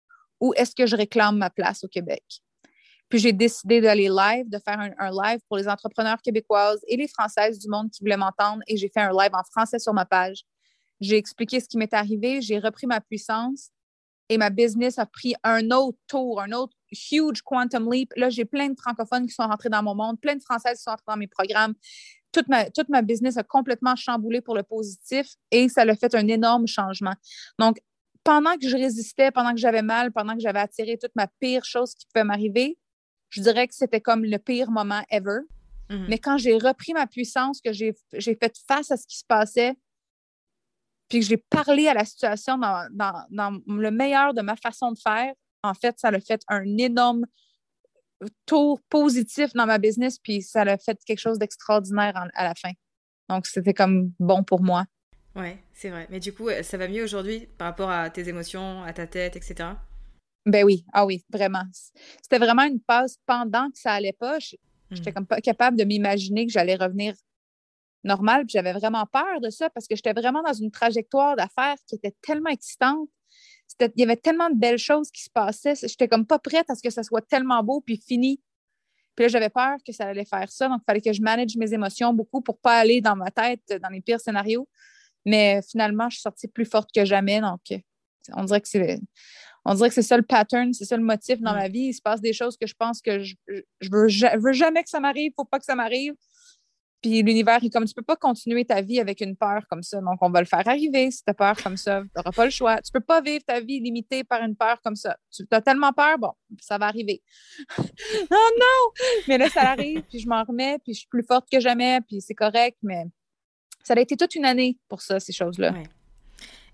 ou 0.41 0.53
est-ce 0.55 0.75
que 0.75 0.85
je 0.85 0.97
réclame 0.97 1.39
ma 1.39 1.51
place 1.51 1.85
au 1.85 1.89
Québec? 1.89 2.25
Puis 3.09 3.21
j'ai 3.21 3.33
décidé 3.33 3.81
d'aller 3.81 4.09
live, 4.09 4.49
de 4.49 4.59
faire 4.59 4.81
un, 4.81 5.11
live 5.13 5.39
pour 5.47 5.57
les 5.57 5.69
entrepreneurs 5.69 6.21
québécoises 6.21 6.81
et 6.89 6.97
les 6.97 7.07
Françaises 7.07 7.61
du 7.61 7.69
monde 7.69 7.93
qui 7.93 8.03
voulaient 8.03 8.17
m'entendre. 8.17 8.61
Et 8.67 8.77
j'ai 8.77 8.91
fait 8.93 9.03
un 9.03 9.13
live 9.13 9.31
en 9.35 9.45
français 9.45 9.79
sur 9.79 9.95
ma 9.95 10.05
page. 10.05 10.43
J'ai 11.01 11.17
expliqué 11.17 11.61
ce 11.61 11.69
qui 11.69 11.79
m'est 11.79 11.95
arrivé, 11.95 12.43
j'ai 12.43 12.59
repris 12.59 12.89
ma 12.89 13.01
puissance 13.01 13.71
et 14.29 14.37
ma 14.37 14.51
business 14.51 14.99
a 14.99 15.07
pris 15.07 15.37
un 15.45 15.71
autre 15.71 15.99
tour, 16.09 16.41
un 16.41 16.51
autre 16.51 16.77
huge 17.13 17.43
quantum 17.43 17.89
leap. 17.93 18.13
Là, 18.17 18.31
j'ai 18.31 18.45
plein 18.45 18.69
de 18.69 18.77
francophones 18.77 19.29
qui 19.29 19.33
sont 19.33 19.47
rentrés 19.47 19.69
dans 19.69 19.85
mon 19.85 19.95
monde, 19.95 20.21
plein 20.21 20.35
de 20.35 20.43
Françaises 20.43 20.79
qui 20.79 20.83
sont 20.83 20.91
rentrées 20.91 21.05
dans 21.07 21.17
mes 21.17 21.29
programmes. 21.29 21.75
Toute 22.37 22.49
ma, 22.49 22.69
toute 22.69 22.91
ma 22.91 23.01
business 23.01 23.39
a 23.39 23.43
complètement 23.43 23.97
chamboulé 23.97 24.43
pour 24.43 24.55
le 24.55 24.63
positif 24.63 25.27
et 25.51 25.71
ça 25.71 25.83
a 25.83 25.97
fait 25.97 26.15
un 26.15 26.29
énorme 26.29 26.67
changement. 26.67 27.15
Donc, 27.59 27.79
pendant 28.25 28.59
que 28.59 28.69
je 28.69 28.77
résistais, 28.77 29.31
pendant 29.31 29.53
que 29.53 29.57
j'avais 29.57 29.81
mal, 29.81 30.13
pendant 30.13 30.35
que 30.35 30.41
j'avais 30.41 30.59
attiré 30.59 30.99
toute 30.99 31.17
ma 31.17 31.29
pire 31.41 31.65
chose 31.65 31.95
qui 31.95 32.05
pouvait 32.13 32.25
m'arriver, 32.25 32.77
je 33.31 33.41
dirais 33.41 33.67
que 33.67 33.75
c'était 33.75 34.03
comme 34.03 34.23
le 34.23 34.37
pire 34.37 34.71
moment 34.71 35.03
ever. 35.11 35.39
Mm-hmm. 35.89 36.07
Mais 36.09 36.19
quand 36.19 36.37
j'ai 36.37 36.59
repris 36.59 36.93
ma 36.93 37.07
puissance, 37.07 37.63
que 37.63 37.73
j'ai 37.73 37.95
fait 38.13 38.55
face 38.69 38.91
à 38.91 38.99
ce 38.99 39.07
qui 39.07 39.17
se 39.17 39.25
passait, 39.27 39.77
puis 41.09 41.21
que 41.21 41.25
j'ai 41.25 41.39
parlé 41.39 41.89
à 41.89 41.95
la 41.95 42.05
situation 42.05 42.59
dans, 42.59 43.61
le 43.67 43.91
meilleur 43.91 44.35
de 44.35 44.43
ma 44.43 44.57
façon 44.57 44.93
de 44.93 44.99
faire, 44.99 45.33
en 45.63 45.73
fait, 45.73 45.99
ça 45.99 46.09
a 46.09 46.21
fait 46.21 46.43
un 46.49 46.77
énorme 46.77 47.25
tour 48.47 48.81
positif 48.89 49.53
dans 49.55 49.67
ma 49.67 49.79
business, 49.79 50.19
puis 50.19 50.43
ça 50.43 50.63
a 50.63 50.79
fait 50.79 50.99
quelque 51.05 51.19
chose 51.19 51.39
d'extraordinaire 51.39 52.29
à 52.35 52.45
la 52.45 52.55
fin. 52.55 52.73
Donc, 53.29 53.47
c'était 53.47 53.75
comme 53.75 54.13
bon 54.19 54.45
pour 54.45 54.63
moi. 54.63 54.85
Ouais, 55.35 55.59
c'est 55.73 55.91
vrai. 55.91 56.07
Mais 56.11 56.21
du 56.21 56.33
coup, 56.33 56.49
ça 56.63 56.79
va 56.79 56.89
mieux 56.89 57.05
aujourd'hui 57.05 57.47
par 57.59 57.69
rapport 57.69 57.91
à 57.91 58.09
tes 58.09 58.29
émotions, 58.29 58.83
à 58.83 58.93
ta 58.93 59.07
tête, 59.07 59.37
etc. 59.37 59.71
Ben 60.47 60.65
oui, 60.65 60.85
ah 60.93 61.05
oui, 61.05 61.25
vraiment. 61.31 61.65
C'était 62.23 62.39
vraiment 62.39 62.63
une 62.63 62.81
passe 62.81 63.19
pendant 63.27 63.69
que 63.71 63.79
ça 63.79 63.93
allait 63.93 64.15
pas. 64.15 64.39
J'étais 64.39 65.11
hmm. 65.11 65.15
comme 65.15 65.27
pas 65.27 65.41
capable 65.41 65.77
de 65.77 65.85
m'imaginer 65.85 66.47
que 66.47 66.53
j'allais 66.53 66.77
revenir 66.77 67.15
normal. 68.05 68.47
Puis 68.47 68.53
j'avais 68.53 68.73
vraiment 68.73 69.05
peur 69.07 69.41
de 69.43 69.51
ça 69.51 69.69
parce 69.71 69.87
que 69.87 69.97
j'étais 69.97 70.13
vraiment 70.13 70.43
dans 70.43 70.53
une 70.53 70.71
trajectoire 70.71 71.37
d'affaires 71.37 71.77
qui 71.87 71.97
était 71.97 72.15
tellement 72.23 72.51
excitante. 72.51 73.09
Il 73.81 73.91
y 73.97 74.03
avait 74.03 74.17
tellement 74.17 74.51
de 74.51 74.57
belles 74.57 74.79
choses 74.79 75.11
qui 75.11 75.23
se 75.23 75.31
passaient. 75.31 75.75
J'étais 75.75 76.09
comme 76.09 76.27
pas 76.27 76.39
prête 76.39 76.69
à 76.71 76.75
ce 76.75 76.83
que 76.83 76.91
ça 76.91 77.03
soit 77.03 77.27
tellement 77.27 77.63
beau 77.63 77.81
puis 77.81 77.97
fini. 77.97 78.41
Puis 79.15 79.25
là, 79.25 79.29
j'avais 79.29 79.49
peur 79.49 79.77
que 79.85 79.93
ça 79.93 80.07
allait 80.09 80.25
faire 80.25 80.51
ça. 80.51 80.69
Donc, 80.69 80.81
il 80.83 80.85
fallait 80.85 81.01
que 81.01 81.13
je 81.13 81.23
manage 81.23 81.57
mes 81.57 81.73
émotions 81.73 82.13
beaucoup 82.13 82.43
pour 82.43 82.59
pas 82.59 82.79
aller 82.79 83.01
dans 83.01 83.17
ma 83.17 83.31
tête 83.31 83.63
dans 83.83 83.89
les 83.89 84.01
pires 84.01 84.21
scénarios. 84.21 84.69
Mais 85.25 85.61
finalement, 85.69 86.09
je 86.09 86.17
suis 86.17 86.23
sortie 86.23 86.49
plus 86.49 86.67
forte 86.67 86.91
que 86.95 87.05
jamais. 87.05 87.41
Donc, 87.41 87.61
on 88.35 88.45
dirait 88.45 88.61
que 88.61 88.69
c'est 88.69 89.01
On 89.65 89.75
dirait 89.75 89.89
que 89.89 89.95
c'est 89.95 90.03
ça 90.03 90.17
le 90.17 90.23
pattern, 90.23 90.73
c'est 90.73 90.85
ça 90.85 90.97
le 90.97 91.03
motif 91.03 91.41
dans 91.41 91.55
ma 91.55 91.69
vie. 91.69 91.89
Il 91.89 91.95
se 91.95 92.03
passe 92.03 92.21
des 92.21 92.33
choses 92.33 92.57
que 92.57 92.67
je 92.67 92.75
pense 92.75 93.01
que 93.01 93.23
je, 93.23 93.35
je 93.81 93.91
veux, 93.91 94.09
veux 94.39 94.53
jamais 94.53 94.85
que 94.85 94.91
ça 94.91 95.01
m'arrive, 95.01 95.33
faut 95.35 95.45
pas 95.45 95.59
que 95.59 95.65
ça 95.65 95.75
m'arrive. 95.75 96.15
Puis 97.03 97.23
l'univers 97.23 97.63
est 97.63 97.71
comme 97.71 97.85
tu 97.85 97.95
peux 97.95 98.03
pas 98.03 98.17
continuer 98.17 98.65
ta 98.65 98.81
vie 98.81 99.01
avec 99.01 99.21
une 99.21 99.37
peur 99.37 99.67
comme 99.69 99.83
ça. 99.83 100.01
Donc, 100.01 100.19
on 100.21 100.31
va 100.31 100.41
le 100.41 100.47
faire 100.47 100.67
arriver 100.67 101.11
si 101.11 101.23
tu 101.23 101.31
as 101.31 101.35
peur 101.35 101.57
comme 101.63 101.77
ça. 101.77 102.03
Tu 102.03 102.09
n'auras 102.17 102.33
pas 102.33 102.45
le 102.45 102.51
choix. 102.51 102.81
Tu 102.81 102.91
peux 102.91 103.01
pas 103.01 103.21
vivre 103.21 103.45
ta 103.45 103.61
vie 103.61 103.81
limitée 103.81 104.25
par 104.25 104.43
une 104.43 104.57
peur 104.57 104.81
comme 104.83 104.97
ça. 104.97 105.17
Tu 105.35 105.45
as 105.51 105.61
tellement 105.61 105.93
peur, 105.93 106.19
bon, 106.19 106.33
ça 106.61 106.79
va 106.79 106.87
arriver. 106.87 107.23
oh 107.79 107.83
non! 108.31 109.07
Mais 109.29 109.39
là, 109.39 109.49
ça 109.49 109.71
arrive, 109.71 110.03
puis 110.03 110.21
je 110.21 110.29
m'en 110.29 110.43
remets, 110.43 110.79
puis 110.83 110.95
je 110.95 111.01
suis 111.01 111.09
plus 111.09 111.25
forte 111.25 111.47
que 111.51 111.61
jamais, 111.61 112.01
puis 112.01 112.21
c'est 112.21 112.35
correct, 112.35 112.79
mais 112.83 113.05
ça 113.83 113.95
a 113.95 114.01
été 114.01 114.17
toute 114.17 114.35
une 114.35 114.45
année 114.45 114.79
pour 114.89 115.03
ça, 115.03 115.21
ces 115.21 115.33
choses-là. 115.33 115.75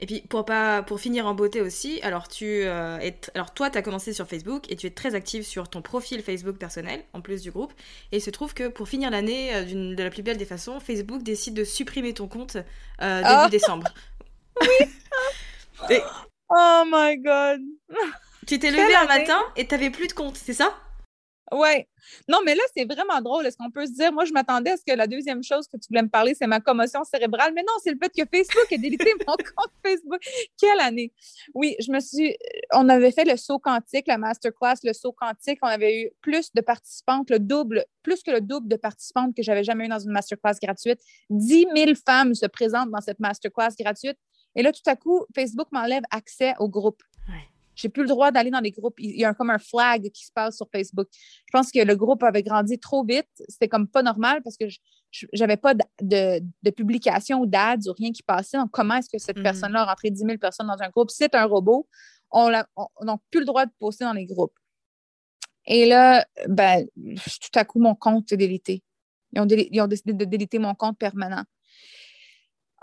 Et 0.02 0.06
puis 0.06 0.20
pour 0.28 0.44
pas 0.44 0.82
pour 0.82 0.98
finir 0.98 1.26
en 1.28 1.34
beauté 1.34 1.60
aussi, 1.60 2.00
alors 2.02 2.26
tu 2.26 2.44
euh, 2.64 2.98
es- 2.98 3.14
alors 3.36 3.54
toi 3.54 3.70
tu 3.70 3.78
as 3.78 3.82
commencé 3.82 4.12
sur 4.12 4.26
Facebook 4.26 4.64
et 4.68 4.74
tu 4.74 4.88
es 4.88 4.90
très 4.90 5.14
active 5.14 5.44
sur 5.46 5.68
ton 5.68 5.80
profil 5.80 6.22
Facebook 6.24 6.56
personnel 6.56 7.04
en 7.12 7.20
plus 7.20 7.40
du 7.40 7.52
groupe 7.52 7.72
et 8.10 8.16
il 8.16 8.20
se 8.20 8.30
trouve 8.30 8.52
que 8.52 8.66
pour 8.66 8.88
finir 8.88 9.10
l'année 9.12 9.54
euh, 9.54 9.62
d'une- 9.62 9.94
de 9.94 10.02
la 10.02 10.10
plus 10.10 10.22
belle 10.22 10.38
des 10.38 10.44
façons, 10.44 10.80
Facebook 10.80 11.22
décide 11.22 11.54
de 11.54 11.62
supprimer 11.62 12.14
ton 12.14 12.26
compte 12.26 12.56
euh, 13.00 13.18
début 13.18 13.24
Ah. 13.28 13.48
décembre. 13.48 13.86
Et 15.90 16.00
Oh 16.50 16.82
my 16.86 17.16
God! 17.18 17.60
tu 18.46 18.58
t'es 18.58 18.70
levé 18.72 18.94
un 18.96 19.06
matin 19.06 19.40
et 19.56 19.66
t'avais 19.68 19.90
plus 19.90 20.08
de 20.08 20.12
compte, 20.12 20.36
c'est 20.36 20.52
ça? 20.52 20.74
Ouais. 21.52 21.86
Non, 22.28 22.38
mais 22.44 22.54
là, 22.54 22.62
c'est 22.74 22.84
vraiment 22.84 23.20
drôle. 23.20 23.46
Est-ce 23.46 23.56
qu'on 23.56 23.70
peut 23.70 23.86
se 23.86 23.92
dire, 23.92 24.12
moi, 24.12 24.24
je 24.24 24.32
m'attendais 24.32 24.70
à 24.70 24.76
ce 24.76 24.82
que 24.86 24.96
la 24.96 25.06
deuxième 25.06 25.42
chose 25.42 25.66
que 25.68 25.76
tu 25.76 25.88
voulais 25.88 26.02
me 26.02 26.08
parler, 26.08 26.34
c'est 26.34 26.46
ma 26.46 26.60
commotion 26.60 27.04
cérébrale. 27.04 27.52
Mais 27.54 27.62
non, 27.62 27.74
c'est 27.82 27.90
le 27.90 27.98
fait 28.02 28.08
que 28.08 28.28
Facebook 28.28 28.72
a 28.72 28.76
délité 28.78 29.12
mon 29.26 29.34
compte 29.34 29.72
Facebook. 29.84 30.20
Quelle 30.58 30.80
année! 30.80 31.12
Oui, 31.54 31.76
je 31.78 31.92
me 31.92 32.00
suis. 32.00 32.36
On 32.72 32.88
avait 32.88 33.12
fait 33.12 33.24
le 33.24 33.36
saut 33.36 33.58
quantique, 33.58 34.06
la 34.06 34.18
masterclass, 34.18 34.76
le 34.82 34.92
saut 34.92 35.12
quantique. 35.12 35.58
On 35.62 35.68
avait 35.68 36.02
eu 36.02 36.10
plus 36.22 36.52
de 36.54 36.62
participantes, 36.62 37.30
le 37.30 37.38
double, 37.38 37.84
plus 38.02 38.22
que 38.22 38.30
le 38.30 38.40
double 38.40 38.68
de 38.68 38.76
participantes 38.76 39.36
que 39.36 39.42
j'avais 39.42 39.64
jamais 39.64 39.84
eu 39.84 39.88
dans 39.88 39.98
une 39.98 40.12
masterclass 40.12 40.54
gratuite. 40.62 41.00
10 41.30 41.66
000 41.76 41.92
femmes 42.06 42.34
se 42.34 42.46
présentent 42.46 42.90
dans 42.90 43.00
cette 43.00 43.20
masterclass 43.20 43.74
gratuite. 43.78 44.18
Et 44.54 44.62
là, 44.62 44.72
tout 44.72 44.82
à 44.86 44.96
coup, 44.96 45.24
Facebook 45.34 45.68
m'enlève 45.72 46.02
accès 46.10 46.54
au 46.58 46.68
groupe. 46.68 47.02
J'ai 47.74 47.88
plus 47.88 48.02
le 48.02 48.08
droit 48.08 48.30
d'aller 48.30 48.50
dans 48.50 48.60
les 48.60 48.70
groupes. 48.70 48.94
Il 48.98 49.18
y 49.18 49.24
a 49.24 49.30
un- 49.30 49.34
comme 49.34 49.50
un 49.50 49.58
flag 49.58 50.10
qui 50.10 50.26
se 50.26 50.32
passe 50.32 50.56
sur 50.56 50.68
Facebook. 50.70 51.08
Je 51.12 51.50
pense 51.52 51.70
que 51.72 51.78
le 51.80 51.96
groupe 51.96 52.22
avait 52.22 52.42
grandi 52.42 52.78
trop 52.78 53.04
vite. 53.04 53.28
C'était 53.48 53.68
comme 53.68 53.88
pas 53.88 54.02
normal 54.02 54.42
parce 54.42 54.56
que 54.58 54.66
j'avais 55.32 55.56
pas 55.56 55.74
de, 55.74 55.82
de, 56.02 56.44
de 56.62 56.70
publication 56.70 57.40
ou 57.40 57.46
d'ads 57.46 57.76
ou 57.86 57.92
rien 57.92 58.12
qui 58.12 58.22
passait. 58.22 58.58
Donc, 58.58 58.70
comment 58.70 58.96
est-ce 58.96 59.08
que 59.08 59.18
cette 59.18 59.38
Mhm. 59.38 59.42
personne-là 59.42 59.82
a 59.82 59.84
rentré 59.86 60.10
10 60.10 60.22
000 60.24 60.38
personnes 60.38 60.66
dans 60.66 60.80
un 60.82 60.88
groupe? 60.90 61.10
C'est 61.10 61.34
un 61.34 61.44
robot. 61.46 61.88
On 62.30 62.50
n'a 62.50 62.66
plus 63.30 63.40
le 63.40 63.46
droit 63.46 63.64
de 63.66 63.72
poster 63.78 64.04
dans 64.04 64.12
les 64.12 64.26
groupes. 64.26 64.54
Et 65.66 65.86
là, 65.86 66.26
ben, 66.48 66.86
tout 67.06 67.58
à 67.58 67.64
coup, 67.64 67.78
mon 67.80 67.94
compte 67.94 68.32
est 68.32 68.36
délité. 68.36 68.82
Ils 69.32 69.40
ont, 69.40 69.46
déli- 69.46 69.68
ils 69.70 69.80
ont 69.80 69.86
décidé 69.86 70.12
de 70.12 70.24
déliter 70.24 70.58
mon 70.58 70.74
compte 70.74 70.98
permanent. 70.98 71.44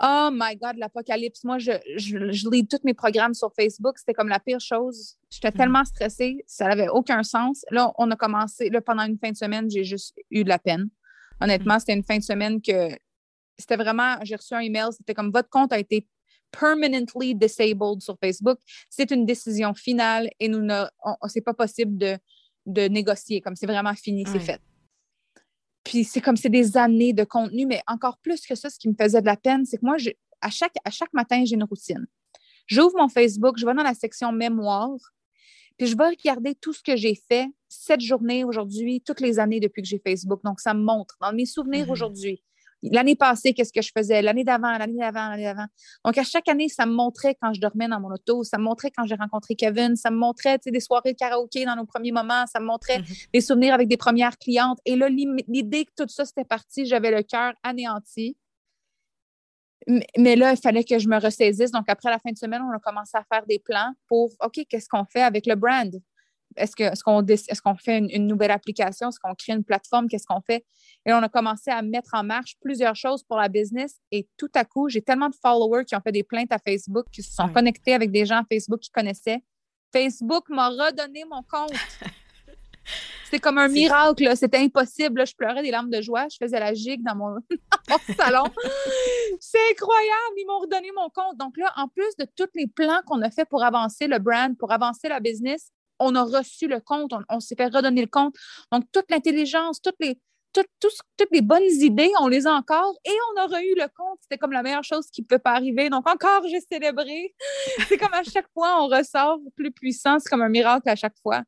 Oh 0.02 0.30
my 0.32 0.56
God, 0.56 0.76
l'apocalypse. 0.78 1.44
Moi, 1.44 1.58
je, 1.58 1.72
je, 1.96 2.32
je 2.32 2.48
lis 2.50 2.66
tous 2.66 2.78
mes 2.84 2.94
programmes 2.94 3.34
sur 3.34 3.52
Facebook. 3.54 3.98
C'était 3.98 4.14
comme 4.14 4.28
la 4.28 4.40
pire 4.40 4.60
chose. 4.60 5.16
J'étais 5.30 5.50
Mhm. 5.50 5.56
tellement 5.58 5.84
stressée. 5.84 6.42
Ça 6.46 6.68
n'avait 6.68 6.88
aucun 6.88 7.22
sens. 7.22 7.64
Là, 7.70 7.92
on 7.98 8.10
a 8.10 8.16
commencé. 8.16 8.70
Là, 8.70 8.80
pendant 8.80 9.02
une 9.04 9.18
fin 9.18 9.30
de 9.30 9.36
semaine, 9.36 9.68
j'ai 9.70 9.84
juste 9.84 10.16
eu 10.30 10.42
de 10.44 10.48
la 10.48 10.58
peine. 10.58 10.88
Honnêtement, 11.40 11.78
c'était 11.78 11.92
une 11.94 12.02
fin 12.04 12.16
de 12.18 12.22
semaine 12.22 12.62
que 12.62 12.96
c'était 13.58 13.76
vraiment. 13.76 14.16
J'ai 14.22 14.36
reçu 14.36 14.54
un 14.54 14.60
email. 14.60 14.86
C'était 14.96 15.12
comme 15.14 15.30
votre 15.32 15.50
compte 15.50 15.72
a 15.72 15.78
été 15.78 16.06
permanently 16.50 17.34
disabled 17.34 18.00
sur 18.00 18.16
Facebook. 18.22 18.58
C'est 18.88 19.10
une 19.10 19.26
décision 19.26 19.74
finale 19.74 20.30
et 20.40 20.48
nous 20.48 20.60
ne. 20.62 20.84
C'est 21.28 21.40
pas 21.42 21.54
possible 21.54 21.96
de, 21.98 22.16
de 22.66 22.88
négocier. 22.88 23.40
Comme 23.40 23.54
c'est 23.56 23.66
vraiment 23.66 23.94
fini, 23.94 24.24
c'est 24.26 24.40
fait. 24.40 24.60
Puis 25.84 26.04
c'est 26.04 26.20
comme 26.20 26.36
c'est 26.36 26.48
des 26.50 26.76
années 26.76 27.12
de 27.12 27.24
contenu, 27.24 27.66
mais 27.66 27.82
encore 27.86 28.18
plus 28.18 28.42
que 28.46 28.54
ça, 28.54 28.68
ce 28.70 28.78
qui 28.78 28.88
me 28.88 28.94
faisait 28.94 29.20
de 29.20 29.26
la 29.26 29.36
peine, 29.36 29.64
c'est 29.64 29.78
que 29.78 29.84
moi, 29.86 29.96
je- 29.98 30.10
à, 30.40 30.50
chaque, 30.50 30.74
à 30.84 30.90
chaque 30.90 31.12
matin, 31.12 31.42
j'ai 31.44 31.54
une 31.54 31.64
routine. 31.64 32.06
J'ouvre 32.66 32.94
mon 32.98 33.08
Facebook, 33.08 33.58
je 33.58 33.66
vais 33.66 33.74
dans 33.74 33.82
la 33.82 33.94
section 33.94 34.30
mémoire, 34.32 34.90
puis 35.76 35.86
je 35.86 35.96
vais 35.96 36.08
regarder 36.08 36.54
tout 36.54 36.72
ce 36.72 36.82
que 36.82 36.96
j'ai 36.96 37.14
fait 37.14 37.46
cette 37.68 38.00
journée 38.00 38.44
aujourd'hui, 38.44 39.00
toutes 39.00 39.20
les 39.20 39.38
années 39.38 39.60
depuis 39.60 39.82
que 39.82 39.88
j'ai 39.88 39.98
Facebook. 39.98 40.40
Donc, 40.44 40.60
ça 40.60 40.74
me 40.74 40.82
montre 40.82 41.16
dans 41.20 41.32
mes 41.32 41.46
souvenirs 41.46 41.86
Mhm. 41.86 41.92
aujourd'hui. 41.92 42.42
L'année 42.82 43.14
passée, 43.16 43.52
qu'est-ce 43.52 43.72
que 43.72 43.82
je 43.82 43.90
faisais? 43.94 44.22
L'année 44.22 44.42
d'avant, 44.44 44.70
l'année 44.78 44.96
d'avant, 44.98 45.28
l'année 45.28 45.44
d'avant. 45.44 45.66
Donc, 46.04 46.16
à 46.16 46.24
chaque 46.24 46.48
année, 46.48 46.68
ça 46.68 46.86
me 46.86 46.92
montrait 46.92 47.36
quand 47.40 47.52
je 47.52 47.60
dormais 47.60 47.88
dans 47.88 48.00
mon 48.00 48.10
auto, 48.10 48.42
ça 48.42 48.56
me 48.56 48.62
montrait 48.64 48.90
quand 48.90 49.04
j'ai 49.04 49.16
rencontré 49.16 49.54
Kevin, 49.54 49.96
ça 49.96 50.10
me 50.10 50.16
montrait 50.16 50.58
des 50.64 50.80
soirées 50.80 51.12
de 51.12 51.18
karaoké 51.18 51.66
dans 51.66 51.76
nos 51.76 51.84
premiers 51.84 52.12
moments, 52.12 52.46
ça 52.46 52.58
me 52.58 52.64
montrait 52.64 53.00
Mhm. 53.00 53.04
des 53.34 53.40
souvenirs 53.42 53.74
avec 53.74 53.88
des 53.88 53.98
premières 53.98 54.38
clientes. 54.38 54.78
Et 54.86 54.96
là, 54.96 55.08
l'idée 55.10 55.84
que 55.84 55.90
tout 55.96 56.08
ça, 56.08 56.24
c'était 56.24 56.44
parti, 56.44 56.86
j'avais 56.86 57.10
le 57.10 57.22
cœur 57.22 57.52
anéanti. 57.62 58.36
Mais 60.18 60.36
là, 60.36 60.52
il 60.52 60.58
fallait 60.58 60.84
que 60.84 60.98
je 60.98 61.08
me 61.08 61.18
ressaisisse. 61.18 61.70
Donc, 61.70 61.84
après 61.88 62.10
la 62.10 62.18
fin 62.18 62.30
de 62.30 62.36
semaine, 62.38 62.62
on 62.62 62.70
a 62.74 62.78
commencé 62.78 63.16
à 63.16 63.24
faire 63.24 63.44
des 63.46 63.58
plans 63.58 63.92
pour, 64.08 64.30
OK, 64.44 64.60
qu'est-ce 64.68 64.88
qu'on 64.88 65.04
fait 65.06 65.22
avec 65.22 65.46
le 65.46 65.54
brand? 65.54 65.90
Est-ce 66.56 67.60
qu'on 67.60 67.74
fait 67.76 67.98
une, 67.98 68.10
une 68.10 68.26
nouvelle 68.26 68.50
application? 68.50 69.08
Est-ce 69.08 69.20
qu'on 69.20 69.34
crée 69.34 69.52
une 69.52 69.64
plateforme? 69.64 70.08
Qu'est-ce 70.08 70.26
qu'on 70.26 70.40
fait? 70.40 70.64
Et 71.06 71.12
on 71.12 71.22
a 71.22 71.28
commencé 71.28 71.70
à 71.70 71.80
mettre 71.82 72.10
en 72.12 72.22
marche 72.22 72.56
plusieurs 72.60 72.96
choses 72.96 73.22
pour 73.22 73.38
la 73.38 73.48
business. 73.48 74.00
Et 74.10 74.28
tout 74.36 74.50
à 74.54 74.64
coup, 74.64 74.88
j'ai 74.88 75.02
tellement 75.02 75.28
de 75.28 75.34
followers 75.40 75.84
qui 75.84 75.96
ont 75.96 76.00
fait 76.00 76.12
des 76.12 76.24
plaintes 76.24 76.52
à 76.52 76.58
Facebook, 76.58 77.06
qui 77.10 77.22
se 77.22 77.32
sont 77.32 77.48
connectés 77.48 77.94
avec 77.94 78.10
des 78.10 78.26
gens 78.26 78.38
à 78.38 78.44
Facebook 78.50 78.80
qui 78.80 78.90
connaissaient. 78.90 79.42
Facebook 79.92 80.48
m'a 80.50 80.68
redonné 80.68 81.24
mon 81.24 81.42
compte. 81.42 81.72
C'était 83.24 83.40
comme 83.40 83.58
un 83.58 83.68
miracle. 83.68 84.36
C'était 84.36 84.58
impossible. 84.58 85.18
là. 85.18 85.24
Je 85.24 85.34
pleurais 85.34 85.62
des 85.62 85.70
larmes 85.70 85.90
de 85.90 86.00
joie. 86.00 86.26
Je 86.28 86.36
faisais 86.36 86.58
la 86.58 86.74
gigue 86.74 87.02
dans 87.02 87.14
mon, 87.14 87.34
dans 87.88 87.98
mon 88.08 88.14
salon. 88.14 88.44
C'est 89.40 89.70
incroyable. 89.70 90.34
Ils 90.36 90.46
m'ont 90.46 90.58
redonné 90.58 90.90
mon 90.96 91.08
compte. 91.10 91.38
Donc 91.38 91.56
là, 91.56 91.72
en 91.76 91.88
plus 91.88 92.16
de 92.18 92.26
tous 92.36 92.50
les 92.54 92.66
plans 92.66 93.00
qu'on 93.06 93.22
a 93.22 93.30
fait 93.30 93.44
pour 93.44 93.62
avancer 93.62 94.06
le 94.06 94.18
brand, 94.18 94.56
pour 94.58 94.72
avancer 94.72 95.08
la 95.08 95.20
business, 95.20 95.70
on 96.00 96.14
a 96.14 96.22
reçu 96.24 96.66
le 96.66 96.80
compte. 96.80 97.12
On, 97.12 97.22
on 97.28 97.40
s'est 97.40 97.54
fait 97.54 97.66
redonner 97.66 98.00
le 98.00 98.08
compte. 98.08 98.34
Donc, 98.72 98.84
toute 98.92 99.10
l'intelligence, 99.10 99.80
toutes 99.80 99.96
les, 100.00 100.18
toutes 100.52 101.30
les 101.30 101.42
bonnes 101.42 101.62
idées, 101.62 102.10
on 102.20 102.28
les 102.28 102.46
a 102.46 102.52
encore 102.52 102.94
et 103.04 103.16
on 103.30 103.44
aura 103.44 103.62
eu 103.62 103.74
le 103.76 103.86
compte. 103.96 104.18
C'était 104.22 104.38
comme 104.38 104.52
la 104.52 104.62
meilleure 104.62 104.84
chose 104.84 105.06
qui 105.12 105.22
ne 105.22 105.26
peut 105.26 105.38
pas 105.38 105.52
arriver. 105.52 105.90
Donc, 105.90 106.08
encore, 106.08 106.42
j'ai 106.48 106.60
célébré. 106.60 107.34
C'est 107.88 107.98
comme 107.98 108.14
à 108.14 108.24
chaque 108.24 108.48
fois, 108.52 108.82
on 108.82 108.88
ressort 108.88 109.38
plus 109.54 109.70
puissant. 109.70 110.18
C'est 110.18 110.28
comme 110.28 110.42
un 110.42 110.48
miracle 110.48 110.88
à 110.88 110.96
chaque 110.96 111.16
fois. 111.22 111.42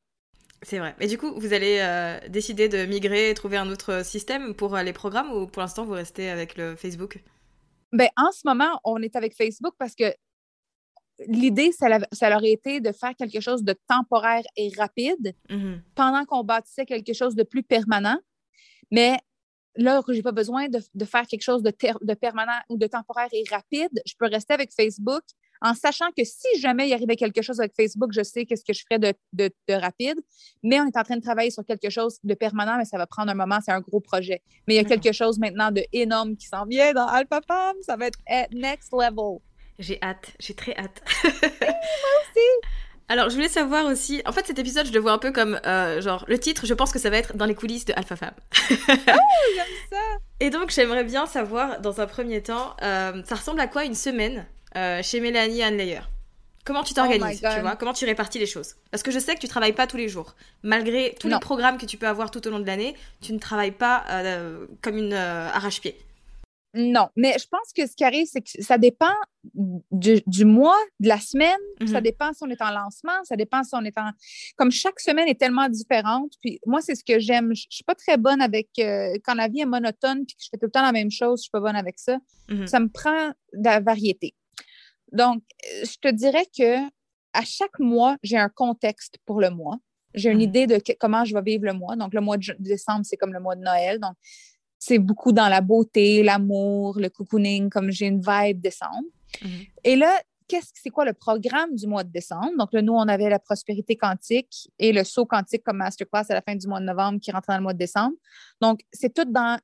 C'est 0.62 0.78
vrai. 0.78 0.94
Et 1.00 1.08
du 1.08 1.18
coup, 1.18 1.32
vous 1.36 1.52
allez 1.52 1.78
euh, 1.80 2.28
décider 2.28 2.68
de 2.68 2.86
migrer 2.86 3.30
et 3.30 3.34
trouver 3.34 3.56
un 3.56 3.68
autre 3.68 4.04
système 4.04 4.54
pour 4.54 4.76
euh, 4.76 4.82
les 4.84 4.92
programmes 4.92 5.32
ou 5.32 5.46
pour 5.48 5.60
l'instant 5.60 5.84
vous 5.84 5.92
restez 5.92 6.30
avec 6.30 6.56
le 6.56 6.76
Facebook? 6.76 7.18
Ben, 7.92 8.08
en 8.16 8.30
ce 8.30 8.42
moment, 8.44 8.80
on 8.84 9.02
est 9.02 9.16
avec 9.16 9.36
Facebook 9.36 9.74
parce 9.76 9.94
que 9.96 10.14
l'idée, 11.28 11.72
ça, 11.72 11.86
ça 12.12 12.28
leur 12.30 12.42
a 12.42 12.46
été 12.46 12.80
de 12.80 12.92
faire 12.92 13.14
quelque 13.16 13.40
chose 13.40 13.62
de 13.64 13.74
temporaire 13.88 14.42
et 14.56 14.70
rapide 14.76 15.34
Mhm. 15.50 15.82
pendant 15.94 16.24
qu'on 16.24 16.44
bâtissait 16.44 16.86
quelque 16.86 17.12
chose 17.12 17.34
de 17.34 17.42
plus 17.42 17.62
permanent. 17.62 18.18
Mais 18.90 19.18
là, 19.76 20.02
que 20.02 20.12
j'ai 20.12 20.22
pas 20.22 20.32
besoin 20.32 20.68
de, 20.68 20.80
de 20.94 21.04
faire 21.04 21.26
quelque 21.26 21.42
chose 21.42 21.62
de, 21.62 21.70
permanent 22.14 22.60
ou 22.68 22.76
de 22.76 22.86
temporaire 22.86 23.28
et 23.32 23.42
rapide, 23.50 23.90
je 24.06 24.14
peux 24.18 24.26
rester 24.26 24.52
avec 24.54 24.70
Facebook 24.72 25.22
en 25.64 25.74
sachant 25.74 26.10
que 26.16 26.24
si 26.24 26.48
jamais 26.60 26.88
il 26.88 26.92
arrivait 26.92 27.14
quelque 27.14 27.40
chose 27.40 27.60
avec 27.60 27.72
Facebook, 27.76 28.10
je 28.12 28.22
sais 28.24 28.44
qu'est-ce 28.44 28.64
que 28.64 28.72
je 28.72 28.82
ferais 28.82 28.98
de, 28.98 29.14
de- 29.32 29.50
de 29.68 29.74
rapide. 29.74 30.18
Mais 30.64 30.80
on 30.80 30.86
est 30.86 30.96
en 30.98 31.04
train 31.04 31.16
de 31.16 31.22
travailler 31.22 31.50
sur 31.52 31.64
quelque 31.64 31.88
chose 31.88 32.18
de 32.24 32.34
permanent, 32.34 32.76
mais 32.76 32.84
ça 32.84 32.98
va 32.98 33.06
prendre 33.06 33.30
un 33.30 33.34
moment, 33.34 33.60
c'est 33.64 33.70
un 33.70 33.80
gros 33.80 34.00
projet. 34.00 34.42
Mais 34.66 34.74
il 34.74 34.76
y 34.76 34.80
a 34.80 34.84
quelque 34.84 35.12
chose 35.12 35.38
maintenant 35.38 35.70
de 35.70 35.84
énorme 35.92 36.36
qui 36.36 36.46
s'en 36.48 36.66
vient 36.66 36.92
dans 36.92 37.06
Alpha 37.06 37.40
Femme. 37.46 37.76
Ça 37.82 37.96
va 37.96 38.06
être 38.08 38.18
at 38.26 38.48
next 38.52 38.92
level. 38.92 39.38
J'ai 39.82 39.98
hâte, 40.00 40.30
j'ai 40.38 40.54
très 40.54 40.76
hâte. 40.76 41.02
aussi. 41.24 42.46
Alors, 43.08 43.28
je 43.28 43.34
voulais 43.34 43.48
savoir 43.48 43.86
aussi. 43.86 44.22
En 44.26 44.32
fait, 44.32 44.46
cet 44.46 44.60
épisode, 44.60 44.86
je 44.86 44.92
le 44.92 45.00
vois 45.00 45.10
un 45.12 45.18
peu 45.18 45.32
comme 45.32 45.60
euh, 45.66 46.00
genre 46.00 46.24
le 46.28 46.38
titre. 46.38 46.66
Je 46.66 46.72
pense 46.72 46.92
que 46.92 47.00
ça 47.00 47.10
va 47.10 47.16
être 47.18 47.36
dans 47.36 47.46
les 47.46 47.56
coulisses 47.56 47.84
de 47.84 47.92
Alpha 47.96 48.14
Femme. 48.14 48.34
J'aime 48.68 48.78
ça. 49.90 49.98
Et 50.40 50.50
donc, 50.50 50.70
j'aimerais 50.70 51.02
bien 51.02 51.26
savoir, 51.26 51.80
dans 51.80 52.00
un 52.00 52.06
premier 52.06 52.42
temps, 52.42 52.76
euh, 52.82 53.22
ça 53.24 53.34
ressemble 53.34 53.60
à 53.60 53.66
quoi 53.66 53.84
une 53.84 53.96
semaine 53.96 54.46
euh, 54.76 55.02
chez 55.02 55.20
Mélanie 55.20 55.62
Anne 55.64 55.82
Comment 56.64 56.84
tu 56.84 56.94
t'organises, 56.94 57.42
Oh 57.44 57.48
tu 57.52 57.60
vois? 57.60 57.74
Comment 57.74 57.92
tu 57.92 58.04
répartis 58.04 58.38
les 58.38 58.46
choses? 58.46 58.76
Parce 58.92 59.02
que 59.02 59.10
je 59.10 59.18
sais 59.18 59.34
que 59.34 59.40
tu 59.40 59.48
travailles 59.48 59.72
pas 59.72 59.88
tous 59.88 59.96
les 59.96 60.08
jours. 60.08 60.36
Malgré 60.62 61.16
tous 61.18 61.26
Non. 61.26 61.38
les 61.38 61.40
programmes 61.40 61.76
que 61.76 61.86
tu 61.86 61.96
peux 61.96 62.06
avoir 62.06 62.30
tout 62.30 62.46
au 62.46 62.50
long 62.52 62.60
de 62.60 62.66
l'année, 62.66 62.94
tu 63.20 63.32
ne 63.32 63.40
travailles 63.40 63.72
pas 63.72 64.04
comme 64.80 64.96
une 64.96 65.12
arrache-pied. 65.12 65.98
Non, 66.74 67.08
mais 67.16 67.36
je 67.38 67.46
pense 67.48 67.70
que 67.76 67.86
ce 67.86 67.94
qui 67.94 68.02
arrive, 68.02 68.26
c'est 68.26 68.40
que 68.40 68.62
ça 68.62 68.78
dépend 68.78 69.12
du, 69.90 70.22
du 70.26 70.44
mois, 70.46 70.78
de 71.00 71.08
la 71.08 71.18
semaine. 71.20 71.58
Ça 71.86 71.98
Mhm. 71.98 72.02
dépend 72.02 72.32
si 72.32 72.42
on 72.44 72.48
est 72.50 72.62
en 72.62 72.70
lancement, 72.70 73.12
ça 73.24 73.36
dépend 73.36 73.62
si 73.62 73.74
on 73.74 73.84
est 73.84 73.98
en. 73.98 74.10
Comme 74.56 74.70
chaque 74.70 74.98
semaine 75.00 75.28
est 75.28 75.38
tellement 75.38 75.68
différente. 75.68 76.32
Puis 76.40 76.60
moi, 76.64 76.80
c'est 76.80 76.94
ce 76.94 77.04
que 77.04 77.18
j'aime. 77.18 77.54
Je 77.54 77.66
je 77.70 77.76
suis 77.76 77.84
pas 77.84 77.94
très 77.94 78.16
bonne 78.16 78.40
avec. 78.40 78.68
euh, 78.78 79.12
quand 79.24 79.34
la 79.34 79.48
vie 79.48 79.60
est 79.60 79.66
monotone 79.66 80.24
puis 80.24 80.34
que 80.36 80.42
je 80.44 80.48
fais 80.50 80.56
tout 80.56 80.66
le 80.66 80.70
temps 80.70 80.82
la 80.82 80.92
même 80.92 81.10
chose, 81.10 81.40
je 81.40 81.42
suis 81.42 81.50
pas 81.50 81.60
bonne 81.60 81.76
avec 81.76 81.98
ça. 81.98 82.18
Mhm. 82.48 82.66
Ça 82.66 82.80
me 82.80 82.88
prend 82.88 83.28
de 83.52 83.64
la 83.64 83.80
variété. 83.80 84.34
Donc, 85.12 85.42
euh, 85.66 85.84
je 85.84 85.96
te 85.98 86.08
dirais 86.08 86.46
que 86.56 86.78
à 87.34 87.44
chaque 87.44 87.78
mois, 87.78 88.16
j'ai 88.22 88.36
un 88.38 88.48
contexte 88.48 89.16
pour 89.26 89.40
le 89.40 89.50
mois. 89.50 89.78
J'ai 90.14 90.30
une 90.30 90.42
idée 90.42 90.66
de 90.66 90.78
comment 91.00 91.24
je 91.24 91.34
vais 91.34 91.40
vivre 91.42 91.64
le 91.64 91.72
mois. 91.72 91.96
Donc, 91.96 92.12
le 92.14 92.20
mois 92.20 92.36
de 92.36 92.54
décembre, 92.58 93.00
c'est 93.04 93.16
comme 93.16 93.32
le 93.32 93.40
mois 93.40 93.56
de 93.56 93.62
Noël. 93.62 93.98
Donc, 93.98 94.14
c'est 94.84 94.98
beaucoup 94.98 95.30
dans 95.30 95.48
la 95.48 95.60
beauté, 95.60 96.24
l'amour, 96.24 96.98
le 96.98 97.08
cocooning, 97.08 97.70
comme 97.70 97.92
j'ai 97.92 98.06
une 98.06 98.20
vibe 98.20 98.60
décembre. 98.60 99.06
Mm-hmm. 99.40 99.68
Et 99.84 99.94
là, 99.94 100.20
qu'est-ce 100.48 100.72
c'est 100.74 100.90
quoi 100.90 101.04
le 101.04 101.12
programme 101.12 101.76
du 101.76 101.86
mois 101.86 102.02
de 102.02 102.10
décembre? 102.10 102.50
Donc, 102.58 102.72
là, 102.72 102.82
nous, 102.82 102.92
on 102.92 103.06
avait 103.06 103.30
la 103.30 103.38
prospérité 103.38 103.94
quantique 103.96 104.68
et 104.80 104.92
le 104.92 105.04
saut 105.04 105.24
quantique 105.24 105.62
comme 105.62 105.76
masterclass 105.76 106.24
à 106.30 106.34
la 106.34 106.42
fin 106.42 106.56
du 106.56 106.66
mois 106.66 106.80
de 106.80 106.84
novembre 106.84 107.20
qui 107.20 107.30
rentre 107.30 107.46
dans 107.46 107.58
le 107.58 107.62
mois 107.62 107.74
de 107.74 107.78
décembre. 107.78 108.16
Donc, 108.60 108.80
c'est 108.92 109.14
tout 109.14 109.24
dans 109.24 109.56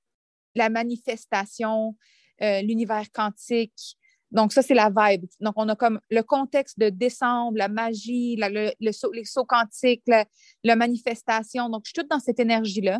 la 0.54 0.70
manifestation, 0.70 1.96
euh, 2.40 2.62
l'univers 2.62 3.10
quantique, 3.12 3.96
donc, 4.30 4.52
ça, 4.52 4.62
c'est 4.62 4.74
la 4.74 4.90
vibe. 4.94 5.24
Donc, 5.40 5.54
on 5.56 5.68
a 5.70 5.74
comme 5.74 6.00
le 6.10 6.22
contexte 6.22 6.78
de 6.78 6.90
décembre, 6.90 7.56
la 7.56 7.68
magie, 7.68 8.36
le, 8.36 8.72
les 8.78 8.92
sauts 9.24 9.46
quantiques, 9.46 10.02
la, 10.06 10.76
manifestation. 10.76 11.70
Donc, 11.70 11.82
je 11.86 11.88
suis 11.88 11.94
toute 11.94 12.10
dans 12.10 12.20
cette 12.20 12.38
énergie-là. 12.38 12.98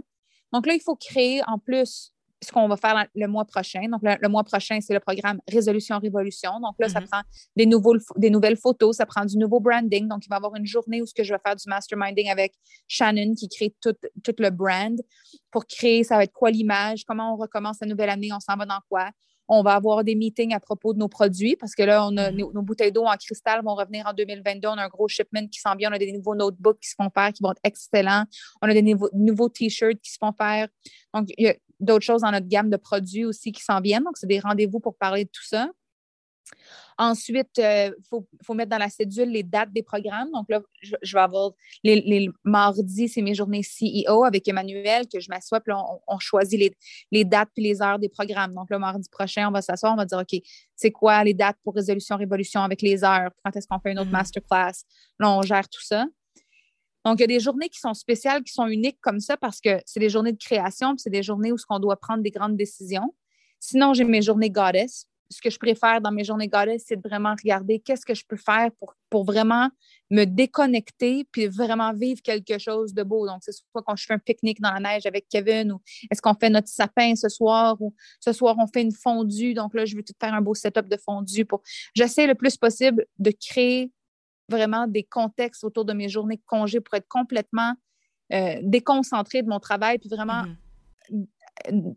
Donc, 0.52 0.66
là, 0.66 0.74
il 0.74 0.80
faut 0.80 0.96
créer 0.96 1.42
en 1.46 1.58
plus 1.58 2.12
ce 2.42 2.52
qu'on 2.52 2.68
va 2.68 2.76
faire 2.76 3.06
le 3.14 3.26
mois 3.26 3.44
prochain. 3.44 3.88
Donc, 3.90 4.00
le, 4.02 4.28
mois 4.28 4.44
prochain, 4.44 4.78
c'est 4.80 4.94
le 4.94 5.00
programme 5.00 5.40
Résolution 5.48 5.98
Révolution. 5.98 6.60
Donc, 6.60 6.76
là, 6.78 6.88
ça 6.88 7.00
mm-hmm. 7.00 7.08
prend 7.08 7.22
des, 7.56 7.66
nouveaux, 7.66 7.96
des 8.16 8.30
nouvelles 8.30 8.56
photos, 8.56 8.96
ça 8.96 9.06
prend 9.06 9.24
du 9.24 9.36
nouveau 9.36 9.60
branding. 9.60 10.06
Donc, 10.06 10.24
il 10.24 10.28
va 10.28 10.36
y 10.36 10.38
avoir 10.38 10.54
une 10.54 10.66
journée 10.66 11.02
où 11.02 11.06
ce 11.06 11.14
que 11.14 11.24
je 11.24 11.32
vais 11.34 11.40
faire 11.44 11.56
du 11.56 11.64
masterminding 11.66 12.30
avec 12.30 12.54
Shannon 12.86 13.34
qui 13.34 13.48
crée 13.48 13.74
tout, 13.80 13.94
tout 14.22 14.34
le 14.38 14.50
brand 14.50 14.96
pour 15.50 15.66
créer, 15.66 16.04
ça 16.04 16.16
va 16.16 16.24
être 16.24 16.32
quoi 16.32 16.50
l'image, 16.50 17.04
comment 17.04 17.34
on 17.34 17.36
recommence 17.36 17.78
la 17.80 17.88
nouvelle 17.88 18.10
année, 18.10 18.28
on 18.32 18.40
s'en 18.40 18.56
va 18.56 18.66
dans 18.66 18.80
quoi. 18.88 19.10
On 19.48 19.62
va 19.62 19.74
avoir 19.74 20.04
des 20.04 20.14
meetings 20.14 20.54
à 20.54 20.60
propos 20.60 20.92
de 20.92 20.98
nos 20.98 21.08
produits 21.08 21.56
parce 21.56 21.74
que 21.74 21.82
là, 21.82 22.06
on 22.06 22.16
a, 22.16 22.30
mm-hmm. 22.30 22.52
nos, 22.52 22.62
bouteilles 22.62 22.92
d'eau 22.92 23.04
en 23.04 23.16
cristal 23.16 23.62
vont 23.64 23.74
revenir 23.74 24.06
en 24.06 24.12
2022. 24.12 24.68
On 24.68 24.72
a 24.72 24.84
un 24.84 24.88
gros 24.88 25.08
shipment 25.08 25.46
qui 25.48 25.60
s'en 25.60 25.74
vient. 25.74 25.90
On 25.90 25.94
a 25.94 25.98
des 25.98 26.12
nouveaux 26.12 26.34
notebooks 26.34 26.80
qui 26.80 26.88
se 26.90 26.94
font 26.94 27.10
faire 27.10 27.32
qui 27.32 27.42
vont 27.42 27.52
être 27.52 27.60
excellents. 27.64 28.24
On 28.62 28.68
a 28.68 28.74
des 28.74 28.82
nouveaux, 28.82 29.48
t-shirts 29.48 30.00
qui 30.00 30.12
se 30.12 30.18
font 30.20 30.32
faire. 30.32 30.68
Donc, 31.14 31.28
il 31.36 31.46
y 31.46 31.48
a 31.48 31.54
d'autres 31.80 32.04
choses 32.04 32.22
dans 32.22 32.30
notre 32.30 32.48
gamme 32.48 32.70
de 32.70 32.76
produits 32.76 33.24
aussi 33.24 33.52
qui 33.52 33.62
s'en 33.62 33.80
viennent. 33.80 34.04
Donc, 34.04 34.16
c'est 34.16 34.26
des 34.26 34.40
rendez-vous 34.40 34.80
pour 34.80 34.96
parler 34.96 35.24
de 35.24 35.30
tout 35.30 35.46
ça. 35.46 35.70
Ensuite, 36.96 37.50
il 37.58 37.64
euh, 37.64 37.90
faut, 38.08 38.54
mettre 38.54 38.70
dans 38.70 38.78
la 38.78 38.88
cédule 38.88 39.30
les 39.30 39.42
dates 39.42 39.72
des 39.72 39.82
programmes. 39.82 40.30
Donc 40.32 40.46
là, 40.48 40.60
je, 40.82 41.14
vais 41.14 41.20
avoir 41.20 41.52
les, 41.84 42.28
mardis, 42.44 43.08
c'est 43.08 43.22
mes 43.22 43.34
journées 43.34 43.62
CEO 43.62 44.24
avec 44.24 44.48
Emmanuel, 44.48 45.06
que 45.06 45.20
je 45.20 45.28
m'assois, 45.28 45.60
puis 45.60 45.72
on, 46.06 46.18
choisit 46.18 46.74
les, 47.12 47.24
dates 47.24 47.50
puis 47.54 47.62
les 47.62 47.80
heures 47.80 47.98
des 47.98 48.08
programmes. 48.08 48.54
Donc 48.54 48.68
le 48.70 48.78
mardi 48.78 49.08
prochain, 49.08 49.48
on 49.48 49.52
va 49.52 49.62
s'asseoir, 49.62 49.92
on 49.92 49.96
va 49.96 50.04
dire, 50.04 50.18
OK, 50.18 50.40
c'est 50.74 50.90
quoi 50.90 51.22
les 51.22 51.34
dates 51.34 51.56
pour 51.62 51.74
résolution 51.74 52.16
révolution 52.16 52.62
avec 52.62 52.82
les 52.82 53.04
heures? 53.04 53.30
Quand 53.44 53.54
est-ce 53.54 53.66
qu'on 53.68 53.78
fait 53.78 53.92
une 53.92 54.00
autre 54.00 54.08
mm-hmm. 54.08 54.12
masterclass? 54.12 54.84
Là, 55.20 55.30
on 55.30 55.42
gère 55.42 55.68
tout 55.68 55.84
ça. 55.84 56.06
Donc, 57.04 57.20
il 57.20 57.22
y 57.22 57.24
a 57.24 57.28
des 57.28 57.40
journées 57.40 57.68
qui 57.68 57.78
sont 57.78 57.94
spéciales, 57.94 58.42
qui 58.42 58.52
sont 58.52 58.66
uniques 58.66 58.98
comme 59.00 59.20
ça 59.20 59.36
parce 59.36 59.60
que 59.60 59.80
c'est 59.86 60.00
des 60.00 60.10
journées 60.10 60.32
de 60.32 60.38
création, 60.38 60.90
puis 60.90 61.02
c'est 61.02 61.10
des 61.10 61.22
journées 61.22 61.52
où 61.52 61.56
on 61.70 61.78
doit 61.78 61.96
prendre 61.96 62.22
des 62.22 62.30
grandes 62.30 62.56
décisions. 62.56 63.14
Sinon, 63.60 63.94
j'ai 63.94 64.04
mes 64.04 64.22
journées 64.22 64.50
goddess 64.50 65.06
ce 65.30 65.40
que 65.42 65.50
je 65.50 65.58
préfère 65.58 66.00
dans 66.00 66.10
mes 66.10 66.24
journées 66.24 66.48
goddess, 66.48 66.84
c'est 66.86 66.96
de 66.96 67.06
vraiment 67.06 67.34
regarder 67.40 67.80
qu'est-ce 67.80 68.06
que 68.06 68.14
je 68.14 68.24
peux 68.26 68.36
faire 68.36 68.70
pour, 69.10 69.24
vraiment 69.24 69.70
me 70.10 70.24
déconnecter 70.24 71.26
puis 71.32 71.46
vraiment 71.46 71.92
vivre 71.92 72.20
quelque 72.22 72.58
chose 72.58 72.94
de 72.94 73.02
beau. 73.02 73.26
Donc, 73.26 73.38
c'est 73.42 73.52
soit 73.52 73.82
quand 73.82 73.96
je 73.96 74.04
fais 74.04 74.14
un 74.14 74.18
pique-nique 74.18 74.60
dans 74.60 74.72
la 74.72 74.80
neige 74.80 75.06
avec 75.06 75.28
Kevin 75.28 75.72
ou 75.72 75.80
est-ce 76.10 76.20
qu'on 76.20 76.34
fait 76.34 76.50
notre 76.50 76.68
sapin 76.68 77.14
ce 77.14 77.28
soir 77.28 77.76
ou 77.80 77.94
ce 78.20 78.32
soir 78.32 78.54
on 78.58 78.66
fait 78.66 78.82
une 78.82 78.92
fondue. 78.92 79.54
Donc 79.54 79.74
là, 79.74 79.84
je 79.84 79.96
veux 79.96 80.02
tout 80.02 80.14
faire 80.20 80.34
un 80.34 80.40
beau 80.40 80.54
setup 80.54 80.88
de 80.88 80.96
fondue. 80.96 81.46
J'essaie 81.94 82.26
le 82.26 82.34
plus 82.34 82.56
possible 82.56 83.06
de 83.18 83.30
créer 83.30 83.92
vraiment 84.48 84.86
des 84.86 85.04
contextes 85.04 85.64
autour 85.64 85.84
de 85.84 85.92
mes 85.92 86.08
journées 86.08 86.36
de 86.36 86.44
congé 86.46 86.80
pour 86.80 86.94
être 86.94 87.08
complètement 87.08 87.74
euh, 88.32 88.58
déconcentrée 88.62 89.42
de 89.42 89.48
mon 89.48 89.60
travail 89.60 89.98
puis 89.98 90.08
vraiment. 90.08 90.44
Mm-hmm 90.44 91.26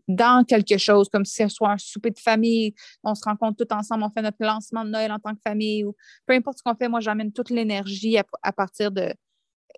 dans 0.07 0.43
quelque 0.43 0.77
chose, 0.77 1.09
comme 1.09 1.25
si 1.25 1.43
ce 1.43 1.49
soit 1.49 1.71
un 1.71 1.77
souper 1.77 2.11
de 2.11 2.19
famille, 2.19 2.73
on 3.03 3.15
se 3.15 3.23
rencontre 3.23 3.63
tout 3.65 3.73
ensemble, 3.73 4.03
on 4.03 4.09
fait 4.09 4.21
notre 4.21 4.37
lancement 4.39 4.83
de 4.83 4.89
Noël 4.89 5.11
en 5.11 5.19
tant 5.19 5.33
que 5.33 5.41
famille, 5.45 5.83
ou 5.83 5.95
peu 6.25 6.33
importe 6.33 6.59
ce 6.59 6.63
qu'on 6.63 6.75
fait, 6.75 6.89
moi, 6.89 6.99
j'amène 6.99 7.31
toute 7.31 7.49
l'énergie 7.49 8.17
à, 8.17 8.51
partir 8.51 8.91
de, 8.91 9.13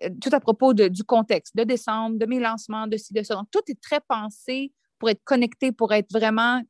euh, 0.02 0.08
tout 0.20 0.30
à 0.32 0.40
propos 0.40 0.72
du 0.74 1.04
contexte, 1.04 1.56
de 1.56 1.64
décembre, 1.64 2.18
de 2.18 2.26
mes 2.26 2.40
lancements, 2.40 2.86
de 2.86 2.96
ci, 2.96 3.12
de 3.12 3.22
ça. 3.22 3.34
Donc, 3.34 3.48
tout 3.50 3.62
est 3.68 3.80
très 3.80 4.00
pensé 4.00 4.72
pour 4.98 5.10
être 5.10 5.22
connecté, 5.24 5.72
pour 5.72 5.92
être 5.92 6.10
vraiment 6.12 6.62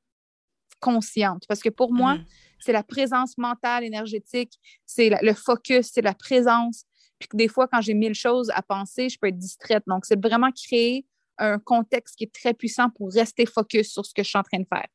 consciente. 0.80 1.44
Parce 1.48 1.60
que 1.60 1.70
pour 1.70 1.92
moi, 1.92 2.16
mm-hmm. 2.16 2.24
c'est 2.60 2.72
la 2.72 2.82
présence 2.82 3.38
mentale, 3.38 3.84
énergétique, 3.84 4.52
c'est 4.86 5.10
le 5.22 5.34
focus, 5.34 5.90
c'est 5.92 6.02
la 6.02 6.14
présence. 6.14 6.84
Puis 7.18 7.28
que 7.28 7.36
des 7.36 7.48
fois, 7.48 7.68
quand 7.68 7.80
j'ai 7.80 7.94
mille 7.94 8.14
choses 8.14 8.50
à 8.54 8.62
penser, 8.62 9.08
je 9.08 9.18
peux 9.18 9.28
être 9.28 9.38
distraite. 9.38 9.84
Donc, 9.86 10.04
c'est 10.04 10.20
vraiment 10.20 10.50
créer 10.50 11.06
un 11.38 11.58
contexte 11.58 12.16
qui 12.16 12.24
est 12.24 12.34
très 12.34 12.54
puissant 12.54 12.90
pour 12.90 13.12
rester 13.12 13.46
focus 13.46 13.92
sur 13.92 14.04
ce 14.04 14.14
que 14.14 14.22
je 14.22 14.28
suis 14.28 14.38
en 14.38 14.42
train 14.42 14.60
de 14.60 14.66
faire. 14.66 14.86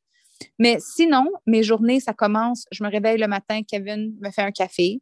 Mais 0.57 0.77
sinon, 0.79 1.29
mes 1.45 1.63
journées, 1.63 1.99
ça 1.99 2.13
commence, 2.13 2.65
je 2.71 2.83
me 2.83 2.89
réveille 2.89 3.17
le 3.17 3.27
matin, 3.27 3.61
Kevin 3.67 4.15
me 4.21 4.31
fait 4.31 4.41
un 4.41 4.51
café, 4.51 5.01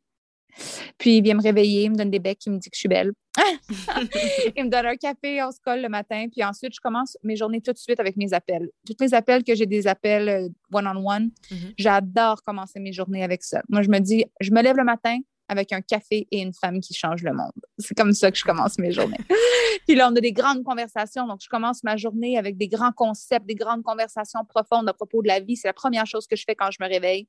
puis 0.98 1.18
il 1.18 1.24
vient 1.24 1.36
me 1.36 1.42
réveiller, 1.42 1.84
il 1.84 1.92
me 1.92 1.96
donne 1.96 2.10
des 2.10 2.20
becs, 2.20 2.44
il 2.46 2.54
me 2.54 2.58
dit 2.58 2.70
que 2.70 2.76
je 2.76 2.80
suis 2.80 2.90
belle. 2.90 3.14
il 4.56 4.66
me 4.66 4.70
donne 4.70 4.88
un 4.88 4.96
café, 4.96 5.44
on 5.44 5.52
se 5.52 5.60
colle 5.64 5.82
le 5.82 5.90
matin, 5.90 6.26
puis 6.32 6.44
ensuite, 6.44 6.74
je 6.74 6.80
commence 6.80 7.18
mes 7.24 7.36
journées 7.36 7.62
tout 7.62 7.72
de 7.72 7.78
suite 7.78 8.00
avec 8.00 8.18
mes 8.18 8.34
appels. 8.34 8.70
Tous 8.86 8.96
mes 9.00 9.14
appels 9.14 9.44
que 9.44 9.54
j'ai 9.54 9.68
des 9.68 9.88
appels 9.88 10.30
euh, 10.30 10.50
one-on-one, 10.74 11.30
mm-hmm. 11.52 11.74
j'adore 11.78 12.44
commencer 12.44 12.80
mes 12.80 12.94
journées 12.94 13.24
avec 13.24 13.44
ça. 13.44 13.62
Moi, 13.70 13.84
je 13.84 13.90
me 13.90 14.00
dis, 14.00 14.26
je 14.42 14.52
me 14.52 14.62
lève 14.62 14.78
le 14.78 14.84
matin, 14.84 15.18
avec 15.50 15.72
un 15.72 15.82
café 15.82 16.28
et 16.32 16.42
une 16.42 16.54
femme 16.54 16.80
qui 16.80 16.94
change 16.94 17.24
le 17.24 17.34
monde. 17.34 17.52
C'est 17.78 17.96
comme 17.96 18.14
ça 18.14 18.32
que 18.32 18.38
je 18.38 18.44
commence 18.44 18.78
mes 18.78 18.92
journées. 18.92 19.18
Puis 19.88 19.96
là, 19.96 20.10
on 20.12 20.16
a 20.16 20.20
des 20.20 20.34
grandes 20.34 20.64
conversations. 20.64 21.26
Donc, 21.28 21.40
je 21.42 21.50
commence 21.50 21.84
ma 21.84 21.96
journée 21.96 22.38
avec 22.38 22.58
des 22.58 22.68
grands 22.68 22.92
concepts, 22.92 23.46
des 23.46 23.56
grandes 23.56 23.84
conversations 23.84 24.44
profondes 24.46 24.90
à 24.90 24.94
propos 24.94 25.22
de 25.22 25.28
la 25.28 25.40
vie. 25.40 25.56
C'est 25.56 25.68
la 25.68 25.74
première 25.74 26.06
chose 26.06 26.28
que 26.28 26.36
je 26.36 26.44
fais 26.46 26.56
quand 26.56 26.72
je 26.72 26.78
me 26.82 26.90
réveille. 26.90 27.28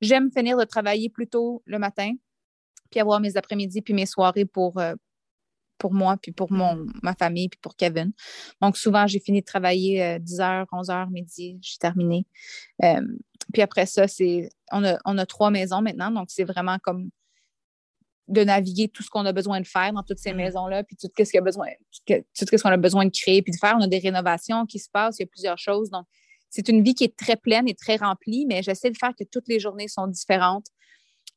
J'aime 0.00 0.30
finir 0.32 0.56
de 0.56 0.64
travailler 0.64 1.08
plus 1.08 1.28
tôt 1.28 1.62
le 1.64 1.78
matin, 1.78 2.12
puis 2.90 2.98
avoir 2.98 3.20
mes 3.20 3.36
après-midi, 3.36 3.82
puis 3.82 3.94
mes 3.94 4.06
soirées 4.06 4.44
pour, 4.44 4.78
euh, 4.78 4.94
pour 5.78 5.94
moi, 5.94 6.16
puis 6.20 6.32
pour 6.32 6.50
mon, 6.50 6.86
ma 7.02 7.14
famille, 7.14 7.48
puis 7.48 7.60
pour 7.62 7.76
Kevin. 7.76 8.12
Donc, 8.60 8.76
souvent, 8.76 9.06
j'ai 9.06 9.20
fini 9.20 9.40
de 9.40 9.46
travailler 9.46 10.18
10h, 10.18 10.66
11h, 10.72 11.10
midi, 11.10 11.58
j'ai 11.62 11.78
terminé. 11.78 12.26
Euh, 12.82 13.00
puis 13.52 13.62
après 13.62 13.86
ça, 13.86 14.08
c'est 14.08 14.48
on 14.72 14.84
a, 14.84 14.98
on 15.04 15.18
a 15.18 15.26
trois 15.26 15.50
maisons 15.50 15.82
maintenant, 15.82 16.10
donc 16.10 16.30
c'est 16.30 16.44
vraiment 16.44 16.78
comme 16.82 17.10
de 18.28 18.44
naviguer 18.44 18.88
tout 18.88 19.02
ce 19.02 19.10
qu'on 19.10 19.26
a 19.26 19.32
besoin 19.32 19.60
de 19.60 19.66
faire 19.66 19.92
dans 19.92 20.02
toutes 20.02 20.18
ces 20.18 20.30
mm-hmm. 20.30 20.36
maisons-là, 20.36 20.84
puis 20.84 20.96
tout 20.96 21.08
ce 21.16 21.30
qu'il 21.30 21.38
a 21.38 21.42
besoin, 21.42 21.66
tout 22.06 22.16
ce 22.34 22.62
qu'on 22.62 22.68
a 22.70 22.76
besoin 22.76 23.04
de 23.04 23.10
créer, 23.10 23.42
puis 23.42 23.52
de 23.52 23.58
faire. 23.58 23.76
On 23.78 23.82
a 23.82 23.88
des 23.88 23.98
rénovations 23.98 24.64
qui 24.66 24.78
se 24.78 24.88
passent, 24.90 25.18
il 25.18 25.22
y 25.22 25.24
a 25.24 25.28
plusieurs 25.28 25.58
choses. 25.58 25.90
Donc, 25.90 26.06
c'est 26.50 26.68
une 26.68 26.82
vie 26.82 26.94
qui 26.94 27.04
est 27.04 27.16
très 27.16 27.36
pleine 27.36 27.68
et 27.68 27.74
très 27.74 27.96
remplie, 27.96 28.46
mais 28.46 28.62
j'essaie 28.62 28.90
de 28.90 28.96
faire 28.96 29.12
que 29.18 29.24
toutes 29.24 29.48
les 29.48 29.58
journées 29.58 29.88
sont 29.88 30.06
différentes. 30.06 30.66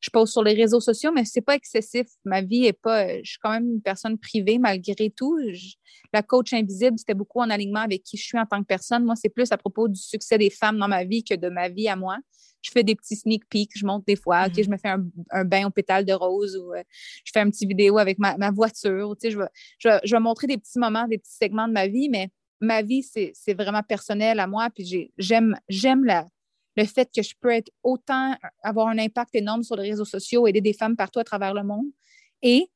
Je 0.05 0.11
pose 0.11 0.31
sur 0.31 0.43
les 0.43 0.53
réseaux 0.53 0.79
sociaux, 0.79 1.11
mais 1.11 1.25
c'est 1.25 1.41
pas 1.41 1.55
excessif. 1.55 2.05
Ma 2.25 2.41
vie 2.41 2.65
est 2.65 2.79
pas. 2.79 3.07
Je 3.23 3.27
suis 3.31 3.39
quand 3.41 3.49
même 3.49 3.67
une 3.67 3.81
personne 3.81 4.19
privée 4.19 4.59
malgré 4.59 5.09
tout. 5.09 5.39
la 6.13 6.21
coach 6.21 6.53
invisible, 6.53 6.99
c'était 6.99 7.15
beaucoup 7.15 7.39
en 7.39 7.49
alignement 7.49 7.79
avec 7.79 8.03
qui 8.03 8.15
je 8.15 8.23
suis 8.23 8.37
en 8.37 8.45
tant 8.45 8.61
que 8.61 8.67
personne. 8.67 9.03
Moi, 9.03 9.15
c'est 9.15 9.29
plus 9.29 9.51
à 9.51 9.57
propos 9.57 9.87
du 9.87 9.99
succès 9.99 10.37
des 10.37 10.51
femmes 10.51 10.77
dans 10.77 10.87
ma 10.87 11.03
vie 11.05 11.23
que 11.23 11.33
de 11.33 11.49
ma 11.49 11.69
vie 11.69 11.87
à 11.87 11.95
moi 11.95 12.17
je 12.65 12.71
fais 12.71 12.83
des 12.83 12.95
petits 12.95 13.15
sneak 13.15 13.47
peeks, 13.47 13.77
je 13.77 13.85
monte 13.85 14.07
des 14.07 14.15
fois, 14.15 14.47
je 14.49 14.69
me 14.69 14.77
fais 14.77 14.89
un, 14.89 15.45
bain 15.45 15.67
au 15.67 15.69
pétale 15.69 16.03
de 16.03 16.13
rose 16.13 16.57
ou 16.57 16.73
euh, 16.73 16.83
je 17.23 17.31
fais 17.31 17.41
un 17.41 17.49
petit 17.51 17.67
vidéo 17.67 17.99
avec 17.99 18.17
ma, 18.17 18.51
voiture. 18.51 19.15
je 19.23 19.37
vais, 19.37 19.99
je, 20.03 20.17
montrer 20.17 20.47
des 20.47 20.57
petits 20.57 20.79
moments, 20.79 21.07
des 21.07 21.19
petits 21.19 21.35
segments 21.35 21.67
de 21.67 21.73
ma 21.73 21.87
vie, 21.87 22.09
mais 22.09 22.29
ma 22.59 22.81
vie, 22.81 23.03
c'est 23.03 23.53
vraiment 23.53 23.83
personnel 23.83 24.39
à 24.39 24.47
moi. 24.47 24.69
Puis 24.73 25.11
j'aime 25.17 25.55
le 26.75 26.85
fait 26.85 27.09
que 27.15 27.21
je 27.21 27.33
peux 27.39 27.51
être 27.51 27.71
autant, 27.83 28.35
avoir 28.63 28.87
un 28.87 28.97
impact 28.97 29.35
énorme 29.35 29.63
sur 29.63 29.75
les 29.75 29.89
réseaux 29.89 30.05
sociaux, 30.05 30.47
aider 30.47 30.61
des 30.61 30.73
femmes 30.73 30.95
partout 30.95 31.19
à 31.19 31.23
travers 31.23 31.53
le 31.53 31.63
monde. 31.63 31.87
Et 32.41 32.69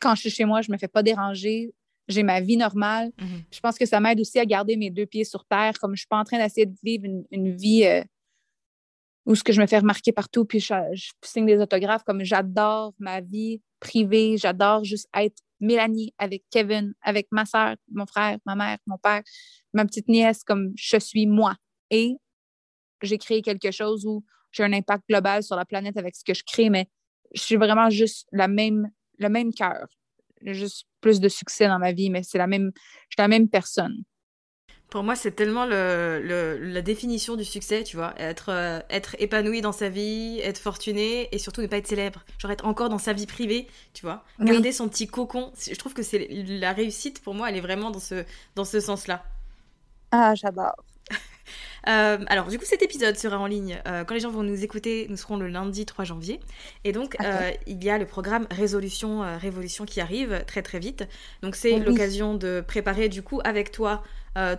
quand 0.00 0.14
je 0.14 0.22
suis 0.22 0.30
chez 0.30 0.44
moi, 0.44 0.62
je 0.62 0.70
ne 0.70 0.74
me 0.74 0.78
fais 0.78 0.88
pas 0.88 1.02
déranger. 1.02 1.74
J'ai 2.08 2.22
ma 2.22 2.40
vie 2.40 2.56
normale. 2.56 3.12
Mm-hmm. 3.18 3.44
Je 3.50 3.60
pense 3.60 3.78
que 3.78 3.86
ça 3.86 4.00
m'aide 4.00 4.20
aussi 4.20 4.38
à 4.38 4.44
garder 4.44 4.76
mes 4.76 4.90
deux 4.90 5.06
pieds 5.06 5.24
sur 5.24 5.44
terre, 5.44 5.78
comme 5.78 5.90
je 5.90 5.94
ne 5.94 5.98
suis 5.98 6.08
pas 6.08 6.18
en 6.18 6.24
train 6.24 6.38
d'essayer 6.38 6.66
de 6.66 6.76
vivre 6.82 7.04
une, 7.30 7.56
vie 7.56 7.84
euh, 7.84 8.02
ou 9.26 9.34
ce 9.34 9.44
que 9.44 9.52
je 9.52 9.60
me 9.60 9.66
fais 9.66 9.78
remarquer 9.78 10.10
partout, 10.12 10.44
puis 10.44 10.58
je, 10.58 10.74
signe 11.22 11.46
des 11.46 11.58
autographes, 11.58 12.02
comme 12.02 12.24
j'adore 12.24 12.92
ma 12.98 13.20
vie 13.20 13.60
privée, 13.78 14.36
j'adore 14.36 14.84
juste 14.84 15.08
être 15.14 15.38
Mélanie 15.60 16.12
avec 16.18 16.42
Kevin, 16.50 16.92
avec 17.02 17.28
ma 17.30 17.46
soeur, 17.46 17.76
mon 17.92 18.04
frère, 18.04 18.38
ma 18.44 18.56
mère, 18.56 18.78
mon 18.86 18.98
père, 18.98 19.22
ma 19.72 19.84
petite 19.84 20.08
nièce, 20.08 20.42
comme 20.42 20.72
je 20.74 20.96
suis 20.98 21.26
moi. 21.26 21.54
Et 21.90 22.16
j'ai 23.06 23.18
créé 23.18 23.42
quelque 23.42 23.70
chose 23.70 24.06
où 24.06 24.24
j'ai 24.52 24.64
un 24.64 24.72
impact 24.72 25.04
global 25.08 25.42
sur 25.42 25.56
la 25.56 25.64
planète 25.64 25.96
avec 25.96 26.14
ce 26.14 26.24
que 26.24 26.34
je 26.34 26.42
crée, 26.44 26.70
mais 26.70 26.88
je 27.34 27.42
suis 27.42 27.56
vraiment 27.56 27.90
juste 27.90 28.28
la 28.32 28.48
même, 28.48 28.90
le 29.18 29.28
même 29.28 29.52
cœur. 29.52 29.86
Juste 30.42 30.86
plus 31.00 31.20
de 31.20 31.28
succès 31.28 31.68
dans 31.68 31.78
ma 31.78 31.92
vie, 31.92 32.10
mais 32.10 32.22
c'est 32.22 32.38
la 32.38 32.46
même, 32.46 32.72
je 32.74 33.14
suis 33.14 33.22
la 33.22 33.28
même 33.28 33.48
personne. 33.48 34.02
Pour 34.90 35.02
moi, 35.04 35.16
c'est 35.16 35.32
tellement 35.32 35.64
le, 35.64 36.58
la 36.60 36.82
définition 36.82 37.34
du 37.34 37.46
succès, 37.46 37.82
tu 37.82 37.96
vois. 37.96 38.12
Être, 38.18 38.50
euh, 38.50 38.80
être 38.90 39.16
épanoui 39.18 39.62
dans 39.62 39.72
sa 39.72 39.88
vie, 39.88 40.38
être 40.42 40.58
fortuné 40.58 41.34
et 41.34 41.38
surtout 41.38 41.62
ne 41.62 41.66
pas 41.66 41.78
être 41.78 41.86
célèbre. 41.86 42.24
Genre 42.38 42.50
être 42.50 42.66
encore 42.66 42.90
dans 42.90 42.98
sa 42.98 43.14
vie 43.14 43.26
privée, 43.26 43.68
tu 43.94 44.02
vois. 44.04 44.22
Garder 44.38 44.70
son 44.70 44.90
petit 44.90 45.06
cocon. 45.06 45.50
Je 45.58 45.74
trouve 45.76 45.94
que 45.94 46.02
c'est 46.02 46.28
la 46.28 46.74
réussite, 46.74 47.22
pour 47.22 47.34
moi, 47.34 47.48
elle 47.48 47.56
est 47.56 47.62
vraiment 47.62 47.90
dans 47.90 48.00
ce, 48.00 48.24
dans 48.54 48.66
ce 48.66 48.80
sens-là. 48.80 49.24
Ah, 50.10 50.34
j'adore. 50.34 50.84
Euh, 51.88 52.18
alors, 52.28 52.46
du 52.46 52.60
coup, 52.60 52.64
cet 52.64 52.80
épisode 52.82 53.16
sera 53.16 53.40
en 53.40 53.46
ligne 53.46 53.82
euh, 53.88 54.04
quand 54.04 54.14
les 54.14 54.20
gens 54.20 54.30
vont 54.30 54.44
nous 54.44 54.62
écouter. 54.62 55.08
Nous 55.10 55.16
serons 55.16 55.36
le 55.36 55.48
lundi 55.48 55.84
3 55.84 56.04
janvier. 56.04 56.38
Et 56.84 56.92
donc, 56.92 57.16
euh, 57.20 57.50
il 57.66 57.82
y 57.82 57.90
a 57.90 57.98
le 57.98 58.06
programme 58.06 58.46
Résolution 58.52 59.22
Révolution 59.40 59.84
qui 59.84 60.00
arrive 60.00 60.44
très 60.46 60.62
très 60.62 60.78
vite. 60.78 61.08
Donc, 61.42 61.56
c'est 61.56 61.72
oh 61.72 61.78
l'occasion 61.84 62.34
de 62.34 62.62
préparer 62.64 63.08
du 63.08 63.22
coup 63.22 63.40
avec 63.42 63.72
toi 63.72 64.04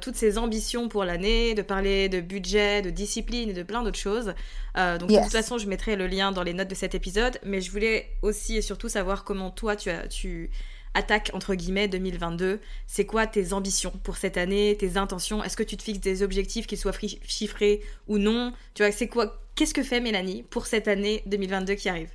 toutes 0.01 0.17
ces 0.17 0.37
ambitions 0.37 0.89
pour 0.89 1.05
l'année, 1.05 1.55
de 1.55 1.61
parler 1.61 2.09
de 2.09 2.19
budget, 2.19 2.81
de 2.81 2.89
discipline 2.89 3.49
et 3.49 3.53
de 3.53 3.63
plein 3.63 3.83
d'autres 3.83 3.97
choses. 3.97 4.33
donc, 4.75 5.09
de 5.09 5.23
toute 5.23 5.31
façon, 5.31 5.57
je 5.57 5.67
mettrai 5.69 5.95
le 5.95 6.07
lien 6.07 6.33
dans 6.33 6.43
les 6.43 6.53
notes 6.53 6.67
de 6.67 6.75
cet 6.75 6.93
épisode. 6.93 7.39
Mais 7.45 7.61
je 7.61 7.71
voulais 7.71 8.09
aussi 8.21 8.57
et 8.57 8.61
surtout 8.61 8.89
savoir 8.89 9.23
comment 9.23 9.49
toi, 9.49 9.77
tu 9.77 9.89
as. 9.89 10.09
Tu, 10.09 10.51
attaque 10.93 11.31
entre 11.33 11.55
guillemets 11.55 11.87
2022. 11.87 12.59
C'est 12.87 13.05
quoi 13.05 13.27
tes 13.27 13.53
ambitions 13.53 13.91
pour 14.03 14.17
cette 14.17 14.37
année, 14.37 14.75
tes 14.77 14.97
intentions? 14.97 15.43
Est-ce 15.43 15.57
que 15.57 15.63
tu 15.63 15.77
te 15.77 15.83
fixes 15.83 15.99
des 15.99 16.23
objectifs 16.23 16.67
qui 16.67 16.77
soient 16.77 16.93
chiffrés 16.93 17.81
ou 18.07 18.17
non? 18.17 18.53
Tu 18.73 18.83
vois, 18.83 18.91
c'est 18.91 19.07
quoi 19.07 19.39
Qu'est-ce 19.55 19.73
que 19.73 19.83
fait 19.83 19.99
Mélanie 19.99 20.43
pour 20.43 20.65
cette 20.65 20.87
année 20.87 21.21
2022 21.27 21.75
qui 21.75 21.89
arrive? 21.89 22.11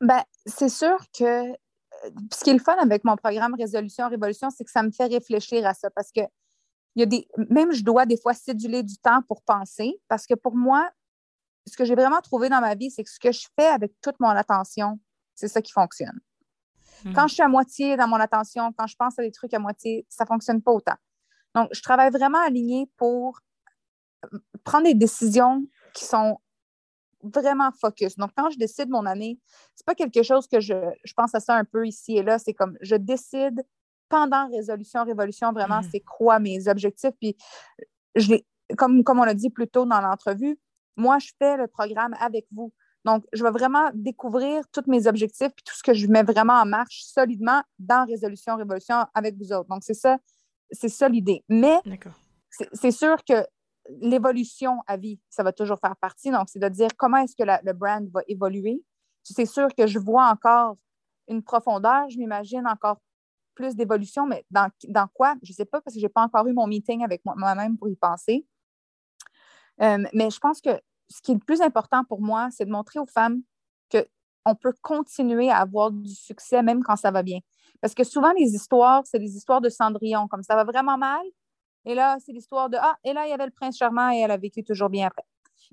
Ben, 0.00 0.22
c'est 0.44 0.68
sûr 0.68 0.98
que 1.18 1.24
euh, 1.24 1.54
ce 2.32 2.44
qui 2.44 2.50
est 2.50 2.54
le 2.54 2.58
fun 2.58 2.76
avec 2.76 3.04
mon 3.04 3.16
programme 3.16 3.54
Résolution 3.54 4.08
Révolution, 4.08 4.50
c'est 4.50 4.64
que 4.64 4.70
ça 4.70 4.82
me 4.82 4.90
fait 4.90 5.06
réfléchir 5.06 5.66
à 5.66 5.72
ça 5.72 5.88
parce 5.90 6.10
que 6.12 6.20
il 6.96 7.00
y 7.00 7.02
a 7.02 7.06
des, 7.06 7.26
même 7.50 7.72
je 7.72 7.82
dois 7.82 8.06
des 8.06 8.16
fois 8.16 8.34
céduler 8.34 8.82
du 8.82 8.96
temps 8.98 9.20
pour 9.26 9.42
penser 9.42 10.00
parce 10.08 10.26
que 10.26 10.34
pour 10.34 10.54
moi, 10.54 10.88
ce 11.66 11.76
que 11.76 11.84
j'ai 11.84 11.94
vraiment 11.94 12.20
trouvé 12.20 12.48
dans 12.48 12.60
ma 12.60 12.74
vie, 12.74 12.90
c'est 12.90 13.02
que 13.02 13.10
ce 13.10 13.18
que 13.18 13.32
je 13.32 13.46
fais 13.58 13.66
avec 13.66 13.92
toute 14.00 14.20
mon 14.20 14.28
attention, 14.28 15.00
c'est 15.34 15.48
ça 15.48 15.62
qui 15.62 15.72
fonctionne. 15.72 16.20
Quand 17.12 17.22
mhm. 17.22 17.28
je 17.28 17.34
suis 17.34 17.42
à 17.42 17.48
moitié 17.48 17.96
dans 17.96 18.08
mon 18.08 18.16
attention, 18.16 18.72
quand 18.76 18.86
je 18.86 18.96
pense 18.96 19.18
à 19.18 19.22
des 19.22 19.30
trucs 19.30 19.52
à 19.52 19.58
moitié, 19.58 20.06
ça 20.08 20.24
ne 20.24 20.28
fonctionne 20.28 20.62
pas 20.62 20.72
autant. 20.72 20.96
Donc, 21.54 21.68
je 21.72 21.82
travaille 21.82 22.10
vraiment 22.10 22.40
aligné 22.40 22.90
pour 22.96 23.40
euh, 24.24 24.38
prendre 24.64 24.84
des 24.84 24.94
décisions 24.94 25.64
qui 25.92 26.04
sont 26.04 26.38
vraiment 27.22 27.70
focus. 27.72 28.16
Donc, 28.16 28.30
quand 28.36 28.50
je 28.50 28.58
décide 28.58 28.88
mon 28.88 29.06
année, 29.06 29.38
c'est 29.74 29.86
pas 29.86 29.94
quelque 29.94 30.22
chose 30.22 30.46
que 30.46 30.60
je, 30.60 30.74
je 31.04 31.12
pense 31.14 31.34
à 31.34 31.40
ça 31.40 31.56
un 31.56 31.64
peu 31.64 31.86
ici 31.86 32.16
et 32.16 32.22
là. 32.22 32.38
C'est 32.38 32.54
comme 32.54 32.76
je 32.80 32.96
décide 32.96 33.62
pendant 34.08 34.48
résolution, 34.48 35.04
révolution, 35.04 35.52
vraiment, 35.52 35.82
mhm. 35.82 35.88
c'est 35.90 36.00
quoi 36.00 36.38
mes 36.38 36.68
objectifs. 36.68 37.14
Puis, 37.20 37.36
je 38.14 38.34
comme, 38.78 39.04
comme 39.04 39.20
on 39.20 39.24
l'a 39.24 39.34
dit 39.34 39.50
plus 39.50 39.68
tôt 39.68 39.84
dans 39.84 40.00
l'entrevue, 40.00 40.58
moi, 40.96 41.18
je 41.18 41.32
fais 41.38 41.56
le 41.56 41.66
programme 41.66 42.14
avec 42.20 42.46
vous. 42.52 42.72
Donc, 43.04 43.24
je 43.32 43.42
vais 43.42 43.50
vraiment 43.50 43.90
découvrir 43.92 44.64
tous 44.72 44.84
mes 44.86 45.06
objectifs 45.06 45.48
et 45.48 45.62
tout 45.64 45.74
ce 45.74 45.82
que 45.82 45.92
je 45.92 46.06
mets 46.06 46.22
vraiment 46.22 46.54
en 46.54 46.64
marche 46.64 47.02
solidement 47.04 47.62
dans 47.78 48.06
Résolution 48.06 48.56
Révolution 48.56 49.04
avec 49.14 49.36
vous 49.36 49.52
autres. 49.52 49.68
Donc, 49.68 49.82
c'est 49.84 49.94
ça, 49.94 50.18
c'est 50.70 50.88
ça 50.88 51.08
l'idée. 51.08 51.44
Mais 51.48 51.78
c'est 52.72 52.90
sûr 52.90 53.16
que 53.24 53.46
l'évolution 54.00 54.80
à 54.86 54.96
vie, 54.96 55.20
ça 55.28 55.42
va 55.42 55.52
toujours 55.52 55.78
faire 55.78 55.96
partie. 55.96 56.30
Donc, 56.30 56.48
c'est 56.48 56.58
de 56.58 56.68
dire 56.68 56.88
comment 56.96 57.18
est-ce 57.18 57.36
que 57.36 57.44
le 57.44 57.72
brand 57.72 58.08
va 58.10 58.22
évoluer. 58.26 58.82
C'est 59.22 59.46
sûr 59.46 59.68
que 59.74 59.86
je 59.86 59.98
vois 59.98 60.26
encore 60.28 60.76
une 61.28 61.42
profondeur, 61.42 62.08
je 62.10 62.18
m'imagine 62.18 62.66
encore 62.66 62.98
plus 63.54 63.76
d'évolution, 63.76 64.26
mais 64.26 64.44
dans, 64.50 64.68
dans, 64.88 65.06
quoi? 65.08 65.34
Je 65.42 65.52
ne 65.52 65.54
sais 65.54 65.64
pas 65.64 65.80
parce 65.80 65.94
que 65.94 66.00
je 66.00 66.04
n'ai 66.04 66.10
pas 66.10 66.22
encore 66.22 66.46
eu 66.46 66.52
mon 66.52 66.66
meeting 66.66 67.04
avec 67.04 67.22
moi-même 67.24 67.78
pour 67.78 67.88
y 67.88 67.96
penser. 67.96 68.46
Euh, 69.80 70.04
mais 70.12 70.30
je 70.30 70.38
pense 70.38 70.60
que 70.60 70.70
ce 71.08 71.20
qui 71.22 71.32
est 71.32 71.34
le 71.34 71.40
plus 71.40 71.60
important 71.60 72.04
pour 72.04 72.20
moi, 72.20 72.48
c'est 72.50 72.64
de 72.64 72.70
montrer 72.70 72.98
aux 72.98 73.06
femmes 73.06 73.42
qu'on 73.90 74.54
peut 74.54 74.72
continuer 74.82 75.50
à 75.50 75.58
avoir 75.58 75.90
du 75.90 76.14
succès 76.14 76.62
même 76.62 76.82
quand 76.82 76.96
ça 76.96 77.10
va 77.10 77.22
bien. 77.22 77.38
Parce 77.80 77.94
que 77.94 78.04
souvent, 78.04 78.32
les 78.32 78.54
histoires, 78.54 79.02
c'est 79.06 79.18
des 79.18 79.36
histoires 79.36 79.60
de 79.60 79.68
Cendrillon, 79.68 80.28
comme 80.28 80.42
ça 80.42 80.54
va 80.54 80.64
vraiment 80.64 80.96
mal. 80.98 81.22
Et 81.84 81.94
là, 81.94 82.16
c'est 82.24 82.32
l'histoire 82.32 82.70
de 82.70 82.78
Ah, 82.80 82.96
et 83.04 83.12
là, 83.12 83.26
il 83.26 83.30
y 83.30 83.32
avait 83.32 83.46
le 83.46 83.52
prince 83.52 83.76
charmant 83.76 84.10
et 84.10 84.18
elle 84.18 84.30
a 84.30 84.36
vécu 84.36 84.64
toujours 84.64 84.88
bien 84.88 85.06
après. 85.06 85.24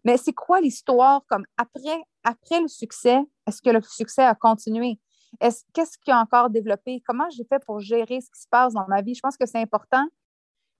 Mais 0.04 0.18
c'est 0.18 0.34
quoi 0.34 0.62
l'histoire 0.62 1.24
comme 1.28 1.46
après, 1.58 2.04
après 2.24 2.60
le 2.62 2.68
succès? 2.68 3.20
Est-ce 3.48 3.62
que 3.62 3.70
le 3.70 3.82
succès 3.82 4.24
a 4.24 4.36
continué? 4.36 5.00
Qu'est-ce 5.40 5.98
qui 5.98 6.12
a 6.12 6.20
encore 6.20 6.50
développé? 6.50 7.02
Comment 7.06 7.30
j'ai 7.30 7.46
fait 7.46 7.64
pour 7.66 7.80
gérer 7.80 8.20
ce 8.20 8.30
qui 8.30 8.42
se 8.42 8.48
passe 8.50 8.74
dans 8.74 8.86
ma 8.88 9.02
vie? 9.02 9.16
Je 9.16 9.22
pense 9.22 9.38
que 9.38 9.46
c'est 9.46 9.62
important 9.62 10.06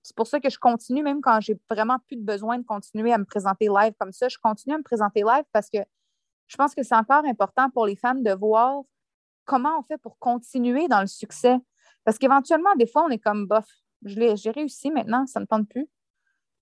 c'est 0.02 0.16
pour 0.16 0.26
ça 0.26 0.40
que 0.40 0.50
je 0.50 0.58
continue, 0.58 1.02
même 1.02 1.20
quand 1.20 1.40
j'ai 1.40 1.58
vraiment 1.70 1.98
plus 2.06 2.16
de 2.16 2.24
besoin 2.24 2.58
de 2.58 2.64
continuer 2.64 3.12
à 3.12 3.18
me 3.18 3.24
présenter 3.24 3.68
live 3.68 3.94
comme 3.98 4.12
ça, 4.12 4.28
je 4.28 4.36
continue 4.38 4.74
à 4.74 4.78
me 4.78 4.82
présenter 4.82 5.20
live 5.20 5.44
parce 5.52 5.70
que 5.70 5.78
je 6.48 6.56
pense 6.56 6.74
que 6.74 6.82
c'est 6.82 6.96
encore 6.96 7.24
important 7.24 7.70
pour 7.70 7.86
les 7.86 7.96
femmes 7.96 8.22
de 8.22 8.32
voir 8.32 8.82
comment 9.44 9.78
on 9.78 9.82
fait 9.82 9.98
pour 9.98 10.18
continuer 10.18 10.88
dans 10.88 11.00
le 11.00 11.06
succès. 11.06 11.58
Parce 12.04 12.18
qu'éventuellement, 12.18 12.74
des 12.76 12.86
fois, 12.86 13.04
on 13.04 13.10
est 13.10 13.18
comme 13.18 13.46
bof, 13.46 13.66
j'ai 14.04 14.50
réussi 14.50 14.90
maintenant, 14.90 15.24
ça 15.26 15.40
ne 15.40 15.44
me 15.44 15.46
tente 15.46 15.68
plus. 15.68 15.88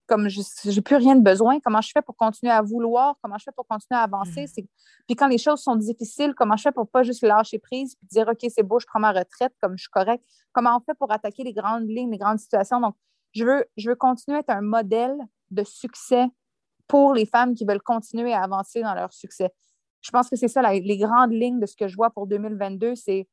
Comme 0.07 0.29
je 0.29 0.41
n'ai 0.69 0.81
plus 0.81 0.97
rien 0.97 1.15
de 1.15 1.23
besoin, 1.23 1.61
comment 1.61 1.81
je 1.81 1.91
fais 1.93 2.03
pour 2.03 2.17
continuer 2.17 2.53
à 2.53 2.63
vouloir, 2.63 3.17
comment 3.23 3.39
je 3.39 3.45
fais 3.45 3.53
pour 3.53 3.67
continuer 3.67 3.99
à 3.99 4.03
avancer? 4.03 4.47
Mmh. 4.47 4.63
Puis 5.07 5.17
quand 5.17 5.29
les 5.29 5.39
choses 5.39 5.61
sont 5.61 5.77
difficiles, 5.77 6.35
comment 6.35 6.57
je 6.57 6.63
fais 6.65 6.73
pour 6.73 6.89
pas 6.89 7.05
juste 7.05 7.23
lâcher 7.23 7.59
prise 7.61 7.95
et 8.03 8.07
dire 8.07 8.29
OK, 8.29 8.45
c'est 8.49 8.65
beau, 8.65 8.81
je 8.81 8.87
prends 8.87 8.99
ma 8.99 9.13
retraite, 9.13 9.55
comme 9.63 9.77
je 9.79 9.83
suis 9.83 9.91
correct. 9.91 10.25
Comment 10.53 10.77
on 10.77 10.81
fait 10.81 10.95
pour 10.95 11.13
attaquer 11.13 11.45
les 11.45 11.53
grandes 11.53 11.89
lignes, 11.89 12.11
les 12.11 12.19
grandes 12.19 12.41
situations? 12.41 12.81
Donc, 12.81 12.97
je 13.33 13.45
veux, 13.45 13.95
continuer 13.95 14.39
à 14.39 14.41
être 14.41 14.51
un 14.51 14.61
modèle 14.61 15.17
de 15.51 15.65
succès 15.65 16.27
pour 16.87 17.15
les 17.15 17.27
femmes 17.27 17.55
qui 17.55 17.65
veulent 17.65 17.83
continuer 17.83 18.33
à 18.33 18.43
avancer 18.43 18.83
dans 18.83 18.95
leur 18.95 19.13
succès. 19.13 19.51
Je 20.01 20.11
pense 20.11 20.29
que 20.29 20.37
c'est 20.37 20.49
ça, 20.49 20.63
les 20.73 20.99
grandes 20.99 21.33
lignes 21.33 21.61
de 21.61 21.67
ce 21.67 21.77
que 21.77 21.87
je 21.87 21.97
vois 21.97 22.11
pour 22.11 22.27
2022, 22.27 22.95
c'est 22.95 23.29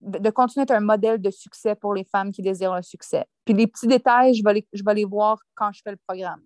de 0.00 0.30
continuer 0.30 0.62
à 0.62 0.64
être 0.64 0.70
un 0.72 0.80
modèle 0.80 1.20
de 1.20 1.30
succès 1.30 1.74
pour 1.74 1.94
les 1.94 2.04
femmes 2.04 2.30
qui 2.30 2.42
désirent 2.42 2.74
un 2.74 2.82
succès. 2.82 3.24
Puis 3.44 3.54
les 3.54 3.66
petits 3.66 3.86
détails, 3.86 4.34
je 4.34 4.42
vais 4.84 4.94
les 4.94 5.04
voir 5.04 5.38
quand 5.54 5.72
je 5.72 5.80
fais 5.82 5.92
le 5.92 5.98
programme. 6.06 6.42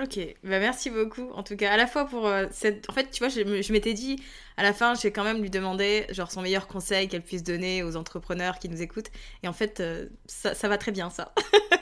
Ok, 0.00 0.20
bah 0.44 0.60
merci 0.60 0.90
beaucoup. 0.90 1.28
En 1.32 1.42
tout 1.42 1.56
cas, 1.56 1.72
à 1.72 1.76
la 1.76 1.88
fois 1.88 2.04
pour 2.04 2.28
euh, 2.28 2.46
cette. 2.52 2.88
En 2.88 2.92
fait, 2.92 3.10
tu 3.10 3.18
vois, 3.18 3.28
je, 3.28 3.72
m'étais 3.72 3.94
dit, 3.94 4.22
à 4.56 4.62
la 4.62 4.72
fin, 4.72 4.94
je 4.94 5.02
vais 5.02 5.10
quand 5.10 5.24
même 5.24 5.42
lui 5.42 5.50
demander, 5.50 6.06
genre, 6.10 6.30
son 6.30 6.40
meilleur 6.40 6.68
conseil 6.68 7.08
qu'elle 7.08 7.22
puisse 7.22 7.42
donner 7.42 7.82
aux 7.82 7.96
entrepreneurs 7.96 8.60
qui 8.60 8.68
nous 8.68 8.80
écoutent. 8.80 9.10
Et 9.42 9.48
en 9.48 9.52
fait, 9.52 9.80
euh, 9.80 10.06
ça, 10.26 10.54
ça, 10.54 10.68
va 10.68 10.78
très 10.78 10.92
bien, 10.92 11.10
ça. 11.10 11.32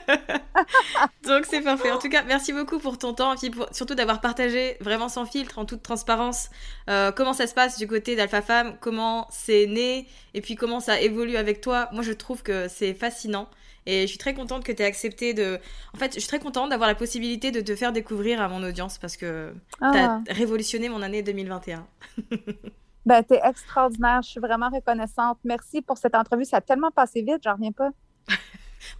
Donc, 1.27 1.45
c'est 1.45 1.61
parfait. 1.61 1.91
En 1.91 1.99
tout 1.99 2.09
cas, 2.09 2.23
merci 2.23 2.53
beaucoup 2.53 2.79
pour 2.79 2.97
ton 2.97 3.13
temps. 3.13 3.35
Et 3.35 3.51
puis, 3.51 3.61
surtout 3.71 3.93
d'avoir 3.93 4.19
partagé 4.19 4.77
vraiment 4.79 5.09
sans 5.09 5.27
filtre, 5.27 5.59
en 5.59 5.65
toute 5.65 5.83
transparence, 5.83 6.49
euh, 6.89 7.11
comment 7.11 7.33
ça 7.33 7.45
se 7.45 7.53
passe 7.53 7.77
du 7.77 7.85
côté 7.85 8.15
d'Alpha 8.15 8.41
comment 8.79 9.27
c'est 9.29 9.67
né, 9.67 10.07
et 10.33 10.41
puis 10.41 10.55
comment 10.55 10.79
ça 10.79 10.99
évolue 10.99 11.37
avec 11.37 11.61
toi. 11.61 11.87
Moi, 11.91 12.01
je 12.01 12.13
trouve 12.13 12.41
que 12.41 12.67
c'est 12.67 12.95
fascinant. 12.95 13.47
Et 13.89 14.01
je 14.01 14.07
suis 14.07 14.17
très 14.17 14.33
contente 14.33 14.65
que 14.65 14.71
tu 14.73 14.83
aies 14.83 14.85
accepté 14.85 15.33
de. 15.33 15.59
En 15.95 15.97
fait, 15.97 16.13
je 16.13 16.19
suis 16.19 16.27
très 16.27 16.39
contente 16.39 16.69
d'avoir 16.69 16.89
la 16.89 16.95
possibilité 16.95 17.51
de 17.51 17.61
te 17.61 17.73
faire 17.73 17.93
découvrir 17.93 18.41
à 18.41 18.49
mon 18.49 18.61
audience 18.61 18.97
parce 18.97 19.15
que 19.15 19.53
tu 19.79 19.85
as 19.85 20.15
ah. 20.15 20.21
révolutionné 20.27 20.89
mon 20.89 21.01
année 21.01 21.23
2021. 21.23 21.87
ben, 23.05 23.23
tu 23.23 23.35
es 23.35 23.39
extraordinaire. 23.41 24.21
Je 24.23 24.31
suis 24.31 24.39
vraiment 24.41 24.69
reconnaissante. 24.69 25.37
Merci 25.45 25.81
pour 25.81 25.97
cette 25.97 26.15
entrevue. 26.15 26.43
Ça 26.43 26.57
a 26.57 26.61
tellement 26.61 26.91
passé 26.91 27.21
vite, 27.21 27.39
j'en 27.41 27.53
reviens 27.53 27.71
pas. 27.71 27.91
ben, 28.27 28.35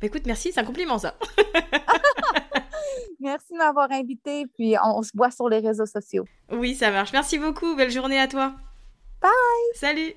écoute, 0.08 0.26
merci. 0.26 0.54
C'est 0.54 0.62
un 0.62 0.64
compliment, 0.64 0.98
ça. 0.98 1.16
merci 3.20 3.52
de 3.52 3.58
m'avoir 3.58 3.92
invité. 3.92 4.46
Puis 4.56 4.78
on, 4.82 5.00
on 5.00 5.04
se 5.04 5.12
voit 5.14 5.32
sur 5.32 5.50
les 5.50 5.60
réseaux 5.60 5.86
sociaux. 5.86 6.24
Oui, 6.50 6.76
ça 6.76 6.92
marche. 6.92 7.12
Merci 7.12 7.38
beaucoup. 7.38 7.76
Belle 7.76 7.92
journée 7.92 8.22
à 8.22 8.30
toi. 8.30 8.54
Bye. 9.22 9.32
Salut. 9.74 10.14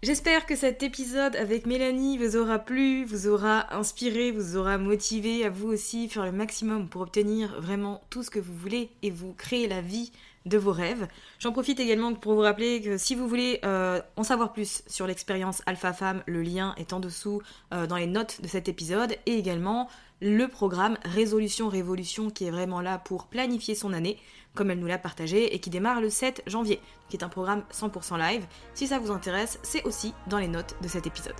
J'espère 0.00 0.46
que 0.46 0.54
cet 0.54 0.84
épisode 0.84 1.34
avec 1.34 1.66
Mélanie 1.66 2.18
vous 2.18 2.36
aura 2.36 2.60
plu, 2.60 3.04
vous 3.04 3.26
aura 3.26 3.74
inspiré, 3.74 4.30
vous 4.30 4.56
aura 4.56 4.78
motivé 4.78 5.44
à 5.44 5.50
vous 5.50 5.66
aussi 5.66 6.08
faire 6.08 6.24
le 6.24 6.30
maximum 6.30 6.88
pour 6.88 7.00
obtenir 7.00 7.60
vraiment 7.60 8.00
tout 8.08 8.22
ce 8.22 8.30
que 8.30 8.38
vous 8.38 8.54
voulez 8.54 8.90
et 9.02 9.10
vous 9.10 9.32
créer 9.32 9.66
la 9.66 9.80
vie 9.80 10.12
de 10.46 10.56
vos 10.56 10.70
rêves. 10.70 11.08
J'en 11.40 11.50
profite 11.50 11.80
également 11.80 12.14
pour 12.14 12.34
vous 12.34 12.42
rappeler 12.42 12.80
que 12.80 12.96
si 12.96 13.16
vous 13.16 13.26
voulez 13.26 13.58
euh, 13.64 14.00
en 14.14 14.22
savoir 14.22 14.52
plus 14.52 14.82
sur 14.86 15.08
l'expérience 15.08 15.62
Alpha 15.66 15.92
Femme, 15.92 16.22
le 16.26 16.42
lien 16.42 16.76
est 16.76 16.92
en 16.92 17.00
dessous 17.00 17.42
euh, 17.74 17.88
dans 17.88 17.96
les 17.96 18.06
notes 18.06 18.40
de 18.40 18.46
cet 18.46 18.68
épisode 18.68 19.16
et 19.26 19.34
également 19.34 19.88
le 20.20 20.46
programme 20.46 20.96
Résolution 21.04 21.68
Révolution 21.68 22.30
qui 22.30 22.44
est 22.44 22.50
vraiment 22.52 22.80
là 22.80 22.98
pour 22.98 23.26
planifier 23.26 23.74
son 23.74 23.92
année 23.92 24.16
comme 24.58 24.72
elle 24.72 24.80
nous 24.80 24.88
l'a 24.88 24.98
partagé, 24.98 25.54
et 25.54 25.60
qui 25.60 25.70
démarre 25.70 26.00
le 26.00 26.10
7 26.10 26.42
janvier, 26.48 26.80
qui 27.08 27.16
est 27.16 27.22
un 27.22 27.28
programme 27.28 27.62
100% 27.72 28.18
live. 28.18 28.44
Si 28.74 28.88
ça 28.88 28.98
vous 28.98 29.12
intéresse, 29.12 29.60
c'est 29.62 29.84
aussi 29.84 30.14
dans 30.26 30.38
les 30.38 30.48
notes 30.48 30.74
de 30.82 30.88
cet 30.88 31.06
épisode. 31.06 31.36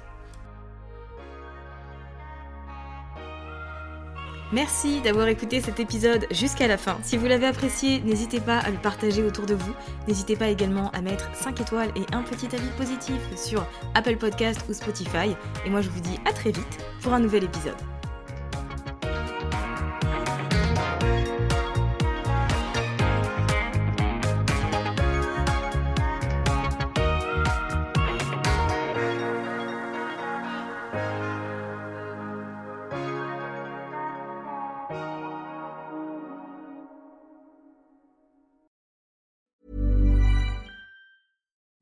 Merci 4.53 5.01
d'avoir 5.01 5.27
écouté 5.27 5.61
cet 5.61 5.81
épisode 5.81 6.27
jusqu'à 6.31 6.69
la 6.69 6.79
fin. 6.79 6.97
Si 7.03 7.17
vous 7.17 7.27
l'avez 7.27 7.47
apprécié, 7.47 8.01
n'hésitez 8.03 8.41
pas 8.41 8.59
à 8.59 8.71
le 8.71 8.79
partager 8.79 9.25
autour 9.25 9.47
de 9.47 9.55
vous. 9.55 9.75
N'hésitez 10.07 10.37
pas 10.37 10.49
également 10.49 10.91
à 10.93 11.03
mettre 11.03 11.29
5 11.35 11.61
étoiles 11.61 11.91
et 11.97 12.15
un 12.15 12.23
petit 12.23 12.55
avis 12.55 12.71
positif 12.79 13.21
sur 13.37 13.67
Apple 13.95 14.17
Podcast 14.17 14.61
ou 14.71 14.73
Spotify. 14.73 15.37
Et 15.67 15.71
moi 15.71 15.83
je 15.83 15.91
vous 15.91 16.01
dis 16.01 16.19
à 16.25 16.33
très 16.33 16.53
vite 16.53 16.79
pour 17.03 17.13
un 17.13 17.21
nouvel 17.21 17.45
épisode. 17.45 17.98